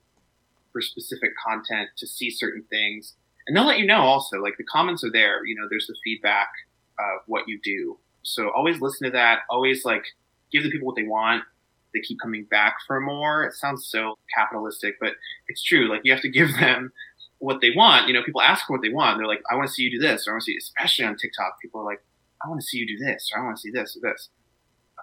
for 0.73 0.81
specific 0.81 1.31
content 1.47 1.91
to 1.99 2.07
see 2.07 2.31
certain 2.31 2.65
things. 2.71 3.15
And 3.47 3.57
they'll 3.57 3.67
let 3.67 3.79
you 3.79 3.87
know 3.87 4.01
also, 4.01 4.39
like 4.39 4.57
the 4.57 4.65
comments 4.65 5.05
are 5.05 5.11
there, 5.11 5.45
you 5.45 5.55
know, 5.55 5.67
there's 5.69 5.87
the 5.87 5.97
feedback 6.03 6.49
of 6.99 7.21
what 7.27 7.47
you 7.47 7.61
do. 7.63 7.99
So 8.23 8.51
always 8.51 8.81
listen 8.81 9.05
to 9.07 9.11
that. 9.13 9.41
Always 9.51 9.85
like 9.85 10.05
give 10.51 10.63
the 10.63 10.71
people 10.71 10.87
what 10.87 10.97
they 10.97 11.05
want. 11.05 11.45
They 11.93 12.01
keep 12.01 12.19
coming 12.21 12.45
back 12.45 12.77
for 12.87 13.01
more. 13.01 13.45
It 13.45 13.55
sounds 13.55 13.87
so 13.87 14.19
capitalistic, 14.35 14.97
but 15.01 15.13
it's 15.49 15.63
true. 15.63 15.89
Like 15.89 16.01
you 16.05 16.13
have 16.13 16.23
to 16.23 16.31
give 16.31 16.49
them 16.61 16.93
what 17.39 17.61
they 17.61 17.71
want. 17.77 18.09
You 18.09 18.15
know, 18.15 18.23
people 18.23 18.41
ask 18.41 18.67
for 18.67 18.73
what 18.73 18.83
they 18.83 18.89
want. 18.89 19.19
They're 19.19 19.27
like, 19.27 19.43
I 19.51 19.55
want 19.55 19.69
to 19.69 19.73
see 19.73 19.83
you 19.83 19.91
do 19.91 19.99
this, 19.99 20.27
or 20.27 20.31
I 20.31 20.35
want 20.35 20.43
to 20.43 20.47
see, 20.47 20.57
especially 20.57 21.05
on 21.05 21.17
TikTok, 21.17 21.61
people 21.61 21.81
are 21.81 21.85
like, 21.85 22.03
I 22.45 22.49
want 22.49 22.61
to 22.61 22.67
see 22.67 22.79
you 22.79 22.87
do 22.87 23.05
this, 23.05 23.31
or 23.33 23.41
I 23.41 23.45
want 23.45 23.57
to 23.57 23.61
see 23.61 23.71
this 23.71 23.97
or 23.97 24.01
this. 24.01 24.29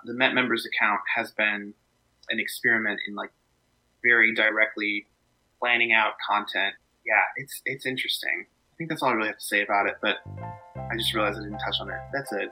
The 0.06 0.14
Met 0.14 0.34
members 0.34 0.66
account 0.66 1.02
has 1.16 1.32
been 1.32 1.74
an 2.30 2.40
experiment 2.40 3.00
in 3.08 3.16
like 3.16 3.32
very 4.04 4.34
directly 4.34 5.06
planning 5.60 5.94
out 5.94 6.14
content. 6.28 6.74
Yeah, 7.06 7.22
it's 7.38 7.62
it's 7.66 7.86
interesting. 7.86 8.46
I 8.48 8.76
think 8.78 8.90
that's 8.90 9.02
all 9.02 9.10
I 9.10 9.14
really 9.14 9.28
have 9.28 9.38
to 9.38 9.46
say 9.46 9.62
about 9.64 9.88
it. 9.88 9.96
But 10.02 10.18
I 10.76 10.96
just 10.98 11.14
realized 11.14 11.40
I 11.40 11.44
didn't 11.44 11.60
touch 11.60 11.76
on 11.82 11.90
it. 11.90 12.00
That's 12.14 12.32
it. 12.34 12.52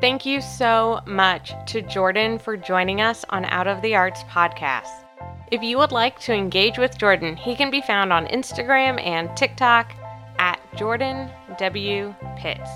Thank 0.00 0.24
you 0.24 0.40
so 0.40 1.00
much 1.06 1.54
to 1.66 1.82
Jordan 1.82 2.38
for 2.38 2.56
joining 2.56 3.00
us 3.00 3.24
on 3.30 3.44
Out 3.46 3.66
of 3.66 3.82
the 3.82 3.96
Arts 3.96 4.22
podcast. 4.24 5.04
If 5.50 5.62
you 5.62 5.76
would 5.78 5.90
like 5.90 6.20
to 6.20 6.32
engage 6.32 6.78
with 6.78 6.98
Jordan, 6.98 7.36
he 7.36 7.56
can 7.56 7.70
be 7.70 7.80
found 7.80 8.12
on 8.12 8.26
Instagram 8.26 9.04
and 9.04 9.34
TikTok 9.36 9.92
at 10.38 10.60
Jordan 10.76 11.30
W. 11.58 12.14
Pitts. 12.36 12.70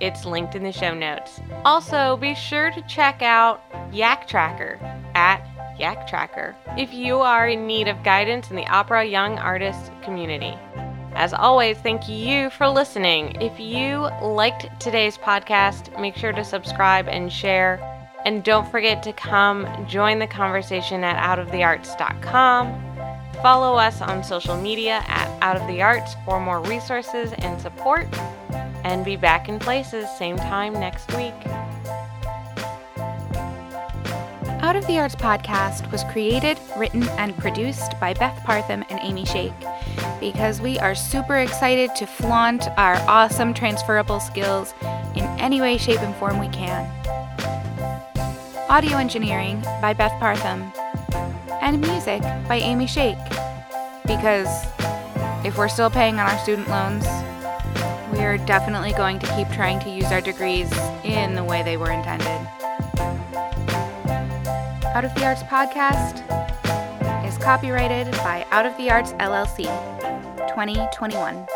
It's 0.00 0.24
linked 0.24 0.56
in 0.56 0.62
the 0.62 0.72
show 0.72 0.92
notes. 0.92 1.40
Also, 1.64 2.16
be 2.16 2.34
sure 2.34 2.70
to 2.72 2.82
check 2.88 3.22
out 3.22 3.62
Yak 3.92 4.26
Tracker 4.26 4.78
at 5.14 5.38
Yak 5.78 6.06
Tracker 6.06 6.56
if 6.76 6.92
you 6.92 7.16
are 7.16 7.48
in 7.48 7.66
need 7.66 7.88
of 7.88 8.02
guidance 8.02 8.50
in 8.50 8.56
the 8.56 8.66
opera 8.66 9.04
young 9.04 9.38
artist 9.38 9.90
community. 10.02 10.54
As 11.16 11.32
always, 11.32 11.78
thank 11.78 12.10
you 12.10 12.50
for 12.50 12.68
listening. 12.68 13.40
If 13.40 13.58
you 13.58 14.08
liked 14.22 14.68
today's 14.78 15.16
podcast, 15.16 15.98
make 15.98 16.14
sure 16.14 16.32
to 16.32 16.44
subscribe 16.44 17.08
and 17.08 17.32
share. 17.32 17.80
And 18.26 18.44
don't 18.44 18.70
forget 18.70 19.02
to 19.04 19.14
come 19.14 19.66
join 19.88 20.18
the 20.18 20.26
conversation 20.26 21.02
at 21.04 21.16
outofthearts.com. 21.16 22.82
Follow 23.42 23.76
us 23.76 24.02
on 24.02 24.22
social 24.22 24.60
media 24.60 25.02
at 25.06 25.28
Out 25.42 25.56
of 25.56 25.66
the 25.68 25.80
Arts 25.80 26.16
for 26.26 26.38
more 26.38 26.60
resources 26.60 27.32
and 27.38 27.58
support. 27.60 28.06
And 28.84 29.04
be 29.04 29.16
back 29.16 29.48
in 29.48 29.58
places 29.58 30.06
same 30.18 30.36
time 30.36 30.74
next 30.74 31.10
week. 31.14 31.34
Out 34.66 34.74
of 34.74 34.84
the 34.88 34.98
Arts 34.98 35.14
podcast 35.14 35.92
was 35.92 36.02
created, 36.10 36.58
written, 36.76 37.04
and 37.10 37.38
produced 37.38 37.92
by 38.00 38.14
Beth 38.14 38.36
Partham 38.42 38.84
and 38.90 38.98
Amy 39.00 39.24
Shake 39.24 39.52
because 40.18 40.60
we 40.60 40.76
are 40.80 40.92
super 40.92 41.36
excited 41.36 41.94
to 41.94 42.04
flaunt 42.04 42.66
our 42.76 42.96
awesome 43.06 43.54
transferable 43.54 44.18
skills 44.18 44.74
in 45.14 45.22
any 45.38 45.60
way, 45.60 45.78
shape, 45.78 46.00
and 46.00 46.12
form 46.16 46.40
we 46.40 46.48
can. 46.48 46.84
Audio 48.68 48.96
engineering 48.96 49.60
by 49.80 49.92
Beth 49.92 50.18
Partham, 50.18 50.72
and 51.62 51.80
music 51.80 52.20
by 52.48 52.56
Amy 52.56 52.88
Shake. 52.88 53.16
Because 54.04 54.48
if 55.46 55.56
we're 55.56 55.68
still 55.68 55.90
paying 55.90 56.18
on 56.18 56.28
our 56.28 56.38
student 56.38 56.68
loans, 56.68 57.04
we 58.10 58.18
are 58.24 58.36
definitely 58.36 58.92
going 58.94 59.20
to 59.20 59.36
keep 59.36 59.48
trying 59.50 59.78
to 59.78 59.90
use 59.90 60.06
our 60.06 60.20
degrees 60.20 60.76
in 61.04 61.36
the 61.36 61.44
way 61.44 61.62
they 61.62 61.76
were 61.76 61.92
intended. 61.92 62.65
Out 64.96 65.04
of 65.04 65.14
the 65.14 65.26
Arts 65.26 65.42
podcast 65.42 66.22
is 67.28 67.36
copyrighted 67.36 68.10
by 68.12 68.46
Out 68.50 68.64
of 68.64 68.74
the 68.78 68.90
Arts 68.90 69.12
LLC 69.12 69.64
2021. 70.48 71.46